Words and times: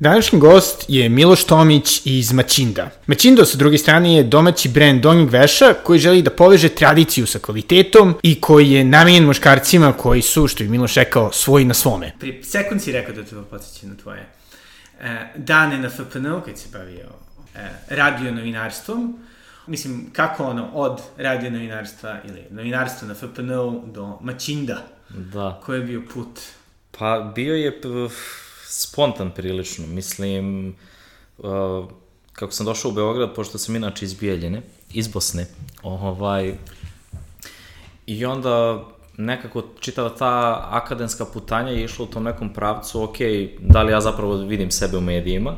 Današnji 0.00 0.38
gost 0.38 0.84
je 0.88 1.08
Miloš 1.08 1.44
Tomić 1.44 2.02
iz 2.04 2.32
Maćinda. 2.32 2.90
Maćindo 3.06 3.44
sa 3.44 3.58
druge 3.58 3.78
strane 3.78 4.14
je 4.14 4.22
domaći 4.22 4.68
brend 4.68 5.02
donjeg 5.02 5.30
veša 5.30 5.74
koji 5.74 5.98
želi 5.98 6.22
da 6.22 6.30
poveže 6.30 6.68
tradiciju 6.68 7.26
sa 7.26 7.38
kvalitetom 7.38 8.14
i 8.22 8.40
koji 8.40 8.70
je 8.70 8.84
namenjen 8.84 9.24
muškarcima 9.24 9.92
koji 9.92 10.22
su, 10.22 10.48
što 10.48 10.62
je 10.64 10.70
Miloš 10.70 10.94
rekao, 10.94 11.32
svoji 11.32 11.64
na 11.64 11.74
svome. 11.74 12.12
Pri 12.20 12.42
sekund 12.44 12.82
si 12.82 12.92
rekao 12.92 13.14
da 13.14 13.24
te 13.24 13.36
podsjeća 13.50 13.86
na 13.86 13.94
tvoje 14.02 14.26
e, 15.00 15.32
dane 15.36 15.78
na 15.78 15.90
FPN-u 15.90 16.40
kad 16.40 16.58
si 16.58 16.68
bavio 16.72 17.08
e, 17.54 17.68
radio 17.88 18.32
novinarstvom. 18.32 19.18
Mislim, 19.66 20.10
kako 20.12 20.44
ono, 20.44 20.70
od 20.72 21.00
radio 21.16 21.50
novinarstva 21.50 22.16
ili 22.28 22.44
novinarstva 22.50 23.08
na 23.08 23.14
FPN-u 23.14 23.82
do 23.86 24.18
Maćinda. 24.20 24.86
Da. 25.08 25.60
Koji 25.64 25.80
je 25.80 25.86
bio 25.86 26.02
put? 26.14 26.40
Pa 26.98 27.32
bio 27.34 27.54
je 27.54 27.80
spontan 28.70 29.30
prilično. 29.30 29.86
Mislim, 29.86 30.74
uh, 31.38 31.88
kako 32.32 32.52
sam 32.52 32.66
došao 32.66 32.90
u 32.90 32.94
Beograd, 32.94 33.34
pošto 33.34 33.58
sam 33.58 33.76
inače 33.76 34.04
iz 34.04 34.14
Bijeljene, 34.14 34.62
iz 34.92 35.08
Bosne, 35.08 35.46
ovaj, 35.82 36.54
i 38.06 38.24
onda 38.24 38.84
nekako 39.16 39.62
čitava 39.80 40.08
ta 40.08 40.66
akademska 40.70 41.24
putanja 41.24 41.70
je 41.70 41.84
išla 41.84 42.04
u 42.04 42.08
tom 42.08 42.24
nekom 42.24 42.52
pravcu, 42.52 43.02
ok, 43.02 43.16
da 43.60 43.82
li 43.82 43.92
ja 43.92 44.00
zapravo 44.00 44.36
vidim 44.36 44.70
sebe 44.70 44.96
u 44.96 45.00
medijima, 45.00 45.56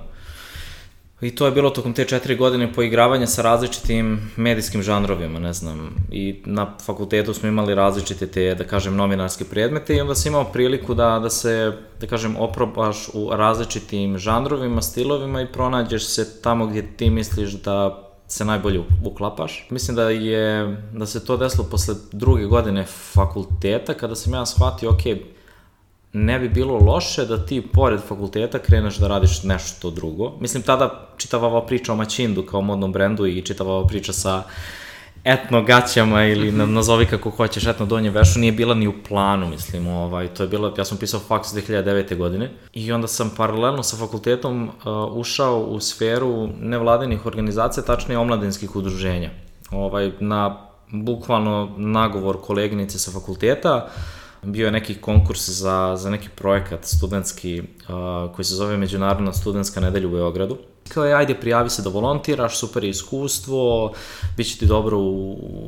I 1.22 1.30
to 1.30 1.46
je 1.46 1.52
bilo 1.52 1.70
tokom 1.70 1.92
te 1.92 2.04
četiri 2.04 2.36
godine 2.36 2.72
poigravanja 2.72 3.26
sa 3.26 3.42
različitim 3.42 4.30
medijskim 4.36 4.82
žanrovima, 4.82 5.38
ne 5.38 5.52
znam. 5.52 5.95
I 6.10 6.42
na 6.45 6.74
fakultetu 6.84 7.34
smo 7.34 7.48
imali 7.48 7.74
različite 7.74 8.26
te, 8.26 8.54
da 8.54 8.64
kažem, 8.64 8.96
novinarske 8.96 9.45
predmete 9.45 9.96
i 9.96 10.00
onda 10.00 10.14
sam 10.14 10.32
imao 10.32 10.45
priliku 10.45 10.95
da, 10.95 11.18
da 11.18 11.30
se, 11.30 11.72
da 12.00 12.06
kažem, 12.06 12.36
oprobaš 12.36 13.08
u 13.14 13.30
različitim 13.32 14.18
žanrovima, 14.18 14.82
stilovima 14.82 15.42
i 15.42 15.52
pronađeš 15.52 16.06
se 16.06 16.42
tamo 16.42 16.66
gdje 16.66 16.96
ti 16.96 17.10
misliš 17.10 17.52
da 17.52 18.09
se 18.28 18.45
najbolje 18.45 18.80
uklapaš. 19.04 19.66
Mislim 19.70 19.96
da 19.96 20.10
je, 20.10 20.76
da 20.92 21.07
se 21.07 21.24
to 21.24 21.36
desilo 21.36 21.64
posle 21.70 21.95
druge 22.12 22.45
godine 22.45 22.84
fakulteta, 23.12 23.95
kada 23.95 24.14
sam 24.14 24.34
ja 24.34 24.46
shvatio, 24.46 24.90
ok, 24.90 25.02
ne 26.13 26.38
bi 26.38 26.49
bilo 26.49 26.79
loše 26.79 27.24
da 27.24 27.46
ti 27.46 27.63
pored 27.73 28.01
fakulteta 28.09 28.59
kreneš 28.59 28.96
da 28.96 29.09
radiš 29.09 29.43
nešto 29.43 29.91
drugo. 29.91 30.32
Mislim, 30.41 30.63
tada 30.63 31.09
čitava 31.16 31.49
ova 31.49 31.66
priča 31.66 31.93
o 31.93 31.96
Maćindu 31.96 32.43
kao 32.43 32.60
modnom 32.60 32.93
brendu 32.93 33.27
i 33.27 33.43
čitava 33.43 33.73
ova 33.73 33.87
priča 33.87 34.13
sa 34.13 34.43
etno 35.24 35.63
gaćama 35.63 36.24
ili 36.24 36.52
na, 36.52 36.66
nazovi 36.66 37.07
kako 37.07 37.30
hoćeš 37.30 37.66
etno 37.66 37.87
donje 37.87 38.10
vešu 38.10 38.38
nije 38.38 38.52
bila 38.52 38.74
ni 38.74 38.88
u 38.88 38.95
planu, 39.09 39.49
mislim, 39.49 39.87
ovaj, 39.87 40.29
to 40.29 40.43
je 40.43 40.49
bilo, 40.49 40.74
ja 40.79 40.85
sam 40.85 40.99
pisao 40.99 41.21
faks 41.21 41.49
2009. 41.49 42.16
godine 42.16 42.51
i 42.73 42.93
onda 42.93 43.09
sam 43.09 43.30
paralelno 43.37 43.82
sa 43.82 43.97
fakultetom 43.97 44.69
uh, 44.69 44.73
ušao 45.13 45.60
u 45.60 45.80
sferu 45.80 46.49
nevladinih 46.60 47.26
organizacija, 47.26 47.85
tačnije 47.85 48.19
omladinskih 48.19 48.76
udruženja. 48.76 49.30
Ovaj, 49.71 50.13
na 50.21 50.69
bukvalno 50.91 51.74
nagovor 51.76 52.41
koleginice 52.41 52.99
sa 52.99 53.10
fakulteta, 53.10 53.76
uh, 53.76 54.21
bio 54.43 54.66
je 54.66 54.73
neki 54.73 54.95
konkurs 54.95 55.48
za, 55.48 55.95
za 55.96 56.10
neki 56.10 56.29
projekat 56.29 56.85
studentski 56.85 57.60
uh, 57.60 58.35
koji 58.35 58.45
se 58.45 58.54
zove 58.54 58.76
Međunarodna 58.76 59.32
studentska 59.32 59.80
nedelja 59.80 60.09
u 60.09 60.10
Beogradu. 60.10 60.57
Kao 60.88 61.04
je, 61.04 61.15
ajde, 61.15 61.35
prijavi 61.35 61.71
se 61.71 61.82
da 61.82 61.90
volontiraš, 61.90 62.59
super 62.59 62.85
iskustvo, 62.85 63.93
bit 64.37 64.47
će 64.47 64.59
ti 64.59 64.66
dobro 64.66 64.98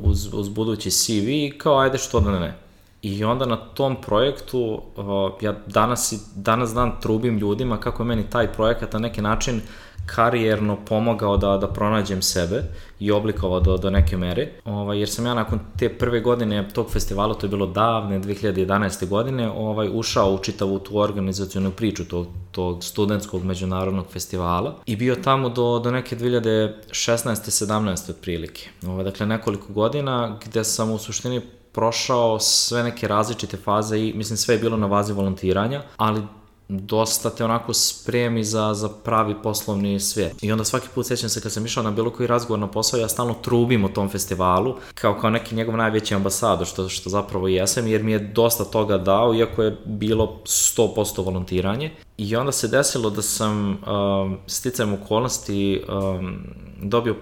uz, 0.02 0.28
uz 0.32 0.48
budući 0.48 0.90
CV, 0.90 1.58
kao, 1.58 1.78
ajde, 1.78 1.98
što 1.98 2.20
da 2.20 2.30
ne 2.30 2.40
ne. 2.40 2.58
I 3.02 3.24
onda 3.24 3.46
na 3.46 3.56
tom 3.56 3.96
projektu, 4.00 4.82
uh, 4.96 5.32
ja 5.40 5.54
danas, 5.66 6.14
danas 6.34 6.74
dan 6.74 6.92
trubim 7.00 7.38
ljudima 7.38 7.80
kako 7.80 8.02
je 8.02 8.06
meni 8.06 8.30
taj 8.30 8.52
projekat 8.52 8.92
na 8.92 8.98
neki 8.98 9.22
način 9.22 9.60
karijerno 10.06 10.76
pomogao 10.84 11.36
da, 11.36 11.56
da 11.58 11.68
pronađem 11.68 12.22
sebe 12.22 12.62
i 13.00 13.10
oblikovao 13.10 13.60
do, 13.60 13.76
do 13.76 13.90
neke 13.90 14.16
mere, 14.16 14.48
ovaj, 14.64 14.98
jer 14.98 15.08
sam 15.08 15.26
ja 15.26 15.34
nakon 15.34 15.60
te 15.78 15.88
prve 15.88 16.20
godine 16.20 16.68
tog 16.72 16.90
festivala, 16.90 17.34
to 17.34 17.46
je 17.46 17.50
bilo 17.50 17.66
davne, 17.66 18.20
2011. 18.20 19.08
godine, 19.08 19.50
ovaj, 19.50 19.90
ušao 19.92 20.34
u 20.34 20.38
čitavu 20.38 20.78
tu 20.78 20.98
organizacijonu 20.98 21.70
priču 21.70 22.04
tog, 22.04 22.26
tog 22.50 22.84
studentskog 22.84 23.44
međunarodnog 23.44 24.06
festivala 24.12 24.74
i 24.86 24.96
bio 24.96 25.14
tamo 25.14 25.48
do, 25.48 25.78
do 25.78 25.90
neke 25.90 26.16
2016. 26.16 26.74
17. 26.90 28.10
otprilike. 28.10 28.68
Ovaj, 28.86 29.04
dakle, 29.04 29.26
nekoliko 29.26 29.72
godina 29.72 30.38
gde 30.44 30.64
sam 30.64 30.90
u 30.90 30.98
suštini 30.98 31.40
prošao 31.72 32.38
sve 32.40 32.82
neke 32.82 33.08
različite 33.08 33.56
faze 33.56 33.98
i 33.98 34.12
mislim 34.12 34.36
sve 34.36 34.54
je 34.54 34.58
bilo 34.58 34.76
na 34.76 34.86
vazi 34.86 35.12
volontiranja, 35.12 35.82
ali 35.96 36.22
dosta 36.68 37.30
te 37.30 37.44
onako 37.44 37.74
spremi 37.74 38.44
za, 38.44 38.74
za 38.74 38.88
pravi 38.88 39.34
poslovni 39.42 40.00
svijet. 40.00 40.42
I 40.42 40.52
onda 40.52 40.64
svaki 40.64 40.88
put 40.94 41.06
sećam 41.06 41.28
se 41.28 41.40
kad 41.40 41.52
sam 41.52 41.66
išao 41.66 41.82
na 41.82 41.90
bilo 41.90 42.10
koji 42.10 42.26
razgovor 42.26 42.58
na 42.58 42.66
posao, 42.66 43.00
ja 43.00 43.08
stalno 43.08 43.34
trubim 43.34 43.84
o 43.84 43.88
tom 43.88 44.08
festivalu, 44.08 44.76
kao 44.94 45.18
kao 45.20 45.30
neki 45.30 45.54
njegov 45.54 45.76
najveći 45.76 46.14
ambasador, 46.14 46.66
što, 46.66 46.88
što 46.88 47.10
zapravo 47.10 47.48
jesam, 47.48 47.86
jer 47.86 48.02
mi 48.02 48.12
je 48.12 48.18
dosta 48.18 48.64
toga 48.64 48.98
dao, 48.98 49.34
iako 49.34 49.62
je 49.62 49.76
bilo 49.84 50.40
100% 50.44 51.24
volontiranje. 51.24 51.90
I 52.16 52.36
onda 52.36 52.52
se 52.52 52.68
desilo 52.68 53.10
da 53.10 53.22
sam 53.22 53.68
um, 53.68 54.38
sticajem 54.46 54.94
okolnosti 54.94 55.82
um, 55.88 56.36
dobio 56.82 57.16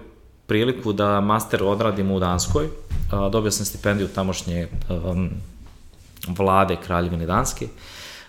priliku 0.47 0.93
da 0.93 1.21
master 1.21 1.63
odradim 1.63 2.11
u 2.11 2.19
Danskoj. 2.19 2.65
Uh, 2.65 3.31
dobio 3.31 3.51
sam 3.51 3.65
stipendiju 3.65 4.07
tamošnje 4.07 4.67
um, 4.89 5.29
vlade 6.27 6.77
Kraljevine 6.85 7.25
Danske 7.25 7.67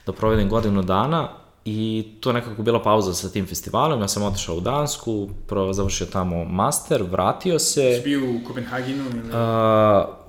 da 0.06 0.12
provedem 0.12 0.48
godinu 0.48 0.82
dana 0.82 1.28
i 1.64 2.06
to 2.20 2.30
je 2.30 2.34
nekako 2.34 2.62
bila 2.62 2.82
pauza 2.82 3.14
sa 3.14 3.28
tim 3.28 3.46
festivalom, 3.46 4.00
ja 4.00 4.08
sam 4.08 4.22
otišao 4.22 4.56
u 4.56 4.60
Dansku, 4.60 5.28
prvo 5.46 5.72
završio 5.72 6.06
tamo 6.06 6.44
master, 6.44 7.02
vratio 7.02 7.58
se. 7.58 7.94
Si 7.96 8.02
bio 8.04 8.30
u 8.30 8.46
Kopenhagenu? 8.46 9.04
Ili? 9.10 9.20
Uh, 9.20 10.23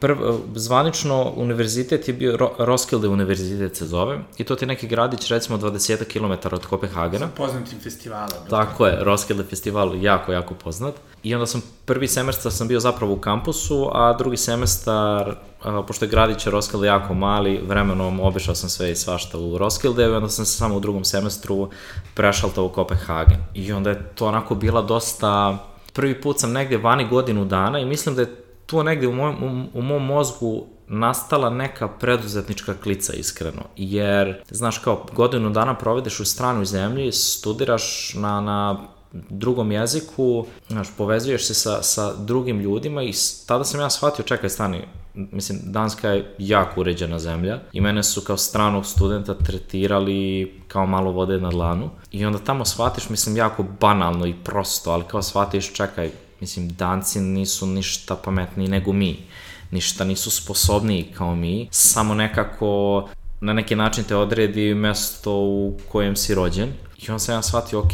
prv, 0.00 0.12
eh, 0.12 0.38
zvanično 0.54 1.32
univerzitet 1.36 2.08
je 2.08 2.14
bio, 2.14 2.50
Roskilde 2.58 3.08
univerzitet 3.08 3.76
se 3.76 3.86
zove, 3.86 4.18
i 4.38 4.44
to 4.44 4.56
ti 4.56 4.66
neki 4.66 4.86
gradić 4.86 5.30
recimo 5.30 5.58
20 5.58 6.04
km 6.04 6.54
od 6.54 6.66
Kopenhagena. 6.66 7.26
Sa 7.26 7.32
poznatim 7.36 7.80
festivalom. 7.80 8.48
Tako 8.50 8.86
je, 8.86 9.04
Roskilde 9.04 9.44
festival 9.44 10.04
jako, 10.04 10.32
jako 10.32 10.54
poznat. 10.54 10.94
I 11.22 11.34
onda 11.34 11.46
sam, 11.46 11.62
prvi 11.84 12.08
semestar 12.08 12.52
sam 12.52 12.68
bio 12.68 12.80
zapravo 12.80 13.12
u 13.12 13.18
kampusu, 13.18 13.90
a 13.92 14.12
drugi 14.18 14.36
semestar, 14.36 15.36
a, 15.62 15.78
eh, 15.78 15.86
pošto 15.86 16.04
je 16.04 16.08
gradić 16.08 16.46
Roskilde 16.46 16.86
jako 16.86 17.14
mali, 17.14 17.60
vremenom 17.68 18.20
obišao 18.20 18.54
sam 18.54 18.68
sve 18.68 18.90
i 18.90 18.96
svašta 18.96 19.38
u 19.38 19.58
Roskilde, 19.58 20.04
i 20.04 20.06
onda 20.06 20.28
sam 20.28 20.44
se 20.44 20.58
samo 20.58 20.76
u 20.76 20.80
drugom 20.80 21.04
semestru 21.04 21.70
prešaltao 22.14 22.64
u 22.64 22.68
Kopenhagen. 22.68 23.38
I 23.54 23.72
onda 23.72 23.90
je 23.90 24.10
to 24.14 24.26
onako 24.26 24.54
bila 24.54 24.82
dosta... 24.82 25.58
Prvi 25.92 26.20
put 26.20 26.40
sam 26.40 26.52
negde 26.52 26.76
vani 26.76 27.08
godinu 27.08 27.44
dana 27.44 27.78
i 27.78 27.84
mislim 27.84 28.14
da 28.14 28.22
je 28.22 28.43
tu 28.66 28.82
negde 28.82 29.08
u 29.08 29.12
mom, 29.12 29.34
u, 29.74 29.78
u 29.78 29.82
mom 29.82 30.06
mozgu 30.06 30.66
nastala 30.88 31.50
neka 31.50 31.88
preduzetnička 31.88 32.74
klica 32.82 33.12
iskreno, 33.12 33.62
jer 33.76 34.42
znaš 34.50 34.78
kao 34.78 35.06
godinu 35.12 35.50
dana 35.50 35.74
provedeš 35.74 36.20
u 36.20 36.24
stranoj 36.24 36.64
zemlji, 36.64 37.12
studiraš 37.12 38.14
na, 38.14 38.40
na 38.40 38.86
drugom 39.12 39.72
jeziku, 39.72 40.46
znaš, 40.68 40.88
povezuješ 40.96 41.46
se 41.46 41.54
sa, 41.54 41.82
sa 41.82 42.14
drugim 42.14 42.60
ljudima 42.60 43.02
i 43.02 43.12
tada 43.46 43.64
sam 43.64 43.80
ja 43.80 43.90
shvatio, 43.90 44.24
čekaj, 44.24 44.50
stani, 44.50 44.82
mislim, 45.14 45.58
Danska 45.64 46.08
je 46.08 46.34
jako 46.38 46.80
uređena 46.80 47.18
zemlja 47.18 47.60
i 47.72 47.80
mene 47.80 48.02
su 48.02 48.20
kao 48.20 48.36
stranog 48.36 48.86
studenta 48.86 49.34
tretirali 49.34 50.52
kao 50.68 50.86
malo 50.86 51.12
vode 51.12 51.40
na 51.40 51.50
dlanu 51.50 51.90
i 52.10 52.26
onda 52.26 52.38
tamo 52.38 52.64
shvatiš, 52.64 53.08
mislim, 53.08 53.36
jako 53.36 53.64
banalno 53.80 54.26
i 54.26 54.34
prosto, 54.44 54.90
ali 54.90 55.04
kao 55.04 55.22
shvatiš, 55.22 55.72
čekaj, 55.72 56.10
Mislim, 56.44 56.68
danci 56.68 57.20
nisu 57.20 57.66
ništa 57.66 58.16
pametniji 58.16 58.68
nego 58.68 58.92
mi. 58.92 59.16
Ništa 59.70 60.04
nisu 60.04 60.30
sposobniji 60.30 61.12
kao 61.14 61.34
mi. 61.34 61.68
Samo 61.70 62.14
nekako 62.14 63.08
na 63.40 63.52
neki 63.52 63.76
način 63.76 64.04
te 64.04 64.16
odredi 64.16 64.74
mesto 64.74 65.32
u 65.32 65.78
kojem 65.88 66.16
si 66.16 66.34
rođen. 66.34 66.72
I 66.98 67.10
on 67.10 67.20
sam 67.20 67.34
ja 67.34 67.42
shvatio, 67.42 67.78
ok, 67.78 67.92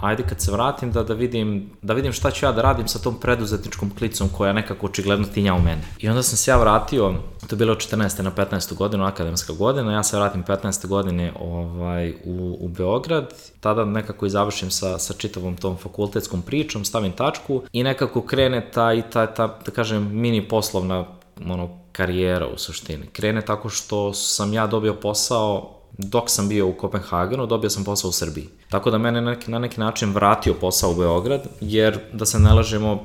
ajde 0.00 0.22
kad 0.22 0.40
se 0.40 0.52
vratim 0.52 0.92
da, 0.92 1.02
da, 1.02 1.14
vidim, 1.14 1.70
da 1.82 1.94
vidim 1.94 2.12
šta 2.12 2.30
ću 2.30 2.46
ja 2.46 2.52
da 2.52 2.62
radim 2.62 2.88
sa 2.88 2.98
tom 2.98 3.20
preduzetničkom 3.20 3.90
klicom 3.98 4.28
koja 4.28 4.52
nekako 4.52 4.86
očigledno 4.86 5.26
tinja 5.26 5.54
u 5.54 5.62
mene. 5.62 5.82
I 5.98 6.08
onda 6.08 6.22
sam 6.22 6.36
se 6.36 6.50
ja 6.50 6.56
vratio, 6.56 7.14
to 7.40 7.54
je 7.54 7.56
bilo 7.56 7.72
od 7.72 7.78
14. 7.78 8.22
na 8.22 8.30
15. 8.30 8.74
godinu, 8.74 9.04
akademska 9.04 9.52
godina, 9.52 9.92
ja 9.92 10.02
se 10.02 10.16
vratim 10.16 10.44
15. 10.44 10.86
godine 10.86 11.32
ovaj, 11.40 12.10
u, 12.24 12.56
u 12.60 12.68
Beograd, 12.68 13.34
tada 13.60 13.84
nekako 13.84 14.26
i 14.26 14.30
završim 14.30 14.70
sa, 14.70 14.98
sa 14.98 15.14
čitavom 15.14 15.56
tom 15.56 15.76
fakultetskom 15.76 16.42
pričom, 16.42 16.84
stavim 16.84 17.12
tačku 17.12 17.62
i 17.72 17.82
nekako 17.82 18.22
krene 18.22 18.70
ta 18.70 18.92
i 18.92 19.02
ta, 19.02 19.26
ta 19.26 19.58
da 19.64 19.70
kažem, 19.70 20.10
mini 20.12 20.48
poslovna 20.48 21.04
ono, 21.46 21.78
karijera 21.92 22.46
u 22.46 22.58
suštini. 22.58 23.06
Krene 23.06 23.40
tako 23.42 23.68
što 23.68 24.14
sam 24.14 24.52
ja 24.52 24.66
dobio 24.66 24.94
posao 24.94 25.77
dok 25.98 26.30
sam 26.30 26.48
bio 26.48 26.68
u 26.68 26.72
Kopenhagenu, 26.72 27.46
dobio 27.46 27.70
sam 27.70 27.84
posao 27.84 28.08
u 28.08 28.12
Srbiji. 28.12 28.48
Tako 28.70 28.90
da 28.90 28.98
mene 28.98 29.20
neki, 29.20 29.50
na 29.50 29.58
neki 29.58 29.80
način 29.80 30.12
vratio 30.12 30.54
posao 30.54 30.90
u 30.90 30.94
Beograd, 30.94 31.40
jer 31.60 31.98
da 32.12 32.26
se 32.26 32.38
ne 32.38 32.54
lažemo, 32.54 33.04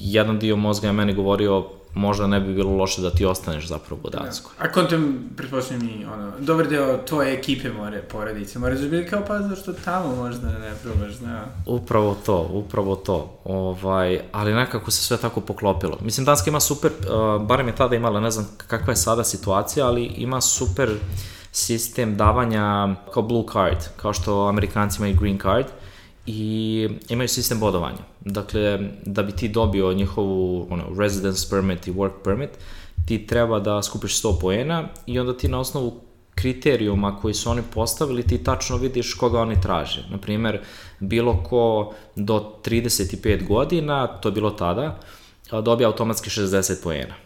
jedan 0.00 0.38
dio 0.38 0.56
mozga 0.56 0.86
je 0.86 0.92
meni 0.92 1.14
govorio 1.14 1.64
možda 1.94 2.26
ne 2.26 2.40
bi 2.40 2.54
bilo 2.54 2.76
loše 2.76 3.02
da 3.02 3.10
ti 3.10 3.24
ostaneš 3.24 3.68
zapravo 3.68 4.00
u 4.04 4.10
Danskoj. 4.10 4.52
Da. 4.58 4.64
A 4.64 4.72
kontem, 4.72 5.30
pretpostavljam 5.36 5.88
i 5.88 6.04
ono, 6.04 6.32
dobar 6.38 6.68
deo 6.68 6.98
tvoje 7.06 7.34
ekipe 7.34 7.72
more, 7.72 8.02
porodice, 8.02 8.58
moraš 8.58 8.78
da 8.78 8.88
biti 8.88 9.10
kao 9.10 9.22
pa 9.26 9.42
zašto 9.42 9.72
tamo 9.72 10.16
možda 10.16 10.48
ne 10.48 10.72
probaš, 10.82 11.12
zna. 11.14 11.44
Upravo 11.66 12.16
to, 12.26 12.48
upravo 12.52 12.96
to. 12.96 13.38
Ovaj, 13.44 14.20
ali 14.32 14.54
nekako 14.54 14.90
se 14.90 15.02
sve 15.02 15.16
tako 15.16 15.40
poklopilo. 15.40 15.98
Mislim, 16.00 16.24
Danska 16.24 16.50
ima 16.50 16.60
super, 16.60 16.90
uh, 16.90 17.42
barem 17.46 17.68
je 17.68 17.76
tada 17.76 17.96
imala, 17.96 18.20
ne 18.20 18.30
znam 18.30 18.48
kakva 18.66 18.92
je 18.92 18.96
sada 18.96 19.24
situacija, 19.24 19.86
ali 19.86 20.04
ima 20.04 20.40
super 20.40 20.90
sistem 21.54 22.16
davanja 22.16 22.94
kao 23.12 23.22
blue 23.22 23.44
card, 23.52 23.78
kao 23.96 24.12
što 24.12 24.46
Amerikanci 24.46 24.96
imaju 24.98 25.16
green 25.20 25.38
card, 25.38 25.66
i 26.26 26.88
imaju 27.08 27.28
sistem 27.28 27.60
bodovanja. 27.60 27.98
Dakle, 28.20 28.78
da 29.06 29.22
bi 29.22 29.32
ti 29.32 29.48
dobio 29.48 29.92
njihovu 29.92 30.66
ono, 30.70 30.84
residence 30.98 31.46
permit 31.50 31.86
i 31.86 31.92
work 31.92 32.12
permit, 32.24 32.50
ti 33.06 33.26
treba 33.26 33.60
da 33.60 33.82
skupiš 33.82 34.22
100 34.22 34.40
poena 34.40 34.88
i 35.06 35.18
onda 35.18 35.36
ti 35.36 35.48
na 35.48 35.60
osnovu 35.60 36.00
kriterijuma 36.34 37.20
koji 37.20 37.34
su 37.34 37.50
oni 37.50 37.62
postavili, 37.74 38.22
ti 38.22 38.44
tačno 38.44 38.76
vidiš 38.76 39.14
koga 39.14 39.40
oni 39.40 39.60
traže. 39.60 40.06
Naprimer, 40.10 40.60
bilo 41.00 41.42
ko 41.42 41.94
do 42.16 42.52
35 42.64 43.48
godina, 43.48 44.06
to 44.06 44.28
je 44.28 44.32
bilo 44.32 44.50
tada, 44.50 45.00
dobija 45.50 45.88
automatski 45.88 46.30
60 46.30 46.82
poena 46.82 47.23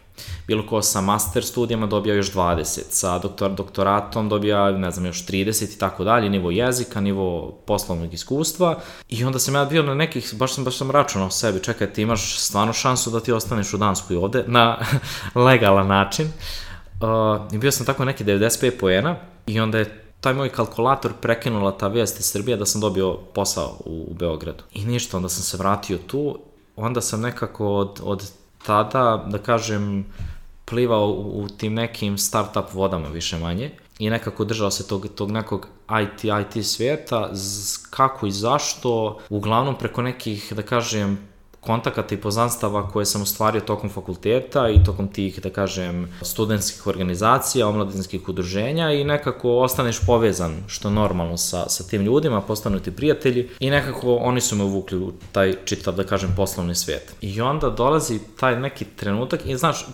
bilo 0.49 0.65
ko 0.65 0.81
sa 0.81 1.01
master 1.01 1.45
studijama 1.45 1.87
dobija 1.87 2.15
još 2.15 2.33
20, 2.33 2.81
sa 2.89 3.19
doktor, 3.19 3.51
doktoratom 3.51 4.29
dobija, 4.29 4.71
ne 4.71 4.91
znam, 4.91 5.05
još 5.05 5.25
30 5.25 5.75
i 5.75 5.79
tako 5.79 6.03
dalje, 6.03 6.29
nivo 6.29 6.51
jezika, 6.51 7.01
nivo 7.01 7.51
poslovnog 7.65 8.13
iskustva 8.13 8.79
i 9.09 9.25
onda 9.25 9.39
sam 9.39 9.55
ja 9.55 9.65
bio 9.65 9.83
na 9.83 9.93
nekih, 9.93 10.33
baš 10.33 10.53
sam, 10.53 10.63
baš 10.63 10.77
sam 10.77 10.91
računao 10.91 11.29
sebi, 11.29 11.63
čekaj, 11.63 11.93
ti 11.93 12.01
imaš 12.01 12.39
stvarno 12.39 12.73
šansu 12.73 13.09
da 13.09 13.19
ti 13.19 13.31
ostaneš 13.31 13.73
u 13.73 13.77
Danskoj 13.77 14.17
ovde 14.17 14.43
na 14.47 14.77
legalan 15.47 15.87
način. 15.87 16.27
Uh, 16.27 17.53
I 17.53 17.57
bio 17.57 17.71
sam 17.71 17.85
tako 17.85 18.05
neki 18.05 18.23
95 18.23 18.79
poena 18.79 19.15
i 19.47 19.59
onda 19.59 19.77
je 19.77 20.03
taj 20.21 20.33
moj 20.33 20.49
kalkulator 20.49 21.13
prekinula 21.21 21.77
ta 21.77 21.87
vijest 21.87 22.19
iz 22.19 22.25
Srbije 22.25 22.57
da 22.57 22.65
sam 22.65 22.81
dobio 22.81 23.17
posao 23.33 23.77
u, 23.85 24.07
u 24.11 24.13
Beogradu. 24.13 24.63
I 24.73 24.85
ništa, 24.85 25.17
onda 25.17 25.29
sam 25.29 25.43
se 25.43 25.57
vratio 25.57 25.97
tu, 25.97 26.39
onda 26.75 27.01
sam 27.01 27.21
nekako 27.21 27.67
od, 27.75 27.99
od 28.03 28.31
tada, 28.65 29.25
da 29.27 29.37
kažem, 29.37 30.05
plivao 30.69 31.09
u, 31.09 31.41
u 31.43 31.47
tim 31.47 31.73
nekim 31.73 32.17
startup 32.17 32.73
vodama 32.73 33.07
više 33.07 33.37
manje 33.37 33.71
i 33.99 34.09
nekako 34.09 34.45
držao 34.45 34.71
se 34.71 34.87
tog, 34.87 35.07
tog 35.15 35.31
nekog 35.31 35.67
IT, 36.03 36.23
IT 36.23 36.65
svijeta, 36.65 37.29
z, 37.33 37.77
kako 37.89 38.27
i 38.27 38.31
zašto, 38.31 39.19
uglavnom 39.29 39.75
preko 39.75 40.01
nekih, 40.01 40.53
da 40.53 40.61
kažem, 40.61 41.29
kontakata 41.59 42.15
i 42.15 42.17
poznanstava 42.17 42.89
koje 42.89 43.05
sam 43.05 43.21
ostvario 43.21 43.61
tokom 43.61 43.89
fakulteta 43.89 44.69
i 44.69 44.83
tokom 44.83 45.07
tih, 45.07 45.41
da 45.41 45.49
kažem, 45.49 46.07
studentskih 46.21 46.87
organizacija, 46.87 47.67
omladinskih 47.67 48.29
udruženja 48.29 48.91
i 48.91 49.03
nekako 49.03 49.57
ostaneš 49.57 49.99
povezan, 50.05 50.63
što 50.67 50.89
normalno 50.89 51.37
sa, 51.37 51.69
sa 51.69 51.83
tim 51.83 52.01
ljudima, 52.01 52.41
postanu 52.41 52.79
ti 52.79 52.91
prijatelji 52.91 53.49
i 53.59 53.69
nekako 53.69 54.15
oni 54.15 54.41
su 54.41 54.55
me 54.55 54.63
uvukli 54.63 54.97
u 54.97 55.11
taj 55.31 55.55
čitav, 55.65 55.95
da 55.95 56.03
kažem, 56.03 56.33
poslovni 56.35 56.75
svijet. 56.75 57.15
I 57.21 57.41
onda 57.41 57.69
dolazi 57.69 58.19
taj 58.39 58.59
neki 58.59 58.85
trenutak 58.85 59.45
i 59.45 59.57
znaš, 59.57 59.85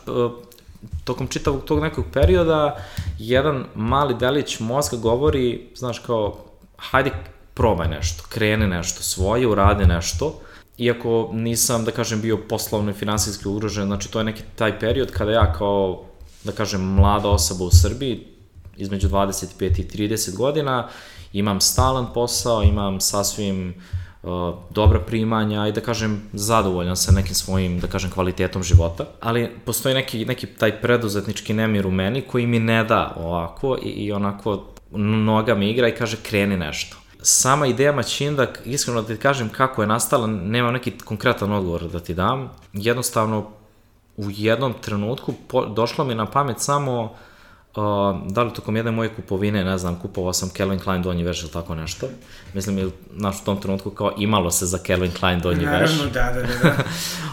tokom 1.04 1.28
čitavog 1.28 1.64
tog 1.64 1.80
nekog 1.82 2.06
perioda 2.14 2.78
jedan 3.20 3.66
mali 3.76 4.16
delić 4.16 4.60
mozga 4.60 4.98
govori, 4.98 5.70
znaš 5.76 6.00
kao, 6.00 6.38
hajde 6.78 7.12
probaj 7.54 7.88
nešto, 7.88 8.24
kreni 8.30 8.68
nešto 8.68 9.04
svoje, 9.04 9.48
uradi 9.48 9.86
nešto, 9.86 10.40
iako 10.78 11.30
nisam, 11.34 11.86
da 11.86 11.92
kažem, 11.92 12.22
bio 12.22 12.38
poslovno 12.38 12.92
i 12.92 12.94
finansijski 12.94 13.48
ugrožen, 13.48 13.86
znači 13.86 14.12
to 14.12 14.20
je 14.20 14.26
neki 14.26 14.44
taj 14.56 14.80
period 14.80 15.12
kada 15.12 15.32
ja 15.32 15.54
kao, 15.54 16.04
da 16.44 16.52
kažem, 16.52 16.82
mlada 16.82 17.30
osoba 17.30 17.64
u 17.64 17.72
Srbiji, 17.72 18.28
između 18.78 19.10
25 19.10 19.80
i 19.80 20.10
30 20.10 20.36
godina, 20.36 20.88
imam 21.34 21.62
stalan 21.62 22.14
posao, 22.14 22.64
imam 22.64 23.02
sasvim 23.02 23.70
uh, 23.70 24.05
dobra 24.70 25.00
primanja 25.00 25.68
i 25.68 25.72
da 25.72 25.82
kažem 25.82 26.22
zadovoljan 26.34 26.98
sa 26.98 27.12
nekim 27.12 27.36
svojim, 27.36 27.80
da 27.80 27.88
kažem, 27.88 28.12
kvalitetom 28.12 28.64
života, 28.64 29.06
ali 29.22 29.52
postoji 29.66 29.96
neki, 29.96 30.26
neki 30.26 30.48
taj 30.48 30.82
preduzetnički 30.82 31.54
nemir 31.54 31.88
u 31.88 31.92
meni 31.92 32.22
koji 32.22 32.48
mi 32.48 32.60
ne 32.60 32.84
da 32.84 33.14
ovako 33.18 33.78
i, 33.84 33.90
i 33.90 34.12
onako 34.12 34.64
noga 35.26 35.56
mi 35.56 35.70
igra 35.70 35.88
i 35.88 35.96
kaže 35.96 36.18
kreni 36.24 36.58
nešto 36.58 36.98
sama 37.26 37.68
ideja 37.68 37.92
Maćindak, 37.92 38.62
iskreno 38.66 39.02
da 39.02 39.08
ti 39.08 39.22
kažem 39.22 39.50
kako 39.50 39.82
je 39.82 39.88
nastala, 39.88 40.28
nemam 40.28 40.74
neki 40.74 40.92
konkretan 40.92 41.52
odgovor 41.52 41.84
da 41.84 42.00
ti 42.00 42.14
dam. 42.14 42.50
Jednostavno, 42.74 43.50
u 44.18 44.26
jednom 44.32 44.74
trenutku 44.82 45.34
po, 45.48 45.66
došlo 45.66 46.06
mi 46.06 46.16
na 46.16 46.26
pamet 46.26 46.60
samo 46.60 47.04
uh, 47.04 47.10
da 48.26 48.44
li 48.44 48.54
tokom 48.54 48.76
jedne 48.76 48.92
moje 48.92 49.10
kupovine, 49.16 49.64
ne 49.64 49.78
znam, 49.78 50.00
kupovao 50.00 50.34
sam 50.34 50.50
Calvin 50.50 50.80
Klein 50.80 51.02
donji 51.02 51.24
veš 51.24 51.42
ili 51.42 51.52
tako 51.52 51.76
nešto. 51.76 52.08
Mislim, 52.54 52.92
znaš, 53.18 53.42
u 53.42 53.46
tom 53.46 53.62
trenutku 53.62 53.90
kao 53.90 54.14
imalo 54.18 54.52
se 54.52 54.66
za 54.66 54.78
Calvin 54.88 55.12
Klein 55.20 55.40
donji 55.40 55.66
Naravno, 55.66 56.04
veš. 56.04 56.14
Naravno, 56.14 56.42
da, 56.42 56.42
da, 56.42 56.70
da. 56.70 56.76
da. 56.76 56.84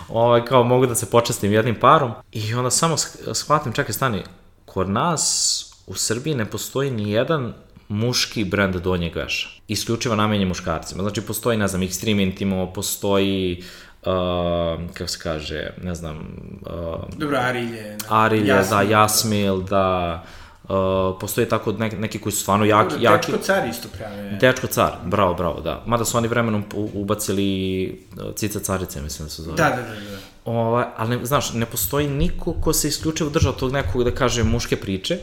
ovaj, 0.20 0.44
kao 0.44 0.64
mogu 0.64 0.86
da 0.86 0.94
se 0.94 1.10
počestim 1.10 1.52
jednim 1.52 1.74
parom. 1.80 2.12
I 2.32 2.54
onda 2.54 2.70
samo 2.70 2.96
shvatim, 3.32 3.72
čekaj, 3.72 3.92
stani, 3.92 4.22
kod 4.64 4.88
nas 4.88 5.74
u 5.86 5.94
Srbiji 5.94 6.34
ne 6.34 6.44
postoji 6.44 6.90
ni 6.90 7.10
jedan 7.10 7.54
muški 7.88 8.44
brend 8.44 8.76
donjeg 8.76 9.16
veša. 9.16 9.48
Isključivo 9.68 10.16
namenje 10.16 10.46
muškarcima. 10.46 11.02
Znači, 11.02 11.20
postoji, 11.20 11.58
ne 11.58 11.68
znam, 11.68 11.82
Extreme 11.82 12.22
Intimo, 12.22 12.72
postoji 12.72 13.64
Uh, 14.02 14.94
kako 14.94 15.10
se 15.10 15.18
kaže, 15.22 15.70
ne 15.82 15.94
znam... 15.94 16.16
Uh, 16.60 17.04
Dobro, 17.16 17.38
Arilje. 17.38 17.96
Da. 17.96 18.16
Arilje, 18.16 18.46
Jasmil, 18.46 18.78
da, 18.78 18.82
Jasmil, 18.82 19.62
da... 19.62 20.24
Uh, 20.62 21.18
postoje 21.20 21.48
tako 21.48 21.72
neki, 21.72 21.96
neki 21.96 22.18
koji 22.18 22.32
su 22.32 22.40
stvarno 22.40 22.64
jaki. 22.64 22.94
Dobro, 22.94 23.10
jaki. 23.10 23.32
Dečko 23.32 23.44
car 23.44 23.68
isto 23.68 23.88
prave. 23.98 24.38
Dečko 24.40 24.66
car, 24.66 24.92
bravo, 25.04 25.34
bravo, 25.34 25.60
da. 25.60 25.82
Mada 25.86 26.04
su 26.04 26.18
oni 26.18 26.28
vremenom 26.28 26.64
ubacili 26.74 28.00
Cica 28.34 28.60
carice, 28.60 29.00
mislim 29.00 29.26
da 29.26 29.30
se 29.30 29.42
zove. 29.42 29.56
Da, 29.56 29.68
da, 29.68 29.76
da. 29.76 29.82
da. 29.82 30.18
Ovaj, 30.44 30.84
ali, 30.96 31.16
ne, 31.16 31.26
znaš, 31.26 31.52
ne 31.52 31.66
postoji 31.66 32.08
niko 32.08 32.52
ko 32.52 32.72
se 32.72 32.88
isključivo 32.88 33.30
držao 33.30 33.52
tog 33.52 33.72
nekog, 33.72 34.04
da 34.04 34.10
kaže, 34.10 34.44
muške 34.44 34.76
priče. 34.76 35.18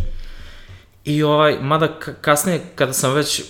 I 1.10 1.24
ovaj, 1.24 1.58
mada 1.62 2.00
kasnije, 2.22 2.62
kada 2.76 2.94
sam 2.94 3.14
već 3.14 3.42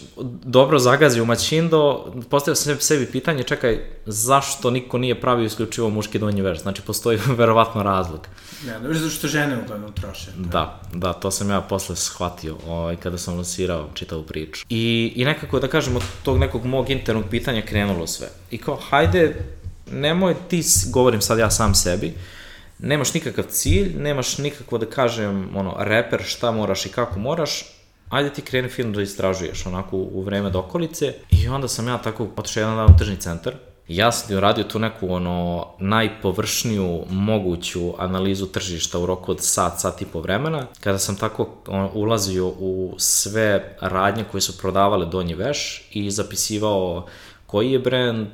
dobro 0.43 0.79
zagazio 0.79 1.23
u 1.23 1.25
Maćindo, 1.25 2.13
postavio 2.29 2.55
sam 2.55 2.79
sebi 2.79 3.05
pitanje, 3.05 3.43
čekaj, 3.43 3.79
zašto 4.05 4.69
niko 4.69 4.97
nije 4.97 5.21
pravio 5.21 5.45
isključivo 5.45 5.89
muški 5.89 6.19
donji 6.19 6.41
veš? 6.41 6.61
Znači, 6.61 6.81
postoji 6.81 7.19
verovatno 7.37 7.83
razlog. 7.83 8.27
Ne, 8.65 8.79
da, 8.79 8.93
zato 8.93 9.09
što 9.09 9.27
žene 9.27 9.57
uglavnom 9.63 9.93
troše. 9.93 10.31
Da, 10.37 10.81
da, 10.93 11.13
to 11.13 11.31
sam 11.31 11.49
ja 11.49 11.61
posle 11.61 11.95
shvatio 11.95 12.57
ovaj, 12.67 12.95
kada 12.95 13.17
sam 13.17 13.35
lansirao 13.35 13.89
čitavu 13.93 14.23
priču. 14.23 14.65
I, 14.69 15.13
I 15.15 15.25
nekako, 15.25 15.59
da 15.59 15.67
kažem, 15.67 15.95
od 15.95 16.03
tog 16.23 16.37
nekog 16.37 16.65
mog 16.65 16.89
internog 16.89 17.23
pitanja 17.31 17.61
krenulo 17.61 18.07
sve. 18.07 18.27
I 18.51 18.57
kao, 18.57 18.79
hajde, 18.89 19.45
nemoj 19.91 20.35
ti, 20.49 20.63
govorim 20.91 21.21
sad 21.21 21.39
ja 21.39 21.49
sam 21.51 21.75
sebi, 21.75 22.07
uh, 22.07 22.38
nemaš 22.79 23.13
nikakav 23.13 23.45
cilj, 23.49 23.93
nemaš 23.97 24.37
nikakvo 24.37 24.77
da 24.77 24.85
kažem, 24.85 25.49
ono, 25.55 25.75
reper 25.79 26.23
šta 26.23 26.51
moraš 26.51 26.85
i 26.85 26.89
kako 26.89 27.19
moraš, 27.19 27.65
ajde 28.09 28.29
ti 28.29 28.41
kreni 28.41 28.69
film 28.69 28.93
da 28.93 29.01
istražuješ 29.01 29.65
onako 29.65 29.97
u 29.97 30.21
vreme 30.21 30.49
dokolice 30.49 31.13
i 31.31 31.47
onda 31.47 31.67
sam 31.67 31.87
ja 31.87 31.97
tako 31.97 32.27
otišao 32.37 32.61
jedan 32.61 32.75
dan 32.75 32.95
u 32.95 32.97
tržni 32.97 33.17
centar 33.17 33.53
ja 33.89 34.11
sam 34.11 34.37
uradio 34.37 34.63
tu 34.63 34.79
neku 34.79 35.13
ono 35.13 35.67
najpovršniju 35.79 37.03
moguću 37.09 37.93
analizu 37.97 38.45
tržišta 38.45 38.99
u 38.99 39.05
roku 39.05 39.31
od 39.31 39.37
sat, 39.41 39.79
sat 39.79 40.01
i 40.01 40.05
po 40.05 40.21
vremena. 40.21 40.67
Kada 40.79 40.99
sam 40.99 41.15
tako 41.15 41.49
ono, 41.67 41.91
ulazio 41.93 42.47
u 42.47 42.95
sve 42.97 43.75
radnje 43.81 44.23
koje 44.31 44.41
su 44.41 44.57
prodavale 44.57 45.05
donji 45.05 45.33
veš 45.33 45.89
i 45.91 46.11
zapisivao 46.11 47.05
koji 47.45 47.71
je 47.71 47.79
brand, 47.79 48.27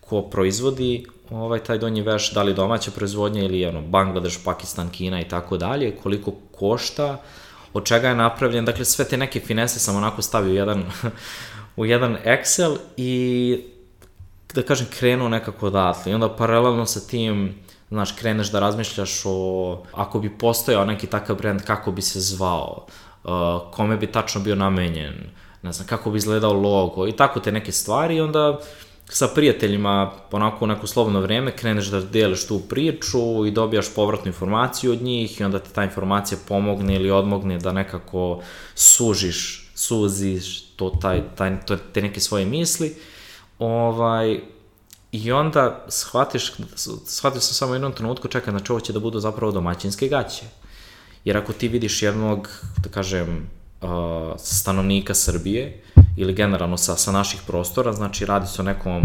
ko 0.00 0.22
proizvodi 0.22 1.06
ovaj 1.30 1.58
taj 1.58 1.78
donji 1.78 2.02
veš, 2.02 2.32
da 2.32 2.42
li 2.42 2.54
domaća 2.54 2.90
proizvodnja 2.90 3.42
ili 3.42 3.66
ono, 3.66 3.80
Bangladeš, 3.80 4.44
Pakistan, 4.44 4.90
Kina 4.90 5.20
i 5.20 5.28
tako 5.28 5.56
dalje, 5.56 5.96
koliko 6.02 6.32
košta, 6.58 7.22
od 7.72 7.84
čega 7.84 8.08
je 8.08 8.14
napravljen, 8.14 8.64
dakle 8.64 8.84
sve 8.84 9.04
te 9.04 9.16
neke 9.16 9.40
finese 9.40 9.78
sam 9.78 9.96
onako 9.96 10.22
stavio 10.22 10.52
u 10.52 10.54
jedan, 10.54 10.84
u 11.76 11.86
jedan 11.86 12.16
Excel 12.24 12.76
i 12.96 13.60
da 14.54 14.62
kažem 14.62 14.86
krenuo 14.98 15.28
nekako 15.28 15.66
odatle. 15.66 16.12
I 16.12 16.14
onda 16.14 16.36
paralelno 16.36 16.86
sa 16.86 17.00
tim 17.00 17.54
znaš, 17.90 18.12
kreneš 18.12 18.50
da 18.50 18.60
razmišljaš 18.60 19.22
o, 19.24 19.82
ako 19.92 20.18
bi 20.18 20.38
postojao 20.38 20.84
neki 20.84 21.06
takav 21.06 21.36
brand, 21.36 21.62
kako 21.62 21.92
bi 21.92 22.02
se 22.02 22.20
zvao, 22.20 22.86
uh, 23.24 23.30
kome 23.70 23.96
bi 23.96 24.06
tačno 24.06 24.40
bio 24.40 24.54
namenjen, 24.54 25.14
ne 25.62 25.72
znam, 25.72 25.86
kako 25.86 26.10
bi 26.10 26.18
izgledao 26.18 26.52
logo 26.52 27.08
i 27.08 27.12
tako 27.12 27.40
te 27.40 27.52
neke 27.52 27.72
stvari 27.72 28.16
i 28.16 28.20
onda 28.20 28.58
sa 29.08 29.28
prijateljima 29.28 30.12
onako 30.30 30.64
u 30.64 30.68
neko 30.68 30.86
slobodno 30.86 31.20
vreme 31.20 31.56
kreneš 31.56 31.86
da 31.86 32.00
deliš 32.00 32.46
tu 32.46 32.60
priču 32.60 33.46
i 33.46 33.50
dobijaš 33.50 33.94
povratnu 33.94 34.26
informaciju 34.26 34.92
od 34.92 35.02
njih 35.02 35.40
i 35.40 35.44
onda 35.44 35.58
ti 35.58 35.72
ta 35.74 35.84
informacija 35.84 36.38
pomogne 36.48 36.94
ili 36.94 37.10
odmogne 37.10 37.58
da 37.58 37.72
nekako 37.72 38.42
sužiš, 38.74 39.70
suziš 39.74 40.62
to, 40.76 40.90
taj, 40.90 41.22
taj, 41.34 41.60
to, 41.66 41.76
te 41.76 42.02
neke 42.02 42.20
svoje 42.20 42.46
misli. 42.46 42.94
Ovaj, 43.58 44.40
I 45.12 45.32
onda 45.32 45.84
shvatiš, 45.88 46.52
shvatio 47.06 47.40
sam 47.40 47.54
samo 47.54 47.74
jednom 47.74 47.92
trenutku, 47.92 48.28
čekaj, 48.28 48.50
znači 48.50 48.72
ovo 48.72 48.80
će 48.80 48.92
da 48.92 49.00
budu 49.00 49.20
zapravo 49.20 49.52
domaćinske 49.52 50.08
gaće. 50.08 50.44
Jer 51.24 51.36
ako 51.36 51.52
ti 51.52 51.68
vidiš 51.68 52.02
jednog, 52.02 52.48
da 52.82 52.88
kažem, 52.88 53.50
uh, 53.82 53.88
stanovnika 54.38 55.14
Srbije 55.14 55.82
ili 56.16 56.34
generalno 56.34 56.76
sa, 56.76 56.96
sa 56.96 57.12
naših 57.12 57.40
prostora, 57.46 57.92
znači 57.92 58.26
radi 58.26 58.46
se 58.46 58.62
o 58.62 58.64
nekom 58.64 59.02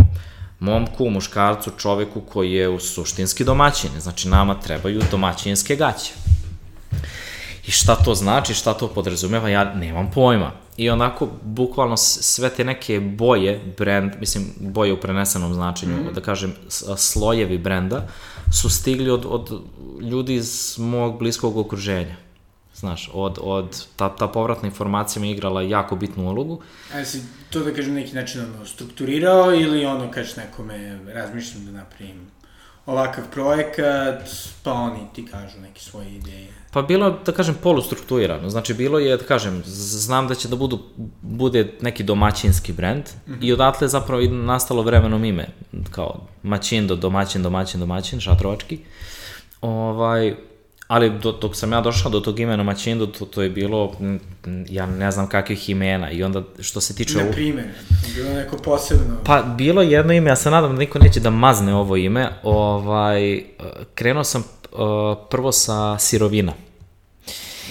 momku, 0.60 1.10
muškarcu, 1.10 1.72
čoveku 1.78 2.22
koji 2.22 2.52
je 2.52 2.70
u 2.70 2.80
suštinski 2.80 3.44
domaćin. 3.44 3.90
Znači 4.00 4.30
nama 4.30 4.60
trebaju 4.60 5.02
domaćinske 5.12 5.76
gaće. 5.76 6.14
I 7.68 7.72
šta 7.72 7.96
to 7.96 8.16
znači, 8.16 8.54
šta 8.54 8.74
to 8.74 8.88
podrazumeva, 8.88 9.50
ja 9.50 9.74
nemam 9.74 10.12
pojma. 10.12 10.52
I 10.78 10.90
onako, 10.90 11.28
bukvalno 11.44 11.98
sve 11.98 12.50
te 12.50 12.64
neke 12.64 13.00
boje, 13.00 13.74
brand, 13.78 14.12
mislim, 14.20 14.46
boje 14.60 14.94
u 14.94 15.00
prenesenom 15.00 15.54
značenju, 15.54 15.96
mm 15.96 16.08
-hmm. 16.08 16.14
da 16.14 16.22
kažem, 16.22 16.54
slojevi 16.98 17.58
brenda, 17.58 18.08
su 18.52 18.70
stigli 18.70 19.10
od, 19.10 19.26
od 19.26 19.62
ljudi 20.02 20.34
iz 20.36 20.76
mog 20.78 21.20
bliskog 21.20 21.58
okruženja. 21.58 22.16
Znaš, 22.82 23.10
od, 23.14 23.38
od 23.42 23.86
ta, 23.96 24.16
ta 24.16 24.28
povratna 24.28 24.68
informacija 24.68 25.22
mi 25.22 25.32
igrala 25.32 25.62
jako 25.62 25.96
bitnu 25.96 26.30
ulogu. 26.30 26.62
A 26.94 27.06
si 27.06 27.22
to 27.50 27.60
da 27.60 27.74
kažem 27.74 27.94
neki 27.94 28.16
način 28.16 28.42
ono, 28.42 28.66
strukturirao 28.66 29.54
ili 29.56 29.86
ono 29.86 30.12
kažeš 30.12 30.36
nekome 30.36 31.00
razmišljam 31.14 31.66
da 31.66 31.72
napravim 31.72 32.32
ovakav 32.86 33.24
projekat, 33.34 34.30
pa 34.64 34.74
oni 34.74 35.00
ti 35.14 35.26
kažu 35.26 35.60
neke 35.60 35.82
svoje 35.82 36.16
ideje? 36.16 36.48
Pa 36.72 36.82
bilo, 36.82 37.20
da 37.26 37.32
kažem, 37.32 37.56
polustrukturirano. 37.64 38.50
Znači, 38.50 38.74
bilo 38.74 39.00
je, 39.00 39.18
da 39.18 39.24
kažem, 39.24 39.62
znam 39.66 40.28
da 40.28 40.36
će 40.36 40.48
da 40.48 40.56
budu, 40.56 40.80
bude 41.22 41.74
neki 41.82 42.04
domaćinski 42.04 42.74
brend 42.74 43.04
mm 43.04 43.32
-hmm. 43.32 43.38
i 43.42 43.54
odatle 43.54 43.86
je 43.86 43.90
zapravo 43.90 44.22
nastalo 44.22 44.82
vremenom 44.82 45.26
ime, 45.26 45.48
kao 45.92 46.28
Maćindo, 46.44 46.96
domaćin, 46.96 47.44
domaćin, 47.44 47.80
domaćin, 47.80 48.20
šatrovački. 48.20 48.80
Ovaj, 49.62 50.36
ali 50.92 51.10
do, 51.10 51.32
dok 51.32 51.56
sam 51.56 51.72
ja 51.72 51.82
došao 51.82 52.12
do 52.12 52.20
tog 52.20 52.40
imena 52.40 52.64
Maćindo, 52.64 53.06
to, 53.06 53.26
to 53.26 53.42
je 53.42 53.50
bilo, 53.50 53.92
ja 54.70 54.86
ne 54.86 55.12
znam 55.12 55.28
kakvih 55.28 55.70
imena 55.70 56.12
i 56.12 56.24
onda 56.24 56.42
što 56.60 56.82
se 56.82 56.96
tiče... 56.96 57.18
Na 57.18 57.32
primjer, 57.32 57.66
bilo 58.16 58.34
neko 58.34 58.58
posebno... 58.58 59.18
Pa, 59.26 59.42
bilo 59.42 59.82
jedno 59.82 60.14
ime, 60.14 60.30
ja 60.30 60.36
se 60.36 60.52
nadam 60.52 60.72
da 60.72 60.80
niko 60.80 61.00
neće 61.00 61.20
da 61.20 61.30
mazne 61.30 61.76
ovo 61.76 61.96
ime, 61.96 62.30
ovaj, 62.44 63.44
krenuo 63.96 64.24
sam 64.24 64.44
uh, 64.72 64.80
prvo 65.30 65.52
sa 65.52 65.98
sirovina. 66.00 66.54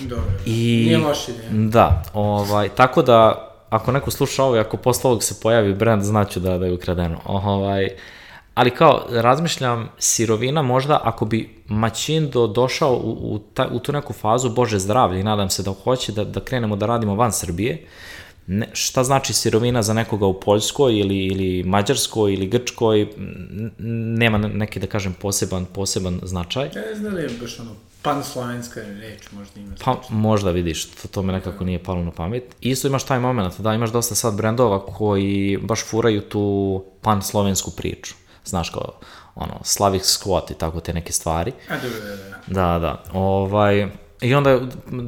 Dobro, 0.03 0.33
I, 0.47 0.83
nije 0.87 0.99
loš 0.99 1.29
ideja. 1.29 1.51
Da, 1.51 2.03
ovaj, 2.15 2.69
tako 2.69 3.03
da, 3.03 3.49
ako 3.71 3.93
neko 3.93 4.11
sluša 4.11 4.45
ovo 4.45 4.57
i 4.57 4.61
ako 4.61 4.77
posle 4.77 5.11
ovog 5.11 5.23
se 5.23 5.41
pojavi 5.43 5.75
brand, 5.75 6.03
znaću 6.03 6.41
da, 6.41 6.59
da 6.59 6.67
je 6.67 6.73
ukradeno. 6.73 7.21
Ovaj, 7.25 7.85
uh, 7.85 7.91
ali 8.55 8.71
kao, 8.71 9.07
razmišljam, 9.11 9.89
sirovina 9.99 10.63
možda, 10.63 11.01
ako 11.05 11.25
bi 11.25 11.63
Maćindo 11.69 12.47
došao 12.47 12.95
u, 12.95 13.35
u, 13.35 13.39
ta, 13.55 13.69
u 13.73 13.79
tu 13.79 13.93
neku 13.93 14.13
fazu 14.13 14.51
Bože 14.51 14.79
zdravlje 14.79 15.21
i 15.21 15.25
nadam 15.25 15.51
se 15.51 15.63
da 15.63 15.75
hoće 15.85 16.13
da, 16.13 16.25
da 16.25 16.41
krenemo 16.41 16.77
da 16.77 16.87
radimo 16.87 17.15
van 17.15 17.33
Srbije, 17.33 17.87
ne, 18.47 18.69
šta 18.73 19.05
znači 19.05 19.33
sirovina 19.33 19.83
za 19.83 19.95
nekoga 19.95 20.27
u 20.27 20.41
Poljskoj 20.41 20.99
ili, 20.99 21.27
ili 21.27 21.63
Mađarskoj 21.63 22.35
ili 22.35 22.47
Grčkoj, 22.47 23.09
nema 24.19 24.39
neki, 24.39 24.81
da 24.81 24.87
kažem, 24.87 25.15
poseban, 25.21 25.65
poseban 25.65 26.21
značaj. 26.23 26.65
Ja 26.75 26.83
ne 26.91 26.95
znam 26.95 27.15
da 27.15 27.21
je 27.21 27.29
baš 27.41 27.61
ono 27.61 27.71
panslovenska 28.03 28.81
reč 28.81 29.33
možda 29.33 29.61
ima. 29.61 29.75
Pa 29.85 30.01
možda 30.09 30.51
vidiš, 30.51 30.85
to, 30.85 31.09
to 31.09 31.23
me 31.23 31.33
nekako 31.33 31.65
nije 31.65 31.83
palo 31.83 32.05
na 32.05 32.11
pamet. 32.11 32.57
Isto 32.61 32.89
imaš 32.89 33.05
taj 33.05 33.21
moment, 33.21 33.61
da 33.61 33.75
imaš 33.75 33.91
dosta 33.91 34.15
sad 34.15 34.35
brendova 34.35 34.87
koji 34.87 35.59
baš 35.63 35.85
furaju 35.85 36.21
tu 36.21 36.85
panslovensku 37.01 37.71
priču 37.71 38.15
znaš 38.51 38.71
kao, 38.71 38.93
ono, 39.35 39.61
Slavic 39.63 40.03
Squat 40.03 40.51
i 40.51 40.55
tako 40.55 40.81
te 40.81 40.93
neke 40.93 41.13
stvari. 41.13 41.53
A, 41.69 41.75
dobro, 41.75 41.99
da, 42.01 42.17
da. 42.17 42.41
Da, 42.47 42.79
da. 42.79 43.03
Ovaj, 43.13 43.89
I 44.21 44.35
onda 44.35 44.61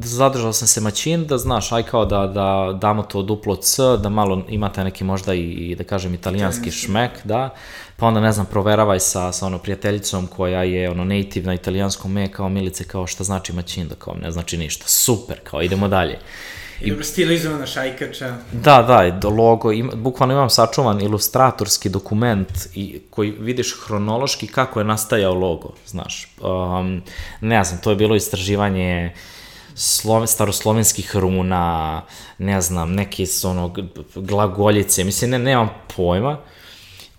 zadržao 0.03 0.53
sam 0.53 0.69
se 0.69 0.81
maćin 0.81 1.27
da 1.27 1.39
znaš, 1.39 1.73
aj 1.73 1.83
kao 1.83 2.05
da, 2.05 2.27
da 2.27 2.79
damo 2.81 3.03
to 3.03 3.23
duplo 3.23 3.57
C, 3.57 3.83
da 4.03 4.09
malo 4.09 4.43
imate 4.49 4.85
neki 4.85 5.05
možda 5.05 5.35
i, 5.35 5.75
da 5.79 5.85
kažem, 5.85 6.15
italijanski 6.15 6.71
šmek, 6.71 7.11
da. 7.25 7.55
Pa 7.97 8.07
onda, 8.07 8.21
ne 8.21 8.33
znam, 8.33 8.47
proveravaj 8.47 9.01
sa, 9.01 9.33
sa 9.33 9.47
ono 9.47 9.59
prijateljicom 9.59 10.27
koja 10.27 10.63
je 10.63 10.91
ono 10.91 11.05
native 11.05 11.47
na 11.47 11.55
italijanskom 11.55 12.13
me, 12.13 12.33
kao 12.33 12.49
milice, 12.49 12.85
kao 12.85 13.07
šta 13.07 13.25
znači 13.25 13.53
maćin, 13.53 13.89
da 13.89 13.95
kao 13.95 14.15
ne 14.15 14.31
znači 14.31 14.59
ništa. 14.59 14.85
Super, 14.87 15.41
kao 15.45 15.63
idemo 15.63 15.89
dalje. 15.89 16.19
I 16.85 16.91
dobro 16.91 17.05
stilizovana 17.05 17.67
šajkača. 17.67 18.37
Da, 18.53 18.83
da, 18.83 19.29
logo, 19.29 19.73
ima, 19.73 19.93
bukvalno 19.95 20.35
imam 20.35 20.51
sačuvan 20.51 21.01
ilustratorski 21.01 21.89
dokument 21.89 22.49
i 22.75 23.01
koji 23.11 23.31
vidiš 23.31 23.75
hronološki 23.87 24.47
kako 24.47 24.81
je 24.81 24.85
nastajao 24.85 25.35
logo, 25.35 25.75
znaš. 25.87 26.29
Um, 26.41 27.03
ne 27.41 27.65
znam, 27.65 27.81
to 27.81 27.91
je 27.91 27.97
bilo 27.97 28.17
istraživanje 28.17 29.13
slove, 29.75 30.27
staroslovenskih 30.27 31.17
runa, 31.17 32.03
ne 32.39 32.61
znam, 32.61 32.93
neke 32.93 33.27
su 33.27 33.49
ono 33.49 33.75
glagoljice, 34.15 35.05
mislim, 35.05 35.31
ne, 35.31 35.39
nemam 35.39 35.71
pojma. 35.97 36.39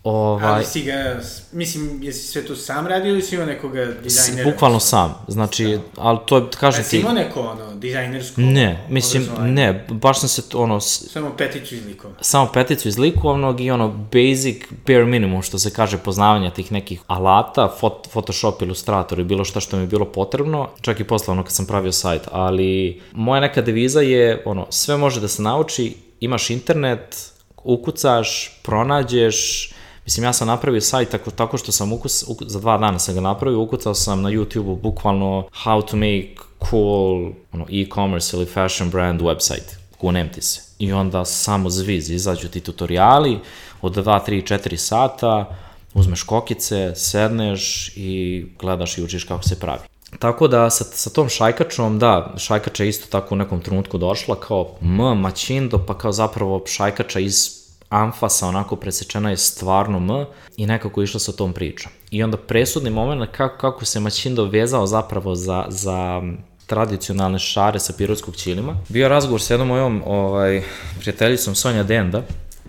Ovaj, 0.04 0.46
Ali 0.46 0.66
si 0.66 0.82
ga, 0.84 1.22
mislim, 1.52 2.04
jesi 2.04 2.28
sve 2.28 2.46
to 2.46 2.56
sam 2.56 2.88
radio 2.88 3.12
ili 3.12 3.22
si 3.22 3.36
imao 3.36 3.48
nekoga 3.48 3.86
dizajnera? 4.04 4.52
Bukvalno 4.52 4.80
sam, 4.80 5.16
znači, 5.28 5.66
da. 5.66 5.80
ali 5.96 6.20
to 6.26 6.38
je, 6.38 6.44
kažem 6.60 6.84
ti... 6.84 6.90
ti... 6.90 6.98
imao 6.98 7.14
neko, 7.14 7.42
ono, 7.42 7.76
dizajnersko 7.76 8.42
Ne, 8.42 8.86
mislim, 8.90 9.28
ne, 9.40 9.86
baš 9.90 10.20
sam 10.20 10.30
se, 10.30 10.42
ono... 10.54 10.80
Samo 10.80 11.36
peticu 11.38 11.76
iz 11.76 11.86
likovnog. 11.86 12.18
Samo 12.22 12.52
peticu 12.54 12.88
iz 12.88 12.98
likovnog 12.98 13.62
i 13.62 13.72
ono, 13.72 13.88
basic, 14.12 14.64
bare 14.88 15.06
minimum, 15.06 15.42
što 15.42 15.60
se 15.60 15.74
kaže, 15.74 15.98
poznavanja 15.98 16.50
tih 16.50 16.72
nekih 16.72 17.02
alata, 17.08 17.76
fot, 17.80 18.08
Photoshop, 18.12 18.62
Illustrator 18.62 19.20
i 19.20 19.24
bilo 19.24 19.46
šta 19.46 19.60
što 19.60 19.78
mi 19.78 19.84
je 19.84 19.88
bilo 19.88 20.06
potrebno, 20.06 20.70
čak 20.82 21.00
i 21.00 21.04
posle 21.04 21.32
ono 21.32 21.44
kad 21.44 21.54
sam 21.54 21.66
pravio 21.66 21.92
sajt, 21.92 22.22
ali 22.32 23.02
moja 23.12 23.42
neka 23.42 23.62
deviza 23.62 24.02
je, 24.02 24.44
ono, 24.46 24.68
sve 24.70 24.98
može 24.98 25.22
da 25.22 25.28
se 25.28 25.42
nauči, 25.42 25.96
imaš 26.20 26.50
internet, 26.50 27.32
ukucaš, 27.64 28.60
pronađeš, 28.64 29.70
Mislim, 30.06 30.24
ja 30.24 30.34
sam 30.34 30.48
napravio 30.48 30.82
sajt 30.82 31.10
tako, 31.10 31.32
tako 31.32 31.58
što 31.58 31.72
sam 31.72 31.94
ukus, 31.94 32.24
ukus, 32.28 32.48
za 32.48 32.60
dva 32.60 32.78
dana 32.78 33.00
sam 33.00 33.16
ga 33.16 33.22
napravio, 33.22 33.62
ukucao 33.62 33.94
sam 33.94 34.22
na 34.22 34.30
YouTube-u 34.30 34.76
bukvalno 34.76 35.48
how 35.66 35.86
to 35.86 35.98
make 35.98 36.36
cool 36.70 37.32
ono, 37.52 37.66
e-commerce 37.72 38.38
ili 38.38 38.46
fashion 38.46 38.90
brand 38.90 39.22
website. 39.22 39.76
Kunem 39.98 40.34
ti 40.34 40.42
se. 40.42 40.62
I 40.80 40.94
onda 40.94 41.26
samo 41.26 41.70
zviz, 41.70 42.10
izađu 42.10 42.48
ti 42.48 42.60
tutoriali 42.60 43.40
od 43.82 43.96
2, 43.96 44.20
3, 44.28 44.54
4 44.54 44.78
sata, 44.78 45.56
uzmeš 45.94 46.24
kokice, 46.24 46.96
sedneš 46.96 47.92
i 47.96 48.46
gledaš 48.60 48.98
i 48.98 49.04
učiš 49.04 49.24
kako 49.24 49.44
se 49.44 49.60
pravi. 49.60 49.82
Tako 50.20 50.48
da 50.48 50.70
sa, 50.70 50.84
sa 50.84 51.10
tom 51.10 51.30
šajkačom, 51.30 52.00
da, 52.00 52.34
šajkača 52.38 52.84
je 52.84 52.90
isto 52.90 53.08
tako 53.10 53.36
u 53.36 53.38
nekom 53.38 53.62
trenutku 53.62 53.98
došla 53.98 54.36
kao 54.36 54.76
M, 54.82 55.20
maćindo, 55.20 55.86
pa 55.88 55.98
kao 55.98 56.12
zapravo 56.12 56.64
šajkača 56.68 57.20
iz 57.20 57.63
amfasa 57.94 58.48
onako 58.48 58.76
presečena 58.76 59.30
je 59.30 59.38
stvarno 59.38 59.98
M 59.98 60.26
i 60.58 60.68
nekako 60.68 61.04
išla 61.04 61.20
sa 61.20 61.32
tom 61.32 61.54
pričom. 61.54 61.92
I 62.12 62.24
onda 62.24 62.38
presudni 62.38 62.90
moment 62.90 63.32
kako, 63.32 63.58
kako 63.58 63.86
se 63.86 64.00
Maćindo 64.00 64.46
vezao 64.46 64.88
zapravo 64.88 65.36
za, 65.36 65.66
za 65.70 66.22
tradicionalne 66.66 67.40
šare 67.40 67.80
sa 67.80 67.94
pirotskog 67.98 68.36
ćilima. 68.36 68.78
Bio 68.90 69.08
razgovor 69.08 69.42
sa 69.42 69.54
jednom 69.54 69.68
mojom 69.68 70.04
ovaj, 70.06 70.64
prijateljicom 71.00 71.56
Sonja 71.56 71.84
Denda, 71.84 72.22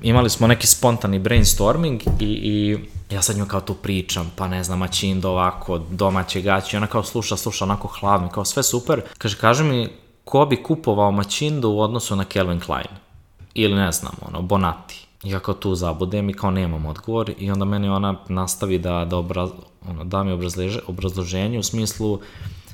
imali 0.03 0.31
smo 0.31 0.47
neki 0.47 0.67
spontani 0.67 1.19
brainstorming 1.19 2.03
i, 2.21 2.25
i 2.25 2.79
ja 3.11 3.23
sad 3.23 3.37
nju 3.37 3.47
kao 3.47 3.61
tu 3.61 3.75
pričam, 3.75 4.33
pa 4.37 4.49
ne 4.49 4.65
znam, 4.65 4.79
Maćindo 4.79 5.31
ovako, 5.31 5.79
domaće 5.79 6.41
gaće, 6.41 6.77
ona 6.77 6.87
kao 6.87 7.03
sluša, 7.03 7.37
sluša 7.37 7.65
onako 7.65 7.89
hladno, 7.89 8.29
kao 8.29 8.45
sve 8.45 8.63
super. 8.63 9.03
Kaže, 9.19 9.37
kaže 9.41 9.65
mi, 9.65 9.89
ko 10.25 10.47
bi 10.47 10.63
kupovao 10.63 11.11
Maćindo 11.11 11.71
u 11.71 11.81
odnosu 11.81 12.17
na 12.17 12.25
Calvin 12.33 12.61
Klein? 12.61 12.97
Ili 13.55 13.75
ne 13.75 13.93
znam, 13.93 14.13
ono, 14.29 14.43
Bonati 14.43 15.04
ja 15.25 15.41
kao 15.41 15.55
tu 15.55 15.75
zabudem 15.75 16.31
i 16.31 16.35
kao 16.35 16.51
nemam 16.51 16.87
odgovor 16.87 17.33
i 17.39 17.51
onda 17.51 17.65
meni 17.65 17.89
ona 17.89 18.15
nastavi 18.29 18.79
da, 18.79 19.05
da, 19.05 19.17
obraz, 19.17 19.51
ono, 19.89 20.05
da 20.05 20.23
mi 20.23 20.33
obrazleže, 20.33 20.81
obrazloženje 20.87 21.59
u 21.59 21.63
smislu 21.63 22.21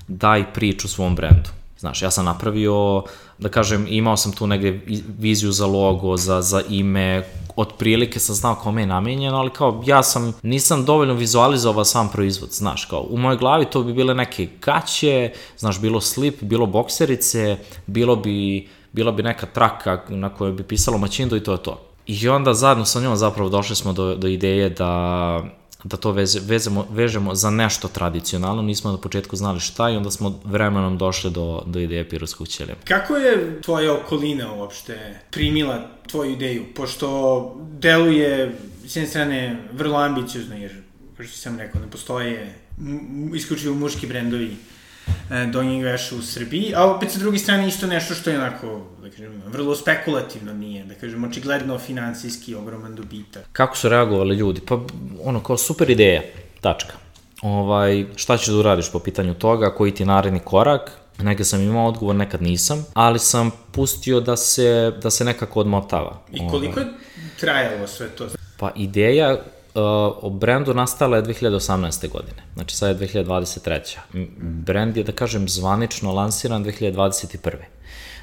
daj 0.09 0.53
priču 0.53 0.89
svom 0.89 1.15
brendu. 1.15 1.51
Znaš, 1.79 2.03
ja 2.03 2.11
sam 2.11 2.25
napravio, 2.25 3.03
da 3.39 3.49
kažem, 3.49 3.87
imao 3.89 4.17
sam 4.17 4.33
tu 4.33 4.47
negde 4.47 4.81
viziju 5.19 5.53
za 5.53 5.67
logo, 5.67 6.17
za, 6.17 6.43
za 6.43 6.63
ime, 6.69 7.25
otprilike 7.57 8.19
sam 8.21 8.35
znao 8.35 8.55
kome 8.55 8.83
je 8.83 8.87
namenjeno, 8.87 9.37
ali 9.37 9.51
kao 9.51 9.83
ja 9.87 10.03
sam, 10.03 10.33
nisam 10.43 10.85
dovoljno 10.85 11.15
vizualizovao 11.15 11.85
sam 11.85 12.09
proizvod, 12.09 12.51
znaš, 12.53 12.85
kao 12.85 13.07
u 13.11 13.19
mojoj 13.19 13.37
glavi 13.37 13.65
to 13.65 13.83
bi 13.83 13.93
bile 13.93 14.15
neke 14.15 14.49
gaće, 14.63 15.33
znaš, 15.59 15.81
bilo 15.81 16.01
slip, 16.01 16.43
bilo 16.43 16.67
bokserice, 16.67 17.57
bilo 17.87 18.17
bi, 18.17 18.69
bilo 18.93 19.13
bi 19.13 19.23
neka 19.23 19.47
traka 19.47 20.03
na 20.09 20.29
kojoj 20.29 20.53
bi 20.53 20.63
pisalo 20.63 20.99
maćindo 20.99 21.37
i 21.37 21.43
to 21.43 21.53
je 21.53 21.63
to. 21.63 21.90
I 22.11 22.29
onda 22.29 22.55
zajedno 22.55 22.85
sa 22.85 23.01
njom 23.01 23.17
zapravo 23.17 23.49
došli 23.49 23.77
smo 23.77 23.93
do, 23.93 24.15
do 24.15 24.29
ideje 24.29 24.71
da 24.71 25.45
da 25.85 25.97
to 25.97 26.13
veze, 26.13 26.41
vezemo, 26.41 26.87
vežemo 26.91 27.35
za 27.35 27.51
nešto 27.51 27.89
tradicionalno, 27.89 28.63
nismo 28.63 28.91
na 28.91 28.99
početku 28.99 29.37
znali 29.37 29.61
šta 29.61 29.91
i 29.91 29.97
onda 29.97 30.11
smo 30.11 30.41
vremenom 30.45 30.99
došli 30.99 31.31
do, 31.31 31.63
do 31.67 31.79
ideje 31.79 32.09
pirotskog 32.09 32.49
ćelija. 32.49 32.77
Kako 32.89 33.17
je 33.17 33.61
tvoja 33.63 33.95
okolina 33.95 34.53
uopšte 34.55 35.21
primila 35.31 35.87
tvoju 36.07 36.33
ideju? 36.33 36.65
Pošto 36.75 37.57
deluje 37.81 38.59
s 38.87 38.97
jedne 38.97 39.09
strane 39.09 39.63
vrlo 39.73 39.97
ambiciozno, 39.97 40.57
jer, 40.57 40.73
kao 41.17 41.27
što 41.27 41.37
sam 41.37 41.59
rekao, 41.59 41.81
ne 41.81 41.91
postoje 41.91 42.55
isključivo 43.35 43.75
muški 43.75 44.07
brendovi 44.07 44.57
e, 45.31 45.47
donjeg 45.47 45.85
veša 45.85 46.17
u 46.17 46.23
Srbiji, 46.23 46.73
a 46.77 46.85
opet 46.85 47.11
sa 47.11 47.19
druge 47.19 47.39
strane 47.39 47.69
isto 47.69 47.87
nešto 47.87 48.15
što 48.15 48.31
je 48.31 48.39
onako, 48.39 48.87
da 49.03 49.11
kažem, 49.11 49.43
vrlo 49.47 49.77
spekulativno 49.77 50.55
nije, 50.55 50.85
da 50.85 50.95
kažem, 50.95 51.25
očigledno 51.25 51.79
finansijski 51.79 52.55
ogroman 52.55 52.95
dobitak. 52.95 53.43
Kako 53.53 53.77
su 53.77 53.89
reagovali 53.89 54.37
ljudi? 54.37 54.61
Pa, 54.69 54.81
ono, 55.25 55.43
kao 55.43 55.57
super 55.57 55.91
ideja, 55.91 56.23
tačka. 56.61 56.95
Ovaj, 57.43 58.05
šta 58.17 58.37
ćeš 58.37 58.47
da 58.47 58.57
uradiš 58.57 58.93
po 58.93 58.99
pitanju 58.99 59.35
toga, 59.35 59.75
koji 59.75 59.95
ti 59.95 60.05
naredni 60.05 60.41
korak, 60.45 61.01
Nekad 61.23 61.47
sam 61.47 61.63
imao 61.63 61.89
odgovor, 61.89 62.15
nekad 62.15 62.43
nisam, 62.43 62.87
ali 62.95 63.19
sam 63.19 63.51
pustio 63.73 64.21
da 64.21 64.37
se, 64.37 64.93
da 65.03 65.11
se 65.11 65.25
nekako 65.25 65.61
odmotava. 65.61 66.23
I 66.33 66.49
koliko 66.51 66.81
je 66.81 66.87
trajalo 67.41 67.87
sve 67.87 68.09
to? 68.09 68.29
Pa 68.59 68.71
ideja 68.77 69.39
o 70.23 70.31
brendu 70.31 70.75
nastala 70.75 71.17
je 71.17 71.23
2018. 71.23 72.09
godine, 72.09 72.43
znači 72.55 72.77
sad 72.77 73.01
je 73.01 73.09
2023. 73.09 73.97
Brend 74.41 74.97
je, 74.97 75.05
da 75.05 75.13
kažem, 75.13 75.49
zvanično 75.49 76.13
lansiran 76.13 76.65
2021. 76.65 77.55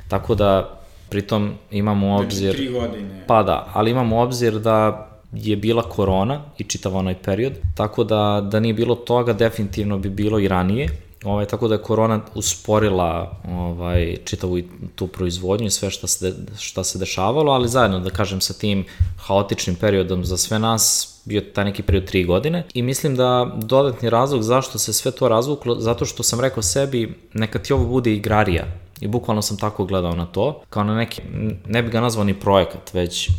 Tako 0.07 0.35
da, 0.35 0.79
pritom 1.09 1.53
imamo 1.71 2.07
Znači, 2.07 2.25
obzir... 2.25 2.55
tri 2.55 2.67
godine. 2.67 3.23
Pa 3.27 3.43
da, 3.43 3.67
ali 3.73 3.91
imamo 3.91 4.21
obzir 4.21 4.59
da 4.59 5.07
je 5.33 5.55
bila 5.55 5.83
korona 5.83 6.41
i 6.57 6.63
čitav 6.63 6.95
onaj 6.95 7.15
period, 7.21 7.53
tako 7.75 8.03
da, 8.03 8.47
da 8.51 8.59
nije 8.59 8.73
bilo 8.73 8.95
toga, 8.95 9.33
definitivno 9.33 9.97
bi 9.97 10.09
bilo 10.09 10.39
i 10.39 10.47
ranije, 10.47 10.89
Ovaj, 11.23 11.45
tako 11.45 11.67
da 11.67 11.75
je 11.75 11.81
korona 11.81 12.21
usporila 12.35 13.39
ovaj, 13.47 14.17
čitavu 14.25 14.59
tu 14.95 15.07
proizvodnju 15.07 15.67
i 15.67 15.71
sve 15.71 15.89
šta 15.89 16.07
se, 16.07 16.31
de, 16.31 16.35
šta 16.57 16.83
se 16.83 16.99
dešavalo, 16.99 17.51
ali 17.51 17.67
zajedno, 17.67 17.99
da 17.99 18.09
kažem, 18.09 18.41
sa 18.41 18.53
tim 18.53 18.85
haotičnim 19.17 19.75
periodom 19.75 20.25
za 20.25 20.37
sve 20.37 20.59
nas 20.59 21.16
bio 21.27 21.41
taj 21.41 21.65
neki 21.65 21.83
period 21.83 22.05
tri 22.05 22.23
godine 22.23 22.63
i 22.73 22.81
mislim 22.81 23.15
da 23.15 23.51
dodatni 23.55 24.09
razlog 24.09 24.43
zašto 24.43 24.79
se 24.79 24.93
sve 24.93 25.11
to 25.11 25.27
razvuklo, 25.27 25.75
zato 25.79 26.05
što 26.05 26.23
sam 26.23 26.39
rekao 26.39 26.63
sebi 26.63 27.13
neka 27.33 27.59
ti 27.59 27.73
ovo 27.73 27.85
bude 27.85 28.13
igrarija. 28.13 28.65
I 29.01 29.07
bukvalno 29.07 29.41
sam 29.41 29.57
tako 29.57 29.85
gledao 29.85 30.15
na 30.15 30.25
to, 30.25 30.61
kao 30.69 30.83
na 30.83 30.95
neki, 30.95 31.21
ne 31.65 31.83
bi 31.83 31.89
ga 31.89 32.01
nazvao 32.01 32.23
ni 32.23 32.39
projekat, 32.39 32.93
već 32.93 33.29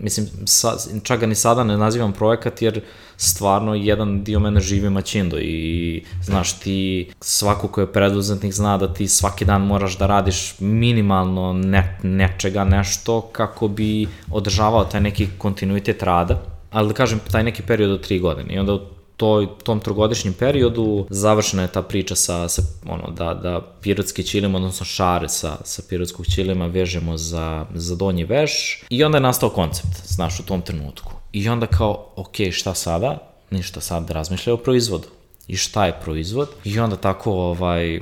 mislim, 0.00 0.26
sa, 0.44 0.76
čak 1.02 1.20
ga 1.20 1.26
ni 1.26 1.34
sada 1.34 1.64
ne 1.64 1.76
nazivam 1.76 2.12
projekat 2.12 2.62
jer 2.62 2.80
stvarno 3.16 3.74
jedan 3.74 4.24
dio 4.24 4.40
mene 4.40 4.60
živi 4.60 4.90
maćindo 4.90 5.38
i 5.38 6.04
znaš 6.22 6.60
ti 6.60 7.10
svako 7.20 7.68
ko 7.68 7.80
je 7.80 7.92
preduzetnik 7.92 8.52
zna 8.52 8.78
da 8.78 8.94
ti 8.94 9.08
svaki 9.08 9.44
dan 9.44 9.62
moraš 9.62 9.98
da 9.98 10.06
radiš 10.06 10.54
minimalno 10.60 11.52
ne, 11.52 11.98
nečega 12.02 12.64
nešto 12.64 13.20
kako 13.20 13.68
bi 13.68 14.06
održavao 14.30 14.84
taj 14.84 15.00
neki 15.00 15.28
kontinuitet 15.38 16.02
rada 16.02 16.55
ali 16.76 16.88
da 16.88 16.94
kažem 16.94 17.20
taj 17.30 17.44
neki 17.44 17.62
period 17.62 17.90
od 17.90 18.00
tri 18.06 18.18
godine 18.18 18.54
i 18.54 18.58
onda 18.58 18.74
u 18.74 18.80
toj, 19.16 19.46
tom 19.64 19.80
trogodišnjem 19.80 20.34
periodu 20.34 21.06
završena 21.10 21.62
je 21.62 21.68
ta 21.68 21.82
priča 21.82 22.14
sa, 22.14 22.48
sa 22.48 22.62
ono, 22.88 23.10
da, 23.10 23.34
da 23.34 23.60
pirotski 23.80 24.22
ćilim, 24.22 24.54
odnosno 24.54 24.86
šare 24.86 25.28
sa, 25.28 25.56
sa 25.64 25.82
pirotskog 25.88 26.26
ćilima 26.26 26.66
vežemo 26.66 27.16
za, 27.16 27.66
za 27.74 27.96
donji 27.96 28.24
veš 28.24 28.82
i 28.90 29.04
onda 29.04 29.16
je 29.16 29.22
nastao 29.22 29.50
koncept, 29.50 30.06
znaš, 30.06 30.40
u 30.40 30.42
tom 30.42 30.62
trenutku. 30.62 31.12
I 31.32 31.48
onda 31.48 31.66
kao, 31.66 32.12
ok, 32.16 32.36
šta 32.52 32.74
sada? 32.74 33.18
Ništa 33.50 33.80
sad 33.80 34.10
razmišljaju 34.10 34.54
o 34.54 34.62
proizvodu. 34.62 35.08
I 35.48 35.56
šta 35.56 35.86
je 35.86 35.98
proizvod? 36.04 36.48
I 36.64 36.80
onda 36.80 36.96
tako, 36.96 37.32
ovaj, 37.32 38.00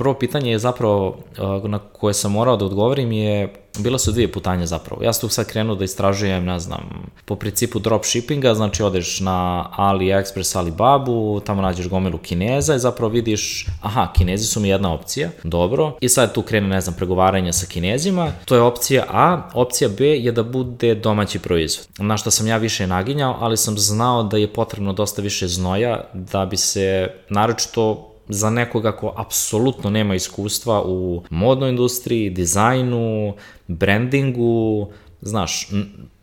prvo 0.00 0.14
pitanje 0.14 0.50
je 0.50 0.58
zapravo 0.58 1.18
na 1.64 1.78
koje 1.78 2.14
sam 2.14 2.32
morao 2.32 2.56
da 2.56 2.64
odgovorim 2.64 3.12
je 3.12 3.52
bila 3.78 3.98
su 3.98 4.12
dvije 4.12 4.32
putanja 4.32 4.66
zapravo. 4.66 5.02
Ja 5.02 5.12
sam 5.12 5.28
tu 5.28 5.34
sad 5.34 5.46
krenuo 5.46 5.76
da 5.76 5.84
istražujem, 5.84 6.44
ne 6.44 6.58
znam, 6.58 6.80
po 7.24 7.36
principu 7.36 7.78
dropshippinga, 7.78 8.54
znači 8.54 8.82
odeš 8.82 9.20
na 9.20 9.68
AliExpress, 9.76 10.58
Alibabu, 10.58 11.40
tamo 11.40 11.62
nađeš 11.62 11.88
gomilu 11.88 12.18
Kineza 12.18 12.74
i 12.74 12.78
zapravo 12.78 13.12
vidiš, 13.12 13.66
aha, 13.82 14.12
Kinezi 14.16 14.44
su 14.44 14.60
mi 14.60 14.68
jedna 14.68 14.94
opcija, 14.94 15.30
dobro, 15.44 15.96
i 16.00 16.08
sad 16.08 16.34
tu 16.34 16.42
krene, 16.42 16.68
ne 16.68 16.80
znam, 16.80 16.94
pregovaranje 16.96 17.52
sa 17.52 17.66
Kinezima, 17.66 18.32
to 18.44 18.54
je 18.54 18.62
opcija 18.62 19.04
A, 19.10 19.50
opcija 19.54 19.88
B 19.98 20.06
je 20.06 20.32
da 20.32 20.42
bude 20.42 20.94
domaći 20.94 21.38
proizvod. 21.38 21.86
Na 21.98 22.16
što 22.16 22.30
sam 22.30 22.46
ja 22.46 22.56
više 22.56 22.86
naginjao, 22.86 23.36
ali 23.40 23.56
sam 23.56 23.78
znao 23.78 24.22
da 24.22 24.36
je 24.36 24.52
potrebno 24.52 24.92
dosta 24.92 25.22
više 25.22 25.48
znoja 25.48 26.04
da 26.14 26.46
bi 26.46 26.56
se, 26.56 27.08
naročito 27.28 28.09
za 28.30 28.50
nekoga 28.50 28.92
ko 28.92 29.14
apsolutno 29.16 29.90
nema 29.90 30.14
iskustva 30.14 30.82
u 30.86 31.22
modnoj 31.30 31.70
industriji, 31.70 32.30
dizajnu, 32.30 33.34
brandingu, 33.66 34.88
znaš, 35.22 35.68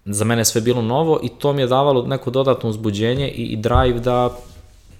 za 0.05 0.25
mene 0.25 0.45
sve 0.45 0.61
bilo 0.61 0.81
novo 0.81 1.19
i 1.23 1.29
to 1.29 1.53
mi 1.53 1.61
je 1.61 1.67
davalo 1.67 2.07
neko 2.07 2.31
dodatno 2.31 2.69
uzbuđenje 2.69 3.29
i, 3.29 3.43
i 3.43 3.55
drive 3.55 3.99
da 3.99 4.37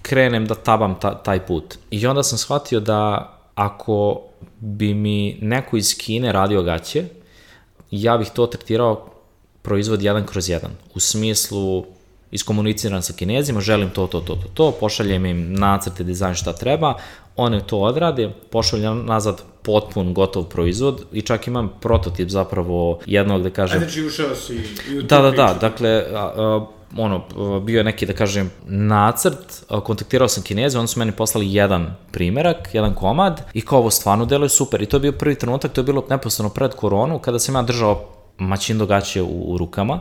krenem 0.02 0.46
da 0.46 0.54
tabam 0.54 1.00
ta, 1.00 1.14
taj 1.14 1.46
put. 1.46 1.78
I 1.90 2.06
onda 2.06 2.22
sam 2.22 2.38
shvatio 2.38 2.80
da 2.80 3.32
ako 3.54 4.20
bi 4.60 4.94
mi 4.94 5.38
neko 5.40 5.76
iz 5.76 5.98
Kine 5.98 6.32
radio 6.32 6.62
gaće, 6.62 7.04
ja 7.90 8.18
bih 8.18 8.30
to 8.34 8.46
tretirao 8.46 9.10
proizvod 9.62 10.02
jedan 10.02 10.26
kroz 10.26 10.48
jedan. 10.48 10.70
U 10.94 11.00
smislu, 11.00 11.84
iskomuniciram 12.30 13.02
sa 13.02 13.12
kinezima, 13.12 13.60
želim 13.60 13.90
to, 13.90 14.06
to, 14.06 14.20
to, 14.20 14.36
to, 14.36 14.48
to, 14.54 14.70
pošaljem 14.70 15.26
im 15.26 15.52
nacrte, 15.52 16.04
dizajn 16.04 16.34
šta 16.34 16.52
treba, 16.52 16.94
one 17.36 17.60
to 17.66 17.78
odrade, 17.78 18.30
pošaljem 18.50 19.06
nazad 19.06 19.42
potpun 19.62 20.14
gotov 20.14 20.44
proizvod 20.44 21.04
i 21.12 21.22
čak 21.22 21.46
imam 21.46 21.72
prototip 21.80 22.28
zapravo 22.28 22.98
jednog 23.06 23.42
da 23.42 23.50
kažem... 23.50 23.78
Ajde, 23.78 23.90
znači 23.90 24.06
ušao 24.06 24.34
si 24.34 24.54
i 24.90 24.98
u 24.98 25.02
Da, 25.02 25.22
da, 25.22 25.30
da, 25.30 25.58
dakle, 25.60 26.04
a, 26.14 26.32
a, 26.36 26.66
ono, 26.96 27.24
bio 27.60 27.78
je 27.78 27.84
neki, 27.84 28.06
da 28.06 28.12
kažem, 28.12 28.50
nacrt, 28.66 29.64
kontaktirao 29.84 30.28
sam 30.28 30.42
Kineze, 30.42 30.78
oni 30.78 30.88
su 30.88 30.98
meni 30.98 31.12
poslali 31.12 31.54
jedan 31.54 31.94
primerak, 32.12 32.68
jedan 32.72 32.94
komad 32.94 33.42
i 33.54 33.60
kao 33.60 33.78
ovo 33.78 33.90
stvarno 33.90 34.24
deluje 34.24 34.48
super 34.48 34.82
i 34.82 34.86
to 34.86 34.96
je 34.96 35.00
bio 35.00 35.12
prvi 35.12 35.34
trenutak, 35.34 35.72
to 35.72 35.80
je 35.80 35.84
bilo 35.84 36.06
neposledno 36.10 36.50
pred 36.50 36.74
koronu, 36.74 37.18
kada 37.18 37.38
sam 37.38 37.54
ja 37.54 37.62
držao 37.62 38.08
maćin 38.38 38.78
dogaće 38.78 39.22
u, 39.22 39.52
u 39.52 39.58
rukama. 39.58 40.00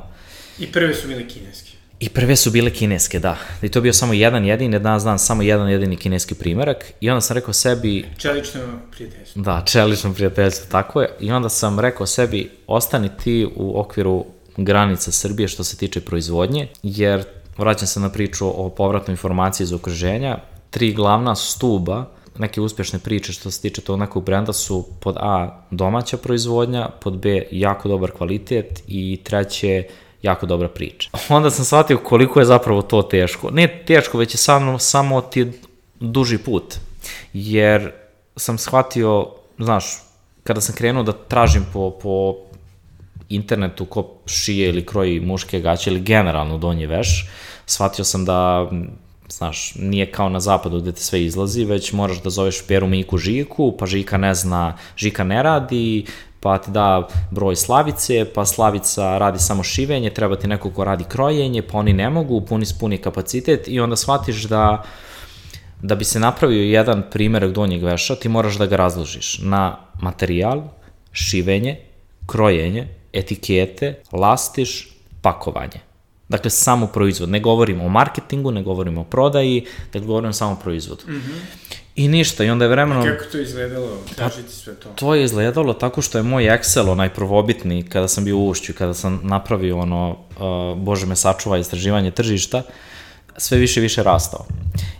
I 0.59 0.71
prve 0.71 0.93
su 0.93 1.07
bile 1.07 1.27
kineske. 1.27 1.66
I 1.99 2.09
prve 2.09 2.35
su 2.35 2.51
bile 2.51 2.69
kineske, 2.69 3.19
da. 3.19 3.37
I 3.61 3.69
to 3.69 3.79
je 3.79 3.83
bio 3.83 3.93
samo 3.93 4.13
jedan 4.13 4.45
jedini, 4.45 4.79
danas 4.79 5.01
znam 5.01 5.17
samo 5.17 5.41
jedan 5.41 5.69
jedini 5.69 5.97
kineski 5.97 6.35
primerak. 6.35 6.93
I 7.01 7.09
onda 7.09 7.21
sam 7.21 7.35
rekao 7.35 7.53
sebi... 7.53 8.05
Čelično 8.17 8.61
prijateljstvo. 8.91 9.41
Da, 9.41 9.63
čelično 9.65 10.13
prijateljstvo, 10.13 10.67
tako 10.71 11.01
je. 11.01 11.09
I 11.19 11.31
onda 11.31 11.49
sam 11.49 11.79
rekao 11.79 12.05
sebi, 12.05 12.51
ostani 12.67 13.09
ti 13.23 13.47
u 13.55 13.79
okviru 13.79 14.25
granica 14.57 15.11
Srbije 15.11 15.47
što 15.47 15.63
se 15.63 15.77
tiče 15.77 16.01
proizvodnje, 16.01 16.67
jer 16.83 17.23
vraćam 17.57 17.87
se 17.87 17.99
na 17.99 18.09
priču 18.09 18.65
o 18.65 18.69
povratnoj 18.69 19.13
informaciji 19.13 19.65
iz 19.65 19.73
okruženja. 19.73 20.37
Tri 20.69 20.93
glavna 20.93 21.35
stuba 21.35 22.05
neke 22.39 22.61
uspešne 22.61 22.99
priče 22.99 23.33
što 23.33 23.51
se 23.51 23.61
tiče 23.61 23.81
tog 23.81 23.99
nekog 23.99 24.23
brenda 24.23 24.53
su 24.53 24.85
pod 24.99 25.15
A 25.19 25.61
domaća 25.71 26.17
proizvodnja, 26.17 26.89
pod 27.01 27.17
B 27.17 27.43
jako 27.51 27.89
dobar 27.89 28.11
kvalitet 28.11 28.83
i 28.87 29.19
treće 29.23 29.83
jako 30.21 30.45
dobra 30.45 30.67
priča. 30.67 31.09
Onda 31.29 31.49
sam 31.49 31.65
shvatio 31.65 31.97
koliko 31.97 32.39
je 32.39 32.45
zapravo 32.45 32.81
to 32.81 33.01
teško. 33.01 33.51
Ne 33.51 33.83
teško, 33.87 34.17
već 34.17 34.33
je 34.33 34.37
samo, 34.37 34.79
samo 34.79 35.21
ti 35.21 35.51
duži 35.99 36.37
put. 36.37 36.75
Jer 37.33 37.91
sam 38.35 38.57
shvatio, 38.57 39.27
znaš, 39.59 39.85
kada 40.43 40.61
sam 40.61 40.75
krenuo 40.75 41.03
da 41.03 41.11
tražim 41.11 41.65
po, 41.73 41.91
po 42.01 42.35
internetu 43.29 43.85
ko 43.85 44.07
šije 44.25 44.69
ili 44.69 44.85
kroji 44.85 45.19
muške 45.19 45.59
gaće 45.59 45.89
ili 45.91 46.01
generalno 46.01 46.57
donji 46.57 46.85
veš, 46.85 47.29
shvatio 47.65 48.05
sam 48.05 48.25
da 48.25 48.69
znaš, 49.29 49.75
nije 49.75 50.11
kao 50.11 50.29
na 50.29 50.39
zapadu 50.39 50.79
gde 50.79 50.91
te 50.91 51.01
sve 51.01 51.23
izlazi, 51.23 51.65
već 51.65 51.91
moraš 51.93 52.21
da 52.21 52.29
zoveš 52.29 52.67
Peru 52.67 52.87
Miku 52.87 53.17
Žiku, 53.17 53.75
pa 53.79 53.85
Žika 53.85 54.17
ne 54.17 54.35
zna, 54.35 54.77
Žika 54.97 55.23
ne 55.23 55.43
radi, 55.43 56.05
pa 56.47 56.57
ti 56.57 56.71
da 56.71 57.07
broj 57.31 57.55
Slavice, 57.55 58.25
pa 58.35 58.45
Slavica 58.45 59.17
radi 59.17 59.39
samo 59.39 59.63
šivenje, 59.63 60.09
treba 60.09 60.35
ti 60.35 60.47
neko 60.47 60.69
ko 60.71 60.83
radi 60.83 61.03
krojenje, 61.03 61.61
pa 61.61 61.77
oni 61.77 61.93
ne 61.93 62.09
mogu, 62.09 62.41
puni 62.41 62.65
spuni 62.65 62.97
kapacitet 62.97 63.67
i 63.67 63.79
onda 63.79 63.95
shvatiš 63.95 64.43
da 64.43 64.83
da 65.81 65.95
bi 65.95 66.05
se 66.05 66.19
napravio 66.19 66.63
jedan 66.63 67.03
primjerak 67.11 67.51
donjeg 67.51 67.83
veša, 67.83 68.15
ti 68.15 68.29
moraš 68.29 68.55
da 68.57 68.65
ga 68.65 68.75
razložiš 68.75 69.39
na 69.43 69.77
materijal, 70.01 70.63
šivenje, 71.11 71.75
krojenje, 72.25 72.87
etikete, 73.13 74.01
lastiš, 74.11 74.89
pakovanje. 75.21 75.83
Dakle, 76.29 76.49
samo 76.49 76.87
proizvod. 76.87 77.29
Ne 77.29 77.39
govorimo 77.39 77.85
o 77.85 77.89
marketingu, 77.89 78.51
ne 78.51 78.63
govorimo 78.63 79.01
o 79.01 79.03
prodaji, 79.03 79.65
dakle, 79.93 80.07
govorimo 80.07 80.33
samo 80.33 80.51
o 80.51 80.63
proizvodu. 80.63 81.03
Mm 81.07 81.13
-hmm. 81.13 81.77
I 81.97 82.07
ništa, 82.07 82.43
i 82.43 82.49
onda 82.49 82.65
je 82.65 82.69
vremenom... 82.69 83.03
Kako 83.03 83.25
to 83.31 83.39
izgledalo? 83.39 83.97
Kažite 84.15 84.49
sve 84.49 84.75
to. 84.75 84.89
To 84.89 85.15
je 85.15 85.23
izgledalo 85.23 85.73
tako 85.73 86.01
što 86.01 86.17
je 86.17 86.23
moj 86.23 86.43
Excel, 86.43 86.89
onaj 86.89 87.13
prvobitni, 87.13 87.83
kada 87.89 88.07
sam 88.07 88.25
bio 88.25 88.37
u 88.37 88.49
ušću, 88.49 88.73
kada 88.77 88.93
sam 88.93 89.19
napravio 89.23 89.77
ono, 89.77 90.09
uh, 90.11 90.77
Bože 90.77 91.05
me 91.05 91.15
sačuva, 91.15 91.57
istraživanje 91.57 92.11
tržišta, 92.11 92.61
sve 93.37 93.57
više 93.57 93.79
i 93.79 93.83
više 93.83 94.03
rastao. 94.03 94.45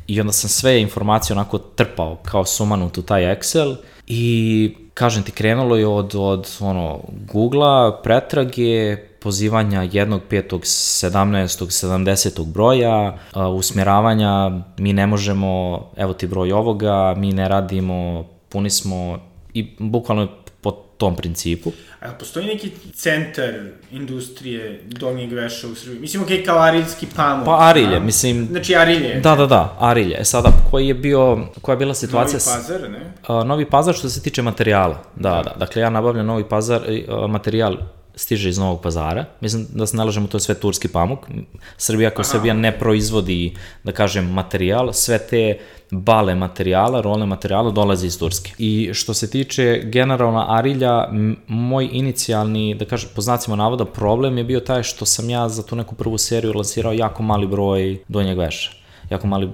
I 0.07 0.21
onda 0.21 0.33
sam 0.33 0.49
sve 0.49 0.81
informacije 0.81 1.33
onako 1.33 1.57
trpao 1.57 2.15
kao 2.15 2.45
sumanut 2.45 2.97
u 2.97 3.01
taj 3.01 3.23
Excel 3.23 3.75
i 4.07 4.75
kažem 4.97 5.23
ti, 5.23 5.31
krenulo 5.31 5.75
je 5.75 5.87
od, 5.87 6.15
od 6.15 6.49
ono, 6.59 6.99
Google-a, 7.29 7.99
pretrage, 8.03 8.97
pozivanja 9.21 9.85
jednog, 9.91 10.21
petog, 10.29 10.61
sedamnaestog, 10.65 11.71
sedamdesetog 11.71 12.47
broja, 12.47 13.17
a, 13.33 13.49
usmjeravanja, 13.49 14.51
mi 14.77 14.93
ne 14.93 15.07
možemo, 15.07 15.81
evo 15.97 16.13
ti 16.13 16.27
broj 16.27 16.51
ovoga, 16.51 17.13
mi 17.17 17.31
ne 17.33 17.47
radimo, 17.47 18.25
puni 18.49 18.69
smo 18.69 19.19
i 19.53 19.75
bukvalno 19.79 20.27
tom 20.97 21.15
principu. 21.15 21.71
A 22.01 22.11
postoji 22.19 22.45
neki 22.45 22.71
centar 22.93 23.53
industrije 23.91 24.81
donjeg 24.85 25.33
veša 25.33 25.67
u 25.67 25.75
Srbiji? 25.75 25.99
Mislim, 25.99 26.23
okej, 26.23 26.37
okay, 26.37 26.45
kao 26.45 26.59
Ariljski 26.59 27.07
pamuk. 27.15 27.45
Pa 27.45 27.57
Arilje, 27.59 27.99
mislim... 27.99 28.47
Znači 28.51 28.75
Arilje. 28.75 29.19
Da, 29.19 29.35
da, 29.35 29.45
da, 29.45 29.77
Arilje. 29.79 30.17
E 30.19 30.23
sada, 30.23 30.49
koji 30.71 30.87
je 30.87 30.93
bio, 30.93 31.37
koja 31.61 31.73
je 31.73 31.77
bila 31.77 31.93
situacija... 31.93 32.39
Novi 32.45 32.57
pazar, 32.57 32.89
ne? 32.89 33.13
A, 33.27 33.43
novi 33.43 33.65
pazar 33.65 33.95
što 33.95 34.09
se 34.09 34.21
tiče 34.21 34.41
materijala, 34.41 35.03
da, 35.15 35.41
da. 35.43 35.55
Dakle, 35.59 35.81
ja 35.81 35.89
nabavljam 35.89 36.25
novi 36.25 36.43
pazar, 36.49 36.81
a, 37.07 37.27
materijal 37.27 37.77
stiže 38.17 38.49
iz 38.49 38.57
Novog 38.57 38.81
pazara. 38.81 39.25
Mislim 39.41 39.67
da 39.73 39.85
se 39.87 39.97
nalažemo, 39.97 40.27
to 40.27 40.37
je 40.37 40.41
sve 40.41 40.55
turski 40.55 40.87
pamuk. 40.87 41.19
Srbija 41.77 42.09
kao 42.09 42.23
Srbija 42.23 42.53
ne 42.53 42.79
proizvodi, 42.79 43.55
da 43.83 43.91
kažem, 43.91 44.29
materijal. 44.29 44.93
Sve 44.93 45.19
te 45.19 45.59
bale 45.91 46.35
materijala, 46.35 47.01
rolne 47.01 47.25
materijala 47.25 47.71
dolaze 47.71 48.07
iz 48.07 48.19
Turske. 48.19 48.51
I 48.57 48.89
što 48.93 49.13
se 49.13 49.29
tiče 49.29 49.81
generalna 49.83 50.57
Arilja, 50.57 51.07
moj 51.47 51.89
inicijalni, 51.91 52.75
da 52.75 52.85
kažem, 52.85 53.09
po 53.15 53.21
znacima 53.21 53.55
navoda, 53.55 53.85
problem 53.85 54.37
je 54.37 54.43
bio 54.43 54.59
taj 54.59 54.83
što 54.83 55.05
sam 55.05 55.29
ja 55.29 55.49
za 55.49 55.63
tu 55.63 55.75
neku 55.75 55.95
prvu 55.95 56.17
seriju 56.17 56.53
lansirao 56.53 56.93
jako 56.93 57.23
mali 57.23 57.47
broj 57.47 57.97
donjeg 58.07 58.37
veša 58.37 58.86
jako 59.09 59.27
mali 59.27 59.49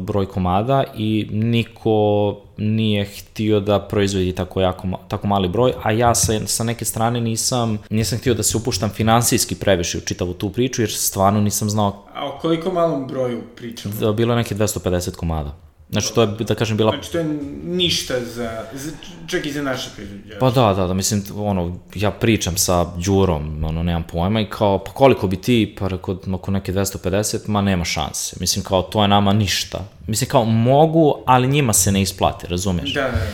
broj 0.00 0.26
komada 0.26 0.84
i 0.96 1.28
niko 1.32 2.36
nije 2.56 3.04
htio 3.04 3.60
da 3.60 3.80
proizvodi 3.80 4.32
tako, 4.32 4.60
jako, 4.60 4.88
tako 5.08 5.26
mali 5.26 5.48
broj, 5.48 5.72
a 5.82 5.90
ja 5.90 6.14
sa, 6.14 6.32
sa 6.46 6.64
neke 6.64 6.84
strane 6.84 7.20
nisam, 7.20 7.78
nisam 7.90 8.18
htio 8.18 8.34
da 8.34 8.42
se 8.42 8.56
upuštam 8.56 8.90
finansijski 8.90 9.54
previše 9.54 9.98
u 9.98 10.00
čitavu 10.00 10.32
tu 10.32 10.50
priču, 10.50 10.82
jer 10.82 10.90
stvarno 10.92 11.40
nisam 11.40 11.70
znao... 11.70 12.04
A 12.14 12.26
o 12.26 12.38
koliko 12.40 12.72
malom 12.72 13.06
broju 13.06 13.42
pričamo? 13.56 13.94
Da, 14.00 14.12
bilo 14.12 14.32
je 14.32 14.36
neke 14.36 14.54
250 14.54 15.16
komada. 15.16 15.54
Znači, 15.94 16.14
to 16.14 16.22
je, 16.22 16.26
da 16.26 16.54
kažem, 16.54 16.76
bila... 16.76 16.90
Znači, 16.90 17.12
to 17.12 17.18
je 17.18 17.24
ništa 17.64 18.14
za, 18.20 18.64
za 18.72 18.90
čak 19.26 19.46
i 19.46 19.52
za 19.52 19.62
naše 19.62 19.90
proizvođače. 19.94 20.38
Pa 20.40 20.50
da, 20.50 20.74
da, 20.74 20.86
da, 20.86 20.94
mislim, 20.94 21.22
ono, 21.36 21.76
ja 21.94 22.10
pričam 22.10 22.56
sa 22.56 22.84
Đurom, 22.96 23.64
ono, 23.64 23.82
nemam 23.82 24.02
pojma, 24.02 24.40
i 24.40 24.46
kao, 24.50 24.78
pa 24.78 24.92
koliko 24.92 25.26
bi 25.26 25.36
ti, 25.36 25.74
pa 25.78 25.88
rekao, 25.88 26.18
oko 26.32 26.50
neke 26.50 26.72
250, 26.72 27.48
ma 27.48 27.60
nema 27.60 27.84
šanse. 27.84 28.36
Mislim, 28.40 28.64
kao, 28.64 28.82
to 28.82 29.02
je 29.02 29.08
nama 29.08 29.32
ništa. 29.32 29.84
Mislim, 30.06 30.30
kao, 30.30 30.44
mogu, 30.44 31.14
ali 31.26 31.48
njima 31.48 31.72
se 31.72 31.92
ne 31.92 32.02
isplati, 32.02 32.46
razumeš? 32.46 32.94
Da, 32.94 33.02
da, 33.02 33.08
da. 33.08 33.26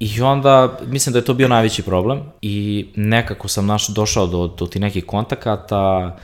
I 0.00 0.20
onda, 0.20 0.78
mislim 0.86 1.12
da 1.12 1.18
je 1.18 1.24
to 1.24 1.34
bio 1.34 1.48
najveći 1.48 1.82
problem 1.82 2.20
i 2.42 2.86
nekako 2.96 3.48
sam 3.48 3.66
naš, 3.66 3.88
došao 3.88 4.26
do, 4.26 4.46
do 4.58 4.66
ti 4.66 4.80
nekih 4.80 5.06
kontakata, 5.06 6.14
uh, 6.16 6.22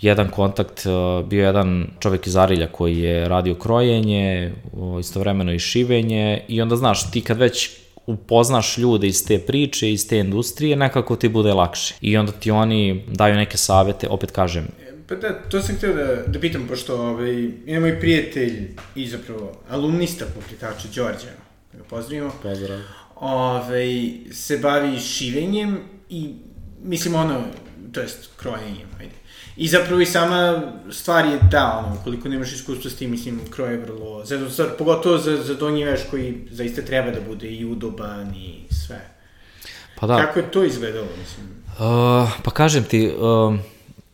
jedan 0.00 0.28
kontakt, 0.30 0.86
uh, 0.86 1.26
bio 1.28 1.44
jedan 1.44 1.86
čovek 2.00 2.26
iz 2.26 2.36
Arilja 2.36 2.66
koji 2.66 2.98
je 2.98 3.28
radio 3.28 3.54
krojenje, 3.54 4.52
istovremeno 5.00 5.52
i 5.52 5.58
šivenje 5.58 6.40
i 6.48 6.62
onda 6.62 6.76
znaš, 6.76 7.10
ti 7.10 7.20
kad 7.20 7.38
već 7.38 7.70
upoznaš 8.06 8.78
ljude 8.78 9.06
iz 9.06 9.26
te 9.26 9.38
priče, 9.38 9.92
iz 9.92 10.08
te 10.08 10.18
industrije, 10.18 10.76
nekako 10.76 11.16
ti 11.16 11.28
bude 11.28 11.52
lakše. 11.52 11.94
I 12.00 12.16
onda 12.16 12.32
ti 12.32 12.50
oni 12.50 13.04
daju 13.08 13.34
neke 13.34 13.56
savete, 13.56 14.08
opet 14.08 14.30
kažem, 14.30 14.68
Pa 15.08 15.14
da, 15.14 15.42
to 15.48 15.62
sam 15.62 15.76
htio 15.76 15.94
da, 15.94 16.22
da 16.26 16.40
pitam, 16.40 16.66
pošto 16.68 16.96
ovaj, 16.96 17.50
imamo 17.66 17.86
i 17.86 18.00
prijatelj 18.00 18.68
i 18.94 19.06
zapravo 19.06 19.52
alumnista 19.70 20.24
pokretača 20.34 20.88
Đorđa, 20.94 21.32
da 21.72 21.78
ga 21.78 21.84
pozdravimo. 21.84 22.32
Pozdrav. 22.42 22.78
Ovaj, 23.16 24.12
se 24.32 24.58
bavi 24.58 24.98
šivenjem 25.00 25.78
i, 26.10 26.34
mislim, 26.82 27.14
ono, 27.14 27.44
to 27.92 28.00
jest 28.00 28.28
krojenjem, 28.36 28.88
ajde. 29.00 29.12
I 29.58 29.68
zapravo 29.68 30.00
i 30.00 30.06
sama 30.06 30.62
stvar 30.90 31.26
je 31.26 31.38
da, 31.50 31.84
ono, 31.86 31.96
koliko 32.04 32.28
nemaš 32.28 32.52
iskustva 32.52 32.90
s 32.90 32.96
tim, 32.96 33.10
mislim, 33.10 33.40
kroj 33.50 33.72
je 33.72 33.78
vrlo... 33.78 34.24
Zato, 34.24 34.50
stvar, 34.50 34.68
pogotovo 34.78 35.18
za, 35.18 35.36
za 35.42 35.54
donji 35.54 35.84
veš 35.84 36.00
koji 36.10 36.34
zaista 36.50 36.82
treba 36.82 37.10
da 37.10 37.20
bude 37.28 37.48
i 37.48 37.64
udoban 37.64 38.34
i 38.34 38.74
sve. 38.74 39.00
Pa 40.00 40.06
da. 40.06 40.16
Kako 40.16 40.38
je 40.38 40.50
to 40.50 40.64
izgledalo, 40.64 41.06
mislim? 41.20 41.46
Uh, 41.66 42.30
pa 42.44 42.50
kažem 42.50 42.84
ti, 42.84 43.12
uh, 43.18 43.54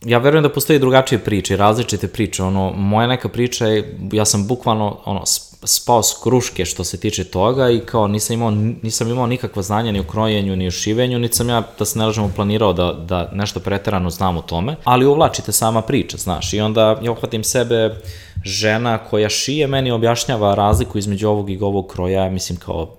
ja 0.04 0.18
verujem 0.18 0.42
da 0.42 0.52
postoji 0.52 0.78
drugačije 0.78 1.18
priče, 1.18 1.56
različite 1.56 2.08
priče, 2.08 2.42
ono, 2.42 2.72
moja 2.72 3.06
neka 3.06 3.28
priča 3.28 3.66
je, 3.66 3.98
ja 4.12 4.24
sam 4.24 4.46
bukvalno, 4.46 5.00
ono, 5.04 5.22
spao 5.64 6.02
s 6.02 6.14
kruške 6.22 6.64
što 6.64 6.84
se 6.84 7.00
tiče 7.00 7.24
toga 7.24 7.70
i 7.70 7.80
kao 7.80 8.08
nisam 8.08 8.34
imao, 8.34 8.50
nisam 8.82 9.08
imao 9.08 9.26
nikakva 9.26 9.62
znanja 9.62 9.92
ni 9.92 10.00
u 10.00 10.04
krojenju, 10.04 10.56
ni 10.56 10.68
u 10.68 10.70
šivenju, 10.70 11.18
niti 11.18 11.36
sam 11.36 11.48
ja, 11.48 11.62
da 11.78 11.84
se 11.84 11.98
ne 11.98 12.06
lažemo, 12.06 12.32
planirao 12.36 12.72
da, 12.72 12.92
da 12.92 13.30
nešto 13.32 13.60
preterano 13.60 14.10
znam 14.10 14.36
o 14.36 14.42
tome, 14.42 14.76
ali 14.84 15.06
uvlačite 15.06 15.52
sama 15.52 15.82
priča, 15.82 16.16
znaš, 16.16 16.52
i 16.52 16.60
onda 16.60 17.00
ja 17.02 17.12
uhvatim 17.12 17.44
sebe, 17.44 18.00
žena 18.44 18.98
koja 18.98 19.28
šije 19.28 19.66
meni 19.66 19.90
objašnjava 19.90 20.54
razliku 20.54 20.98
između 20.98 21.28
ovog 21.28 21.50
i 21.50 21.58
ovog 21.60 21.86
kroja, 21.86 22.30
mislim 22.30 22.58
kao, 22.58 22.96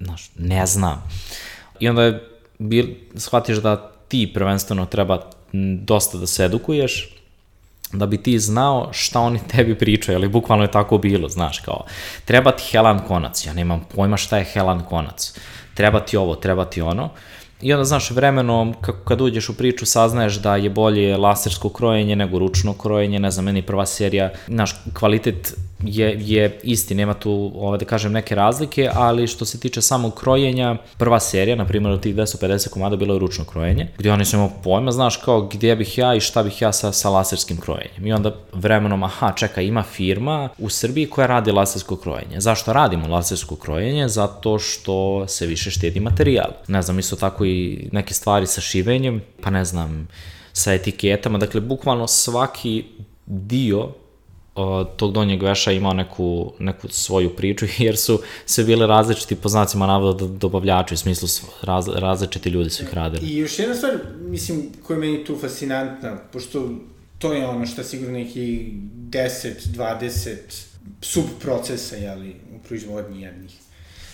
znaš, 0.00 0.30
ne 0.38 0.66
znam. 0.66 1.04
I 1.80 1.88
onda 1.88 2.02
je, 2.02 2.28
bil, 2.58 2.86
shvatiš 3.14 3.56
da 3.56 3.90
ti 4.08 4.30
prvenstveno 4.34 4.86
treba 4.86 5.30
dosta 5.82 6.18
da 6.18 6.26
se 6.26 6.44
edukuješ, 6.44 7.19
da 7.92 8.06
bi 8.06 8.22
ti 8.22 8.38
znao 8.38 8.88
šta 8.92 9.20
oni 9.20 9.40
tebi 9.52 9.78
pričaju, 9.78 10.18
ali 10.18 10.28
bukvalno 10.28 10.64
je 10.64 10.70
tako 10.70 10.98
bilo, 10.98 11.28
znaš, 11.28 11.58
kao, 11.58 11.84
treba 12.24 12.52
ti 12.52 12.62
helan 12.70 12.98
konac, 13.08 13.46
ja 13.46 13.52
nemam 13.52 13.84
pojma 13.94 14.16
šta 14.16 14.38
je 14.38 14.44
helan 14.44 14.84
konac, 14.84 15.38
treba 15.74 16.00
ti 16.00 16.16
ovo, 16.16 16.34
treba 16.34 16.64
ti 16.64 16.82
ono, 16.82 17.10
I 17.60 17.72
onda, 17.72 17.84
znaš, 17.84 18.10
vremenom, 18.10 18.74
kako 18.80 19.04
kad 19.04 19.20
uđeš 19.20 19.48
u 19.48 19.56
priču, 19.56 19.86
saznaješ 19.86 20.38
da 20.40 20.56
je 20.56 20.70
bolje 20.70 21.16
lasersko 21.16 21.68
krojenje 21.68 22.16
nego 22.16 22.38
ručno 22.38 22.72
krojenje, 22.72 23.18
ne 23.18 23.30
znam, 23.30 23.44
meni 23.44 23.62
prva 23.62 23.86
serija, 23.86 24.30
naš 24.46 24.74
kvalitet 24.94 25.54
je, 25.84 26.16
je 26.20 26.60
isti, 26.62 26.94
nema 26.94 27.14
tu, 27.14 27.52
ovaj, 27.54 27.78
da 27.78 27.84
kažem, 27.84 28.12
neke 28.12 28.34
razlike, 28.34 28.90
ali 28.94 29.26
što 29.26 29.44
se 29.44 29.60
tiče 29.60 29.82
samog 29.82 30.14
krojenja, 30.14 30.76
prva 30.98 31.20
serija, 31.20 31.56
na 31.56 31.66
primjer, 31.66 31.92
od 31.92 32.00
tih 32.00 32.14
250 32.14 32.68
komada 32.68 32.96
bilo 32.96 33.14
je 33.14 33.20
ručno 33.20 33.44
krojenje, 33.44 33.88
gdje 33.98 34.12
oni 34.12 34.24
su 34.24 34.36
imao 34.36 34.50
pojma, 34.64 34.92
znaš, 34.92 35.16
kao 35.16 35.42
gdje 35.42 35.76
bih 35.76 35.98
ja 35.98 36.14
i 36.14 36.20
šta 36.20 36.42
bih 36.42 36.62
ja 36.62 36.72
sa, 36.72 36.92
sa 36.92 37.10
laserskim 37.10 37.56
krojenjem. 37.56 38.06
I 38.06 38.12
onda 38.12 38.34
vremenom, 38.52 39.02
aha, 39.02 39.32
čekaj, 39.32 39.64
ima 39.64 39.82
firma 39.82 40.48
u 40.58 40.68
Srbiji 40.68 41.06
koja 41.06 41.26
radi 41.26 41.52
lasersko 41.52 41.96
krojenje. 41.96 42.40
Zašto 42.40 42.72
radimo 42.72 43.08
lasersko 43.08 43.56
krojenje? 43.56 44.08
Zato 44.08 44.58
što 44.58 45.26
se 45.28 45.46
više 45.46 45.70
štedi 45.70 46.00
materijal. 46.00 46.50
Ne 46.68 46.82
znam, 46.82 46.98
isto 46.98 47.16
tako 47.16 47.44
i 47.44 47.88
neke 47.92 48.14
stvari 48.14 48.46
sa 48.46 48.60
šivenjem, 48.60 49.22
pa 49.42 49.50
ne 49.50 49.64
znam, 49.64 50.08
sa 50.52 50.72
etiketama, 50.74 51.38
dakle, 51.38 51.60
bukvalno 51.60 52.06
svaki 52.06 52.84
dio 53.26 53.88
tog 54.96 55.12
donjeg 55.12 55.42
veša 55.42 55.72
imao 55.72 55.92
neku, 55.92 56.52
neku 56.58 56.88
svoju 56.88 57.30
priču, 57.36 57.66
jer 57.78 57.96
su 57.96 58.20
sve 58.46 58.64
bile 58.64 58.86
različiti 58.86 59.36
po 59.36 59.48
znacima 59.48 59.86
navoda 59.86 60.26
dobavljači, 60.26 60.94
u 60.94 60.96
smislu 60.96 61.28
raz, 61.62 61.88
različiti 61.88 62.48
ljudi 62.48 62.70
su 62.70 62.82
ih 62.82 62.94
radili. 62.94 63.26
I 63.26 63.36
još 63.36 63.58
jedna 63.58 63.74
stvar, 63.74 63.92
mislim, 64.20 64.72
koja 64.82 64.94
je 64.94 65.00
meni 65.00 65.24
tu 65.24 65.38
fascinantna, 65.40 66.16
pošto 66.32 66.68
to 67.18 67.32
je 67.32 67.46
ono 67.46 67.66
što 67.66 67.82
sigurno 67.84 68.18
neki 68.18 68.72
10, 69.10 69.50
20 69.76 70.36
subprocesa, 71.00 71.96
jeli, 71.96 72.36
u 72.56 72.58
proizvodnji 72.68 73.22
jednih 73.22 73.50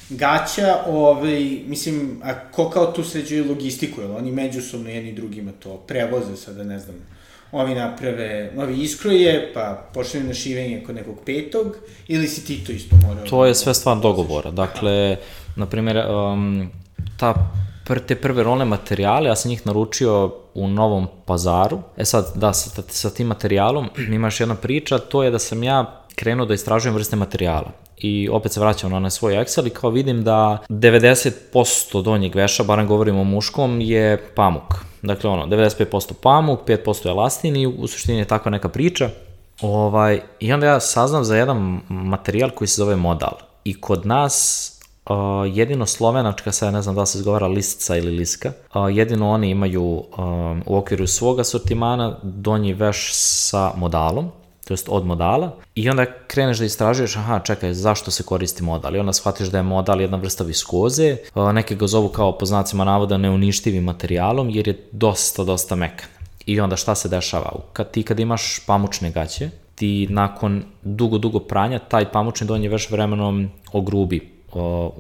gaća, 0.09 0.77
ovaj, 0.87 1.61
mislim, 1.67 2.21
a 2.23 2.51
ko 2.51 2.71
kao 2.71 2.93
tu 2.93 3.05
sređuje 3.05 3.45
logistiku, 3.45 4.01
jel 4.01 4.17
oni 4.17 4.33
međusobno 4.33 4.91
jedni 4.91 5.13
drugima 5.13 5.53
to 5.53 5.77
prevoze, 5.77 6.37
sada 6.37 6.65
ne 6.65 6.79
znam, 6.79 6.97
ovi 7.61 7.75
naprave, 7.75 8.53
ovi 8.57 8.83
iskroje, 8.83 9.51
pa 9.55 9.91
počne 9.95 10.21
na 10.21 10.35
šivenje 10.35 10.83
kod 10.87 10.95
nekog 10.95 11.17
petog, 11.27 11.77
ili 12.09 12.29
si 12.29 12.45
ti 12.45 12.65
to 12.65 12.73
isto 12.73 12.97
morao? 12.97 13.27
To 13.27 13.47
je 13.47 13.55
sve 13.55 13.75
stvar 13.75 14.01
dogovora. 14.01 14.51
Dakle, 14.51 15.17
na 15.57 15.67
primjer, 15.67 15.97
um, 16.11 16.71
ta 17.17 17.35
pr 17.87 18.01
te 18.07 18.17
prve 18.17 18.43
rolne 18.43 18.65
materijale, 18.65 19.29
ja 19.29 19.37
sam 19.37 19.49
njih 19.49 19.67
naručio 19.67 20.35
u 20.55 20.69
Novom 20.69 21.07
pazaru. 21.25 21.79
E 21.97 22.05
sad, 22.05 22.33
da, 22.35 22.53
sa, 22.53 22.83
sa 22.89 23.11
tim 23.11 23.27
materijalom 23.27 23.89
imaš 24.19 24.41
jedna 24.41 24.55
priča, 24.55 24.99
to 24.99 25.23
je 25.23 25.31
da 25.31 25.39
sam 25.39 25.63
ja 25.63 26.05
krenuo 26.15 26.47
da 26.47 26.55
istražujem 26.55 26.95
vrste 26.95 27.17
materijala. 27.17 27.86
I 27.99 28.29
opet 28.33 28.53
se 28.53 28.61
vraćam 28.61 29.03
na 29.03 29.11
svoj 29.11 29.35
Excel 29.35 29.67
i 29.67 29.71
kao 29.71 29.91
vidim 29.91 30.25
da 30.25 30.59
90% 30.69 32.03
donjeg 32.03 32.35
veša, 32.35 32.65
barem 32.65 32.87
govorimo 32.87 33.21
o 33.21 33.25
muškom, 33.25 33.81
je 33.81 34.33
pamuk. 34.35 34.75
Dakle, 35.03 35.31
ono, 35.31 35.47
95% 35.47 36.13
pamuk, 36.23 36.61
5% 36.67 37.09
elastin 37.09 37.57
i 37.57 37.67
u 37.67 37.87
suštini 37.87 38.19
je 38.19 38.25
takva 38.25 38.51
neka 38.51 38.69
priča. 38.69 39.11
Ovaj, 39.61 40.21
I 40.41 40.53
onda 40.53 40.67
ja 40.67 40.81
saznam 40.81 41.25
za 41.25 41.37
jedan 41.37 41.81
materijal 41.89 42.51
koji 42.51 42.69
se 42.69 42.77
zove 42.77 42.97
modal. 42.97 43.33
I 43.65 43.81
kod 43.81 44.07
nas 44.07 44.73
uh, 45.11 45.17
jedino 45.57 45.87
slovenačka, 45.87 46.53
sad 46.53 46.73
ne 46.73 46.83
znam 46.83 46.95
da 46.95 47.07
se 47.07 47.19
izgovara 47.19 47.47
listica 47.47 47.97
ili 47.97 48.17
liska, 48.17 48.53
uh, 48.75 48.97
jedino 48.97 49.31
oni 49.31 49.51
imaju 49.51 49.83
um, 49.83 50.63
u 50.67 50.77
okviru 50.77 51.07
svog 51.07 51.41
asortimana 51.41 52.19
donji 52.23 52.73
veš 52.73 53.11
sa 53.13 53.73
modalom 53.77 54.31
to 54.67 54.75
jest 54.75 54.89
od 54.91 55.07
modala, 55.07 55.51
i 55.75 55.91
onda 55.91 56.05
kreneš 56.27 56.59
da 56.59 56.65
istražuješ, 56.65 57.17
aha, 57.17 57.39
čekaj, 57.39 57.75
zašto 57.75 58.11
se 58.11 58.23
koristi 58.23 58.63
modal, 58.63 58.97
i 58.97 58.99
onda 58.99 59.13
shvatiš 59.13 59.49
da 59.49 59.59
je 59.59 59.63
modal 59.63 60.01
jedna 60.01 60.17
vrsta 60.17 60.45
viskoze, 60.45 61.17
neke 61.53 61.75
ga 61.75 61.87
zovu 61.87 62.09
kao 62.09 62.39
po 62.39 62.47
znacima 62.47 62.85
navoda 62.85 63.17
neuništivim 63.17 63.85
materijalom, 63.85 64.51
jer 64.51 64.69
je 64.69 64.89
dosta, 64.93 65.45
dosta 65.45 65.75
mekan. 65.75 66.09
I 66.47 66.61
onda 66.61 66.77
šta 66.77 66.95
se 66.95 67.09
dešava? 67.09 67.53
Kad 67.73 67.91
ti 67.91 68.03
kad 68.03 68.21
imaš 68.21 68.61
pamučne 68.67 69.11
gaće, 69.11 69.51
ti 69.75 70.07
nakon 70.11 70.63
dugo, 70.83 71.19
dugo 71.19 71.39
pranja, 71.39 71.79
taj 71.79 72.13
pamučni 72.13 72.47
donji 72.47 72.69
veš 72.69 72.91
vremenom 72.91 73.49
ogrubi 73.73 74.33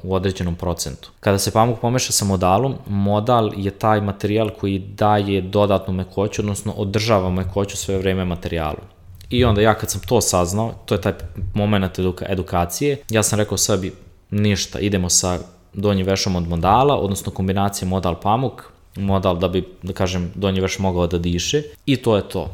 u 0.03 0.15
određenom 0.15 0.55
procentu. 0.55 1.11
Kada 1.21 1.39
se 1.39 1.51
pamuk 1.51 1.81
pomeša 1.81 2.13
sa 2.13 2.25
modalom, 2.25 2.75
modal 2.87 3.51
je 3.57 3.71
taj 3.71 4.01
materijal 4.01 4.51
koji 4.61 4.79
daje 4.79 5.41
dodatnu 5.41 5.95
mekoću, 5.95 6.43
odnosno 6.43 6.73
održava 6.73 7.31
mekoću 7.31 7.77
sve 7.77 7.99
vreme 7.99 8.25
materijalu. 8.25 8.96
I 9.31 9.45
onda 9.45 9.61
ja 9.61 9.75
kad 9.75 9.91
sam 9.91 10.01
to 10.01 10.21
saznao, 10.21 10.75
to 10.85 10.95
je 10.95 11.01
taj 11.01 11.13
moment 11.55 11.99
eduka, 11.99 12.27
edukacije, 12.29 12.97
ja 13.11 13.23
sam 13.23 13.39
rekao 13.39 13.59
sebi, 13.59 13.93
ništa, 14.31 14.79
idemo 14.79 15.09
sa 15.09 15.39
donjim 15.73 16.07
vešom 16.07 16.37
od 16.37 16.49
modala, 16.49 16.97
odnosno 16.97 17.33
kombinacija 17.33 17.89
modal 17.89 18.21
pamuk, 18.21 18.63
modal 18.97 19.39
da 19.39 19.49
bi, 19.49 19.65
da 19.83 19.93
kažem, 19.93 20.33
donji 20.35 20.61
veš 20.61 20.79
mogao 20.79 21.07
da 21.07 21.19
diše. 21.19 21.63
I 21.87 21.97
to 21.97 22.17
je 22.17 22.29
to. 22.29 22.51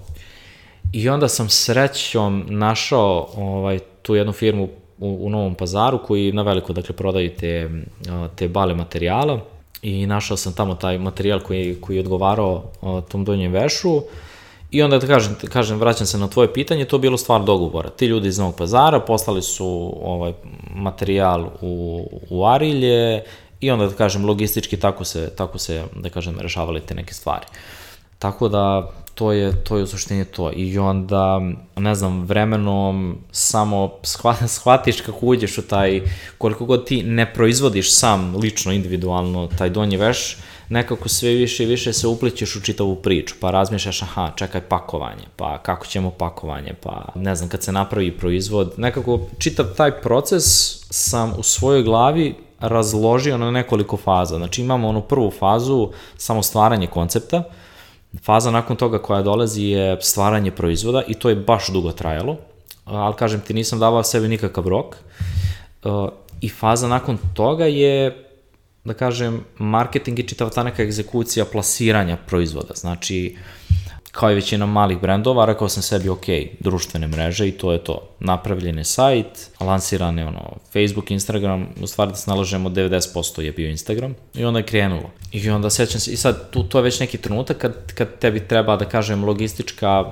I 0.92 1.08
onda 1.08 1.28
sam 1.28 1.48
srećom 1.48 2.46
našao 2.48 3.28
ovaj, 3.36 3.78
tu 4.02 4.14
jednu 4.14 4.32
firmu 4.32 4.68
u, 4.98 5.26
u 5.26 5.30
Novom 5.30 5.54
pazaru 5.54 5.98
koji 6.06 6.32
na 6.32 6.42
veliko 6.42 6.72
dakle 6.72 6.96
prodaju 6.96 7.30
te, 7.36 7.70
te 8.36 8.48
bale 8.48 8.74
materijala. 8.74 9.40
I 9.82 10.06
našao 10.06 10.36
sam 10.36 10.52
tamo 10.52 10.74
taj 10.74 10.98
materijal 10.98 11.40
koji, 11.40 11.76
koji 11.80 11.96
je 11.96 12.00
odgovarao 12.00 12.64
tom 13.08 13.24
donjem 13.24 13.52
vešu 13.52 14.02
I 14.72 14.82
onda 14.82 14.98
da 14.98 15.06
kažem, 15.06 15.36
kažem, 15.52 15.78
vraćam 15.78 16.06
se 16.06 16.18
na 16.18 16.28
tvoje 16.28 16.52
pitanje, 16.52 16.84
to 16.84 16.96
je 16.96 17.00
bilo 17.00 17.16
stvar 17.16 17.44
dogovora. 17.44 17.90
Ti 17.90 18.06
ljudi 18.06 18.28
iz 18.28 18.38
Novog 18.38 18.56
pazara 18.56 19.00
poslali 19.00 19.42
su 19.42 19.94
ovaj 20.02 20.32
materijal 20.74 21.46
u, 21.60 22.06
u 22.30 22.46
Arilje 22.46 23.22
i 23.60 23.70
onda 23.70 23.86
da 23.86 23.94
kažem 23.94 24.24
logistički 24.24 24.76
tako 24.76 25.04
se, 25.04 25.30
tako 25.36 25.58
se 25.58 25.84
da 25.96 26.10
kažem 26.10 26.40
rešavali 26.40 26.80
te 26.80 26.94
neke 26.94 27.14
stvari. 27.14 27.46
Tako 28.18 28.48
da 28.48 28.90
to 29.14 29.32
je, 29.32 29.64
to 29.64 29.76
je 29.76 29.82
u 29.82 29.86
suštini 29.86 30.24
to. 30.24 30.50
I 30.56 30.78
onda, 30.78 31.40
ne 31.76 31.94
znam, 31.94 32.24
vremenom 32.24 33.18
samo 33.32 33.92
shvatiš 34.56 35.00
kako 35.00 35.26
uđeš 35.26 35.58
u 35.58 35.62
taj, 35.62 36.00
koliko 36.38 36.64
god 36.64 36.86
ti 36.86 37.02
ne 37.02 37.34
proizvodiš 37.34 37.94
sam, 37.94 38.36
lično, 38.36 38.72
individualno, 38.72 39.48
taj 39.58 39.70
donji 39.70 39.96
veš, 39.96 40.36
nekako 40.68 41.08
sve 41.08 41.30
više 41.30 41.62
i 41.62 41.66
više 41.66 41.92
se 41.92 42.06
uplićeš 42.06 42.56
u 42.56 42.60
čitavu 42.60 42.96
priču, 42.96 43.34
pa 43.40 43.50
razmišljaš, 43.50 44.02
aha, 44.02 44.32
čekaj 44.36 44.60
pakovanje, 44.60 45.24
pa 45.36 45.58
kako 45.58 45.86
ćemo 45.86 46.10
pakovanje, 46.10 46.74
pa 46.82 47.08
ne 47.14 47.34
znam, 47.36 47.48
kad 47.48 47.62
se 47.62 47.72
napravi 47.72 48.18
proizvod, 48.18 48.74
nekako 48.76 49.20
čitav 49.38 49.66
taj 49.76 50.00
proces 50.00 50.44
sam 50.90 51.34
u 51.38 51.42
svojoj 51.42 51.82
glavi 51.82 52.34
razložio 52.60 53.38
na 53.38 53.50
nekoliko 53.50 53.96
faza. 53.96 54.36
Znači 54.36 54.62
imamo 54.62 54.88
onu 54.88 55.00
prvu 55.00 55.30
fazu, 55.30 55.90
samo 56.16 56.42
stvaranje 56.42 56.86
koncepta, 56.86 57.42
Faza 58.20 58.50
nakon 58.50 58.76
toga 58.76 58.98
koja 58.98 59.22
dolazi 59.22 59.62
je 59.62 59.98
stvaranje 60.00 60.50
proizvoda 60.50 61.02
i 61.08 61.14
to 61.14 61.28
je 61.28 61.36
baš 61.36 61.68
dugo 61.68 61.92
trajalo, 61.92 62.36
ali 62.84 63.14
kažem 63.14 63.40
ti 63.40 63.54
nisam 63.54 63.78
davao 63.78 64.02
sebi 64.02 64.28
nikakav 64.28 64.68
rok. 64.68 64.96
I 66.40 66.48
faza 66.48 66.88
nakon 66.88 67.18
toga 67.34 67.66
je, 67.66 68.24
da 68.84 68.94
kažem, 68.94 69.44
marketing 69.58 70.18
i 70.18 70.28
čitava 70.28 70.50
ta 70.50 70.62
neka 70.62 70.82
egzekucija 70.82 71.44
plasiranja 71.44 72.16
proizvoda. 72.16 72.74
Znači, 72.74 73.36
kao 74.12 74.30
i 74.30 74.34
većina 74.34 74.66
malih 74.66 75.00
brendova, 75.00 75.44
rekao 75.44 75.68
sam 75.68 75.82
sebi, 75.82 76.08
ok, 76.08 76.26
društvene 76.60 77.06
mreže 77.06 77.48
i 77.48 77.52
to 77.52 77.72
je 77.72 77.84
to. 77.84 78.08
Napravljen 78.20 78.78
je 78.78 78.84
sajt, 78.84 79.50
lansiran 79.60 80.18
je 80.18 80.26
ono, 80.26 80.56
Facebook, 80.72 81.10
Instagram, 81.10 81.68
u 81.82 81.86
stvari 81.86 82.10
da 82.10 82.16
se 82.16 82.30
nalažemo 82.30 82.70
90% 82.70 83.40
je 83.40 83.52
bio 83.52 83.70
Instagram 83.70 84.14
i 84.34 84.44
onda 84.44 84.58
je 84.58 84.66
krenulo. 84.66 85.10
I 85.32 85.50
onda 85.50 85.70
sećam 85.70 86.00
se, 86.00 86.12
i 86.12 86.16
sad 86.16 86.50
tu, 86.50 86.62
to 86.62 86.78
je 86.78 86.82
već 86.82 87.00
neki 87.00 87.18
trenutak 87.18 87.58
kad, 87.58 87.92
kad 87.94 88.18
tebi 88.18 88.40
treba, 88.40 88.76
da 88.76 88.84
kažem, 88.84 89.24
logistička 89.24 90.04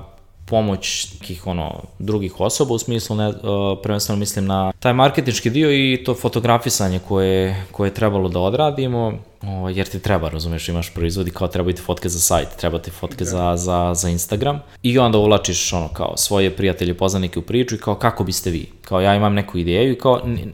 pomoć 0.51 1.09
nekih 1.21 1.47
ono 1.47 1.83
drugih 1.99 2.41
osoba 2.41 2.75
u 2.75 2.79
smislu 2.79 3.17
ne, 3.17 3.29
uh, 3.29 3.35
prvenstveno 3.83 4.19
mislim 4.19 4.47
na 4.47 4.73
taj 4.79 4.93
marketinški 4.93 5.51
dio 5.51 5.71
i 5.73 6.03
to 6.05 6.15
fotografisanje 6.15 6.99
koje, 7.09 7.67
koje 7.73 7.89
je 7.89 7.95
trebalo 7.95 8.29
da 8.29 8.41
odradimo 8.41 9.13
o, 9.43 9.69
jer 9.69 9.89
ti 9.89 9.99
treba, 9.99 10.29
razumeš, 10.29 10.69
imaš 10.69 10.95
proizvodi 10.95 11.31
kao 11.31 11.49
treba 11.49 11.73
ti 11.73 11.83
fotke 11.83 12.09
za 12.09 12.19
sajt, 12.19 12.49
treba 12.57 12.79
ti 12.79 12.91
fotke 12.91 13.25
da. 13.25 13.31
za, 13.31 13.57
za, 13.57 13.95
za 13.95 14.09
Instagram 14.09 14.61
i 14.83 14.99
onda 14.99 15.19
uvlačiš 15.19 15.73
ono 15.73 15.89
kao 15.89 16.17
svoje 16.17 16.57
prijatelje, 16.57 16.95
poznanike 16.95 17.39
u 17.39 17.43
priču 17.43 17.75
i 17.75 17.79
kao 17.79 17.95
kako 17.95 18.25
biste 18.25 18.51
vi, 18.51 18.67
kao 18.83 19.01
ja 19.01 19.15
imam 19.15 19.35
neku 19.35 19.59
ideju 19.59 19.93
i 19.93 19.99
kao 19.99 20.21
ni, 20.25 20.53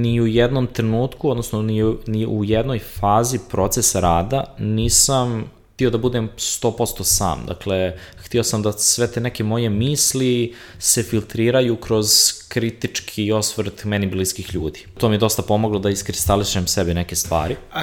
ni 0.00 0.20
u 0.20 0.26
jednom 0.26 0.66
trenutku, 0.66 1.30
odnosno 1.30 1.62
ni 1.62 1.94
ni 2.06 2.26
u 2.26 2.44
jednoj 2.44 2.78
fazi 2.78 3.38
procesa 3.50 4.00
rada 4.00 4.44
nisam 4.58 5.44
htio 5.82 5.90
da 5.90 5.98
budem 5.98 6.28
100% 6.36 7.04
sam. 7.04 7.46
Dakle, 7.46 7.96
htio 8.16 8.42
sam 8.44 8.62
da 8.62 8.72
sve 8.72 9.06
te 9.12 9.20
neke 9.20 9.44
moje 9.44 9.70
misli 9.70 10.54
se 10.78 11.02
filtriraju 11.02 11.76
kroz 11.76 12.08
kritički 12.48 13.32
osvrt 13.32 13.84
meni 13.84 14.06
bliskih 14.06 14.54
ljudi. 14.54 14.86
To 14.98 15.08
mi 15.08 15.14
je 15.14 15.18
dosta 15.18 15.42
pomoglo 15.42 15.78
da 15.78 15.90
iskristališem 15.90 16.66
sebi 16.66 16.94
neke 16.94 17.16
stvari. 17.16 17.56
A 17.72 17.80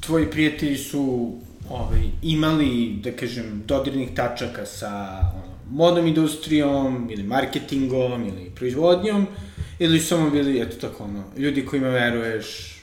tvoji 0.00 0.30
prijatelji 0.30 0.76
su 0.76 1.32
ovaj, 1.70 2.02
imali, 2.22 3.00
da 3.04 3.12
kažem, 3.12 3.62
dodirnih 3.66 4.10
tačaka 4.14 4.66
sa 4.66 5.20
ono, 5.34 5.54
modnom 5.70 6.06
industrijom 6.06 7.08
ili 7.10 7.22
marketingom 7.22 8.28
ili 8.28 8.50
proizvodnjom 8.54 9.26
ili 9.78 10.00
su 10.00 10.06
samo 10.06 10.30
bili, 10.30 10.60
eto 10.60 10.88
tako, 10.88 11.04
ono, 11.04 11.24
ljudi 11.36 11.66
kojima 11.66 11.88
veruješ, 11.88 12.79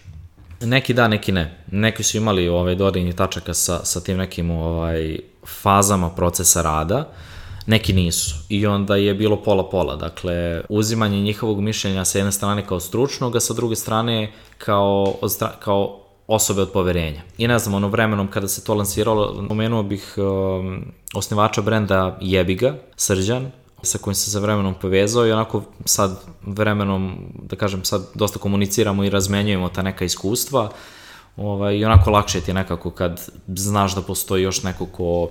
Neki 0.62 0.94
da, 0.94 1.08
neki 1.08 1.32
ne. 1.32 1.58
Neki 1.72 2.04
su 2.04 2.18
imali 2.18 2.48
ovaj, 2.48 2.76
dodirnih 2.76 3.16
tačaka 3.16 3.54
sa, 3.54 3.86
sa 3.86 4.00
tim 4.00 4.18
nekim 4.18 4.52
ovaj, 4.52 5.20
fazama 5.46 6.10
procesa 6.10 6.62
rada, 6.62 7.10
neki 7.66 7.94
nisu. 7.94 8.36
I 8.50 8.68
onda 8.68 8.96
je 8.96 9.14
bilo 9.14 9.44
pola-pola. 9.44 9.96
Dakle, 9.96 10.62
uzimanje 10.70 11.22
njihovog 11.22 11.62
mišljenja 11.62 12.06
sa 12.06 12.18
jedne 12.18 12.32
strane 12.32 12.66
kao 12.66 12.80
stručnog, 12.80 13.36
a 13.36 13.40
sa 13.40 13.54
druge 13.54 13.76
strane 13.76 14.32
kao, 14.58 15.16
kao 15.60 16.04
osobe 16.28 16.62
od 16.62 16.72
poverenja. 16.72 17.22
I 17.38 17.48
ne 17.48 17.60
znam, 17.60 17.76
ono 17.76 17.88
vremenom 17.88 18.28
kada 18.28 18.48
se 18.48 18.64
to 18.64 18.74
lansiralo, 18.74 19.46
pomenuo 19.48 19.84
bih 19.84 20.14
um, 20.18 20.86
osnivača 21.14 21.62
brenda 21.62 22.18
Jebiga, 22.22 22.76
Srđan, 22.96 23.52
sa 23.84 23.98
kojim 23.98 24.16
se 24.16 24.32
sa 24.32 24.40
vremenom 24.40 24.76
povezao 24.82 25.28
i 25.28 25.32
onako 25.32 25.64
sad 25.86 26.20
vremenom, 26.42 27.18
da 27.44 27.56
kažem, 27.56 27.84
sad 27.86 28.08
dosta 28.14 28.40
komuniciramo 28.40 29.04
i 29.04 29.10
razmenjujemo 29.10 29.70
ta 29.70 29.82
neka 29.82 30.06
iskustva 30.06 30.72
ovaj, 31.38 31.78
i 31.78 31.86
onako 31.86 32.12
lakše 32.12 32.42
ti 32.42 32.54
nekako 32.54 32.92
kad 32.92 33.30
znaš 33.48 33.96
da 33.96 34.02
postoji 34.02 34.44
još 34.44 34.64
neko 34.64 34.86
ko 34.86 35.30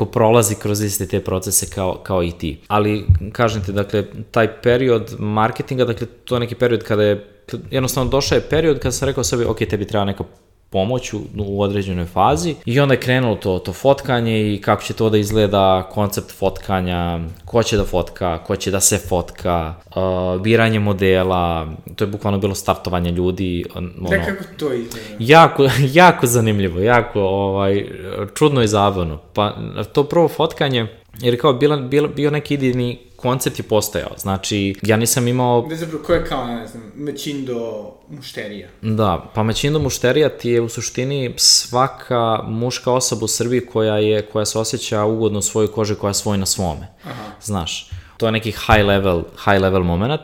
ko 0.00 0.04
prolazi 0.04 0.54
kroz 0.54 0.80
iste 0.80 1.06
te 1.06 1.20
procese 1.20 1.66
kao, 1.74 2.00
kao 2.02 2.22
i 2.22 2.30
ti. 2.32 2.60
Ali, 2.68 3.06
kažem 3.32 3.62
ti, 3.62 3.72
dakle, 3.72 4.04
taj 4.30 4.60
period 4.62 5.14
marketinga, 5.18 5.84
dakle, 5.84 6.06
to 6.24 6.36
je 6.36 6.40
neki 6.40 6.54
period 6.54 6.84
kada 6.84 7.02
je, 7.02 7.42
jednostavno 7.70 8.10
došao 8.10 8.36
je 8.36 8.48
period 8.50 8.78
kada 8.78 8.92
sam 8.92 9.08
rekao 9.08 9.24
sebi, 9.24 9.44
ok, 9.44 9.58
tebi 9.58 9.86
treba 9.86 10.04
neka 10.04 10.24
pomoć 10.70 11.12
u, 11.12 11.20
u 11.36 11.62
određenoj 11.62 12.06
fazi 12.06 12.54
i 12.64 12.80
onda 12.80 12.94
je 12.94 13.00
krenulo 13.00 13.34
to, 13.36 13.58
to 13.58 13.72
fotkanje 13.72 14.54
i 14.54 14.60
kako 14.60 14.82
će 14.82 14.94
to 14.94 15.10
da 15.10 15.18
izgleda, 15.18 15.88
koncept 15.92 16.32
fotkanja, 16.32 17.20
ko 17.44 17.62
će 17.62 17.76
da 17.76 17.84
fotka, 17.84 18.38
ko 18.38 18.56
će 18.56 18.70
da 18.70 18.80
se 18.80 18.98
fotka, 18.98 19.74
uh, 19.86 20.42
biranje 20.42 20.78
modela, 20.78 21.66
to 21.96 22.04
je 22.04 22.08
bukvalno 22.08 22.38
bilo 22.38 22.54
startovanje 22.54 23.10
ljudi. 23.10 23.64
Ono, 23.74 24.08
da, 24.10 24.24
kako 24.24 24.44
to 24.58 24.72
izgleda? 24.72 25.06
Jako, 25.18 25.68
jako 26.02 26.26
zanimljivo, 26.26 26.80
jako 26.80 27.20
ovaj, 27.20 27.86
čudno 28.34 28.62
i 28.62 28.68
zabavno. 28.68 29.18
Pa 29.34 29.56
to 29.92 30.04
prvo 30.04 30.28
fotkanje, 30.28 30.86
jer 31.20 31.40
kao 31.40 31.52
bila, 31.52 31.76
bila, 31.76 32.08
bio 32.08 32.30
neki 32.30 32.54
idejni 32.54 32.98
koncept 33.16 33.58
je 33.58 33.62
postojao. 33.62 34.10
Znači, 34.18 34.74
ja 34.82 34.96
nisam 34.96 35.28
imao... 35.28 35.66
Da 35.68 35.76
zapravo, 35.76 36.04
ko 36.04 36.12
je 36.12 36.26
kao, 36.26 36.46
ne 36.46 36.66
znam, 36.66 36.92
mećindo 36.94 37.90
mušterija? 38.08 38.68
Da, 38.82 39.30
pa 39.34 39.42
mećindo 39.42 39.78
mušterija 39.78 40.28
ti 40.28 40.50
je 40.50 40.60
u 40.60 40.68
suštini 40.68 41.34
svaka 41.36 42.42
muška 42.42 42.92
osoba 42.92 43.24
u 43.24 43.28
Srbiji 43.28 43.66
koja 43.66 43.96
je, 43.96 44.22
koja 44.22 44.44
se 44.44 44.58
osjeća 44.58 45.04
ugodno 45.04 45.38
u 45.38 45.42
svojoj 45.42 45.72
koži, 45.72 45.94
koja 45.94 46.10
je 46.10 46.14
svoj 46.14 46.38
na 46.38 46.46
svome. 46.46 46.86
Aha. 47.04 47.24
Znaš, 47.42 47.90
to 48.16 48.26
je 48.26 48.32
neki 48.32 48.50
high 48.52 48.84
level, 48.84 49.22
high 49.44 49.60
level 49.62 49.82
moment. 49.82 50.20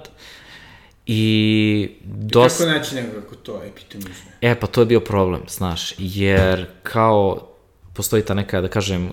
I 1.07 1.91
dosta... 2.05 2.65
I 2.65 2.67
kako 2.67 2.79
naći 2.79 2.95
nekako 2.95 3.35
to 3.35 3.63
epitomizme? 3.65 4.31
E, 4.41 4.61
pa 4.61 4.67
to 4.67 4.81
je 4.81 4.87
bio 4.87 5.01
problem, 5.01 5.43
znaš, 5.49 5.95
jer 5.99 6.67
kao 6.83 7.56
postoji 7.97 8.23
ta 8.23 8.35
neka, 8.35 8.61
da 8.61 8.69
kažem, 8.69 9.11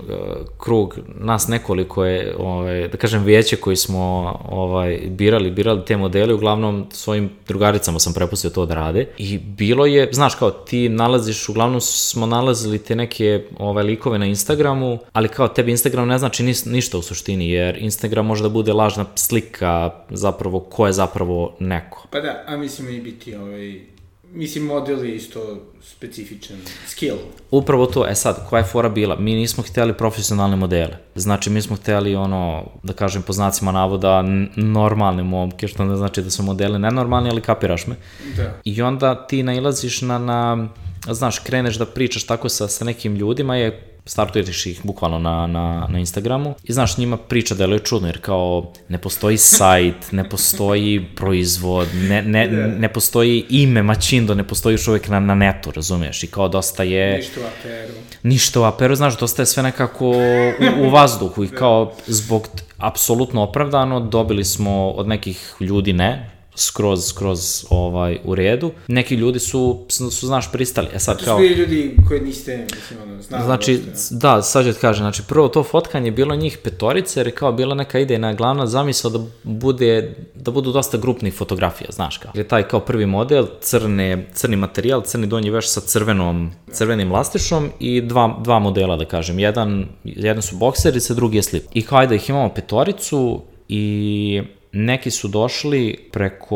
krug, 0.57 0.97
nas 1.19 1.47
nekoliko 1.47 2.05
je, 2.05 2.35
ovaj, 2.39 2.87
da 2.87 2.97
kažem, 2.97 3.23
vijeće 3.23 3.55
koji 3.55 3.75
smo 3.75 4.03
ovaj, 4.49 4.99
birali, 5.07 5.51
birali 5.51 5.85
te 5.85 5.97
modele, 5.97 6.33
uglavnom 6.33 6.85
svojim 6.91 7.29
drugaricama 7.47 7.99
sam 7.99 8.13
prepustio 8.13 8.49
to 8.49 8.65
da 8.65 8.75
rade 8.75 9.07
i 9.17 9.37
bilo 9.37 9.85
je, 9.85 10.09
znaš, 10.11 10.35
kao 10.35 10.51
ti 10.51 10.89
nalaziš, 10.89 11.49
uglavnom 11.49 11.81
smo 11.81 12.25
nalazili 12.25 12.79
te 12.79 12.95
neke 12.95 13.45
ovaj, 13.59 13.83
likove 13.83 14.19
na 14.19 14.25
Instagramu, 14.25 14.99
ali 15.13 15.27
kao 15.27 15.47
tebi 15.47 15.71
Instagram 15.71 16.07
ne 16.07 16.17
znači 16.17 16.43
ni, 16.43 16.53
ništa 16.65 16.97
u 16.97 17.01
suštini, 17.01 17.49
jer 17.49 17.77
Instagram 17.77 18.25
može 18.25 18.43
da 18.43 18.49
bude 18.49 18.73
lažna 18.73 19.05
slika 19.15 19.91
zapravo 20.09 20.59
ko 20.59 20.87
je 20.87 20.93
zapravo 20.93 21.55
neko. 21.59 22.07
Pa 22.09 22.19
da, 22.19 22.43
a 22.47 22.57
mislim 22.57 22.89
i 22.89 23.01
biti 23.01 23.35
ovaj, 23.35 23.92
mislim, 24.33 24.65
model 24.65 25.05
je 25.05 25.15
isto 25.15 25.57
specifičan 25.81 26.57
skill. 26.87 27.17
Upravo 27.51 27.85
to, 27.85 28.07
e 28.07 28.15
sad, 28.15 28.49
koja 28.49 28.59
je 28.59 28.65
fora 28.65 28.89
bila? 28.89 29.15
Mi 29.15 29.35
nismo 29.35 29.63
hteli 29.63 29.93
profesionalne 29.93 30.55
modele. 30.55 30.97
Znači, 31.15 31.49
mi 31.49 31.61
smo 31.61 31.75
hteli 31.75 32.15
ono, 32.15 32.63
da 32.83 32.93
kažem 32.93 33.21
po 33.21 33.33
znacima 33.33 33.71
navoda, 33.71 34.23
normalne 34.55 35.23
momke, 35.23 35.67
što 35.67 35.85
ne 35.85 35.95
znači 35.95 36.21
da 36.21 36.29
su 36.29 36.43
modele 36.43 36.79
nenormalni, 36.79 37.29
ali 37.29 37.41
kapiraš 37.41 37.87
me. 37.87 37.95
Da. 38.37 38.59
I 38.63 38.81
onda 38.81 39.27
ti 39.27 39.43
nailaziš 39.43 40.01
na, 40.01 40.17
na 40.17 40.67
znaš, 41.09 41.39
kreneš 41.39 41.75
da 41.75 41.85
pričaš 41.85 42.25
tako 42.25 42.49
sa, 42.49 42.67
sa 42.67 42.85
nekim 42.85 43.15
ljudima, 43.15 43.55
je 43.55 43.92
startuješ 44.05 44.65
ih 44.65 44.81
bukvalno 44.83 45.19
na, 45.19 45.47
na, 45.47 45.87
na 45.89 45.99
Instagramu 45.99 46.55
i 46.63 46.73
znaš, 46.73 46.97
njima 46.97 47.17
priča 47.17 47.55
da 47.55 47.63
je 47.63 47.79
čudno, 47.79 48.07
jer 48.07 48.21
kao 48.21 48.71
ne 48.89 48.97
postoji 48.97 49.37
sajt, 49.37 50.11
ne 50.11 50.29
postoji 50.29 51.05
proizvod, 51.15 51.87
ne, 51.93 52.21
ne, 52.21 52.47
ne 52.79 52.93
postoji 52.93 53.45
ime 53.49 53.83
Mačindo, 53.83 54.35
ne 54.35 54.47
postoji 54.47 54.73
još 54.73 54.87
uvek 54.87 55.07
na, 55.07 55.19
na 55.19 55.35
netu, 55.35 55.71
razumiješ, 55.71 56.23
i 56.23 56.27
kao 56.27 56.47
dosta 56.47 56.83
je... 56.83 57.17
Ništa 57.17 57.39
u 57.39 57.43
aperu. 57.43 57.93
Ništa 58.23 58.59
u 58.59 58.63
aperu, 58.63 58.95
znaš, 58.95 59.19
dosta 59.19 59.41
je 59.41 59.45
sve 59.45 59.63
nekako 59.63 60.07
u, 60.07 60.85
u 60.85 60.89
vazduhu 60.89 61.43
i 61.43 61.47
kao 61.47 61.93
zbog 62.07 62.47
apsolutno 62.77 63.43
opravdano 63.43 63.99
dobili 63.99 64.45
smo 64.45 64.89
od 64.89 65.07
nekih 65.07 65.55
ljudi 65.59 65.93
ne, 65.93 66.32
skroz, 66.55 67.05
skroz 67.05 67.65
ovaj, 67.69 68.19
u 68.23 68.35
redu. 68.35 68.71
Neki 68.87 69.15
ljudi 69.15 69.39
su, 69.39 69.85
su, 69.89 70.27
znaš, 70.27 70.51
pristali. 70.51 70.87
E 70.93 70.99
sad, 70.99 71.25
kao... 71.25 71.37
To 71.37 71.43
su 71.43 71.59
ljudi 71.59 71.97
koje 72.07 72.21
niste, 72.21 72.67
mislim, 72.75 72.99
ono, 73.03 73.21
znali. 73.21 73.43
Znači, 73.43 73.77
dosta. 73.77 74.15
da, 74.15 74.41
sad 74.41 74.65
ću 74.65 74.73
ti 74.73 74.79
kažem, 74.79 75.03
znači, 75.03 75.21
prvo 75.27 75.47
to 75.47 75.63
fotkanje 75.63 76.07
je 76.07 76.11
bilo 76.11 76.35
njih 76.35 76.57
petorice, 76.63 77.19
jer 77.19 77.27
je 77.27 77.35
kao 77.35 77.51
bila 77.51 77.75
neka 77.75 77.99
idejna 77.99 78.33
glavna 78.33 78.67
zamisla 78.67 79.09
da 79.09 79.19
bude, 79.43 80.15
da 80.35 80.51
budu 80.51 80.71
dosta 80.71 80.97
grupnih 80.97 81.33
fotografija, 81.33 81.91
znaš 81.91 82.17
kao. 82.17 82.31
Je 82.35 82.47
taj 82.47 82.67
kao 82.67 82.79
prvi 82.79 83.05
model, 83.05 83.45
crne, 83.61 84.27
crni 84.33 84.55
materijal, 84.55 85.01
crni 85.01 85.27
donji 85.27 85.49
veš 85.49 85.69
sa 85.69 85.81
crvenom, 85.81 86.51
crvenim 86.71 87.11
lastišom 87.11 87.69
i 87.79 88.01
dva, 88.01 88.39
dva 88.43 88.59
modela, 88.59 88.95
da 88.95 89.05
kažem. 89.05 89.39
Jedan, 89.39 89.85
jedan 90.03 90.41
su 90.41 90.57
bokserice, 90.57 91.13
drugi 91.13 91.37
je 91.37 91.43
slip. 91.43 91.63
I 91.73 91.81
kao 91.81 91.97
ajde, 91.97 92.15
ih 92.15 92.29
imamo 92.29 92.49
petoricu 92.49 93.41
i 93.67 94.41
neki 94.73 95.11
su 95.11 95.27
došli 95.27 96.09
preko 96.11 96.55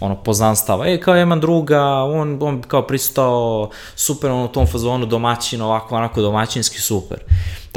ono, 0.00 0.16
poznanstava, 0.22 0.86
e, 0.86 1.00
kao 1.00 1.16
imam 1.16 1.40
druga, 1.40 1.82
on, 2.04 2.38
on 2.40 2.62
kao 2.62 2.86
pristao 2.86 3.70
super 3.96 4.30
on 4.30 4.44
u 4.44 4.48
tom 4.48 4.66
fazonu 4.66 5.06
domaćin, 5.06 5.62
ovako, 5.62 5.96
onako 5.96 6.20
domaćinski 6.20 6.80
super. 6.80 7.18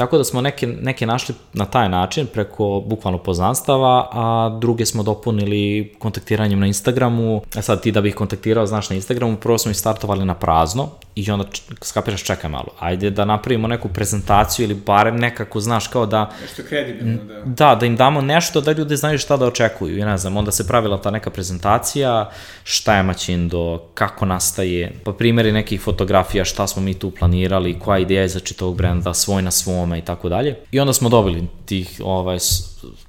Tako 0.02 0.18
da 0.18 0.24
smo 0.24 0.40
neke, 0.40 0.66
neke 0.66 1.06
našli 1.06 1.34
na 1.52 1.64
taj 1.64 1.88
način, 1.88 2.26
preko 2.26 2.82
bukvalno 2.86 3.18
poznanstava, 3.18 4.08
a 4.12 4.58
druge 4.60 4.86
smo 4.86 5.02
dopunili 5.02 5.92
kontaktiranjem 5.98 6.60
na 6.60 6.66
Instagramu. 6.66 7.42
E 7.56 7.62
sad 7.62 7.82
ti 7.82 7.92
da 7.92 8.00
bih 8.00 8.14
kontaktirao, 8.14 8.66
znaš, 8.66 8.90
na 8.90 8.96
Instagramu, 8.96 9.36
prvo 9.36 9.58
smo 9.58 9.70
ih 9.70 9.76
startovali 9.76 10.24
na 10.24 10.34
prazno 10.34 10.88
i 11.14 11.30
onda 11.30 11.44
skapiraš, 11.82 12.24
čekaj 12.24 12.50
malo, 12.50 12.68
ajde 12.78 13.10
da 13.10 13.24
napravimo 13.24 13.68
neku 13.68 13.88
prezentaciju 13.88 14.64
ili 14.64 14.74
barem 14.74 15.16
nekako, 15.16 15.60
znaš, 15.60 15.86
kao 15.88 16.06
da... 16.06 16.30
Nešto 16.42 16.62
kredibilno, 16.68 17.24
da. 17.24 17.42
Da, 17.44 17.74
da 17.74 17.86
im 17.86 17.96
damo 17.96 18.20
nešto 18.20 18.60
da 18.60 18.72
ljudi 18.72 18.96
znaju 18.96 19.18
šta 19.18 19.36
da 19.36 19.46
očekuju. 19.46 19.98
I 19.98 20.04
ne 20.04 20.18
znam, 20.18 20.36
onda 20.36 20.52
se 20.52 20.66
pravila 20.66 21.00
ta 21.00 21.10
neka 21.10 21.30
prezentacija, 21.30 22.30
šta 22.64 22.96
je 22.96 23.02
Maćindo, 23.02 23.82
kako 23.94 24.26
nastaje, 24.26 24.92
pa 25.04 25.12
primjeri 25.12 25.52
nekih 25.52 25.80
fotografija, 25.80 26.44
šta 26.44 26.66
smo 26.66 26.82
mi 26.82 26.94
tu 26.94 27.10
planirali, 27.10 27.78
koja 27.78 27.98
ideja 27.98 28.22
je 28.22 28.28
za 28.28 28.40
čitavog 28.40 28.76
brenda, 28.76 29.14
svoj 29.14 29.42
na 29.42 29.50
svome 29.92 29.98
i 29.98 30.02
tako 30.02 30.28
dalje. 30.28 30.56
I 30.72 30.80
onda 30.80 30.92
smo 30.92 31.08
dobili 31.08 31.48
tih 31.66 32.00
ovaj, 32.04 32.38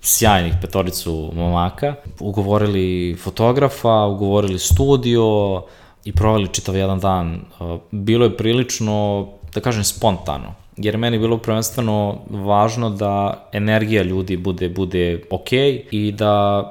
sjajnih 0.01 0.53
petoricu 0.61 1.31
momaka, 1.35 1.95
ugovorili 2.19 3.15
fotografa, 3.15 4.05
ugovorili 4.05 4.59
studio 4.59 5.63
i 6.05 6.11
proveli 6.11 6.47
čitav 6.47 6.75
jedan 6.75 6.99
dan. 6.99 7.41
Bilo 7.91 8.25
je 8.25 8.37
prilično, 8.37 9.27
da 9.53 9.61
kažem, 9.61 9.83
spontano 9.83 10.55
jer 10.77 10.97
meni 10.97 11.15
je 11.15 11.19
bilo 11.19 11.37
prvenstveno 11.37 12.17
važno 12.29 12.89
da 12.89 13.43
energija 13.53 14.03
ljudi 14.03 14.37
bude 14.37 14.69
bude 14.69 15.21
ok 15.29 15.51
i 15.91 16.13
da 16.17 16.63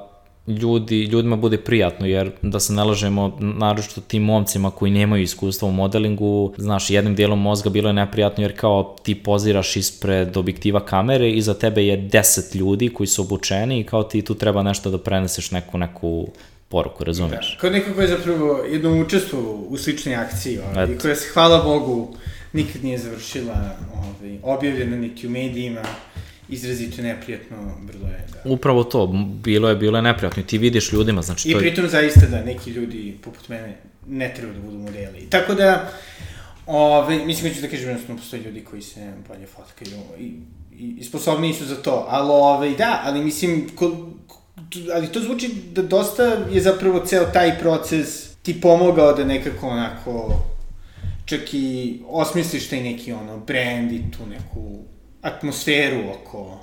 ljudi, 0.47 1.05
ljudima 1.05 1.37
bude 1.37 1.59
prijatno, 1.59 2.07
jer 2.07 2.31
da 2.43 2.61
se 2.61 2.73
ne 2.73 2.85
lažemo, 2.85 3.37
naročito 3.41 4.01
tim 4.01 4.23
momcima 4.23 4.71
koji 4.71 4.93
nemaju 4.93 5.23
iskustva 5.23 5.69
u 5.69 5.73
modelingu, 5.73 6.55
znaš, 6.59 6.91
jednim 6.91 7.15
dijelom 7.15 7.41
mozga 7.41 7.71
bilo 7.71 7.89
je 7.89 7.93
neprijatno 7.93 8.45
jer 8.45 8.61
kao 8.61 8.97
ti 9.03 9.15
poziraš 9.15 9.77
ispred 9.77 10.37
objektiva 10.37 10.85
kamere 10.85 11.31
i 11.31 11.43
za 11.43 11.55
tebe 11.55 11.87
je 11.87 11.99
10 11.99 12.57
ljudi 12.57 12.89
koji 12.89 13.07
su 13.07 13.23
obučeni 13.23 13.81
i 13.81 13.85
kao 13.85 14.03
ti 14.03 14.23
tu 14.23 14.35
treba 14.35 14.63
nešto 14.63 14.91
da 14.91 14.99
preneseš 14.99 15.51
neku, 15.51 15.79
neku 15.79 16.29
poruku, 16.69 17.05
razumeš? 17.05 17.55
Da. 17.55 17.61
Kao 17.61 17.71
neko 17.71 17.95
ko 17.95 18.01
je 18.01 18.09
zapravo 18.09 18.65
jednom 18.73 19.01
učestvovao 19.01 19.55
u 19.69 19.77
sličnoj 19.77 20.17
akciji 20.17 20.59
ovaj, 20.59 20.93
i 20.93 20.99
koja 20.99 21.17
se, 21.17 21.29
hvala 21.33 21.63
Bogu, 21.63 22.15
nikad 22.53 22.85
nije 22.85 22.99
završila 22.99 23.77
ovaj, 23.95 24.39
objavljena 24.43 24.97
niti 24.97 25.27
u 25.27 25.31
medijima, 25.31 25.83
izrazito 26.49 27.03
neprijatno 27.03 27.57
vrlo 27.87 28.09
je, 28.09 28.27
da. 28.33 28.51
Upravo 28.51 28.85
to, 28.85 29.07
bilo 29.45 29.69
je, 29.69 29.77
bilo 29.77 29.99
je 29.99 30.03
neprijatno 30.03 30.43
i 30.43 30.47
ti 30.47 30.59
vidiš 30.59 30.93
ljudima, 30.93 31.23
znači 31.23 31.49
I 31.49 31.53
to 31.53 31.59
je... 31.59 31.63
pritom 31.63 31.89
zaista 31.89 32.27
da 32.27 32.45
neki 32.45 32.71
ljudi 32.71 33.19
poput 33.25 33.49
mene 33.49 33.77
ne 34.07 34.35
treba 34.37 34.53
da 34.53 34.61
budu 34.61 34.79
modeli. 34.79 35.27
Tako 35.31 35.55
da, 35.55 35.91
ove, 36.67 37.25
mislim 37.27 37.49
da 37.49 37.55
ću 37.55 37.63
da 37.63 37.69
kažem, 37.69 37.89
jednostavno 37.89 38.21
postoje 38.21 38.43
ljudi 38.43 38.65
koji 38.65 38.83
se 38.83 39.13
bolje 39.29 39.47
fotkaju 39.47 40.03
i, 40.19 40.33
i, 40.79 40.97
i 40.99 41.05
sposobniji 41.05 41.55
su 41.55 41.65
za 41.65 41.77
to, 41.77 42.07
ali 42.09 42.31
ove, 42.31 42.71
da, 42.71 43.03
ali 43.05 43.25
mislim, 43.25 43.69
ko, 43.75 44.11
ali 44.95 45.13
to 45.13 45.21
zvuči 45.21 45.51
da 45.73 45.83
dosta 45.83 46.25
je 46.53 46.61
zapravo 46.61 47.03
ceo 47.07 47.25
taj 47.25 47.59
proces 47.59 48.33
ti 48.43 48.61
pomogao 48.61 49.13
da 49.13 49.25
nekako 49.25 49.69
onako 49.69 50.43
čak 51.25 51.55
i 51.55 52.01
osmisliš 52.07 52.69
taj 52.69 52.83
neki 52.83 53.13
ono 53.13 53.39
brand 53.39 53.93
i 53.93 54.03
tu 54.11 54.27
neku 54.27 54.92
atmosferu 55.23 56.01
oko 56.11 56.59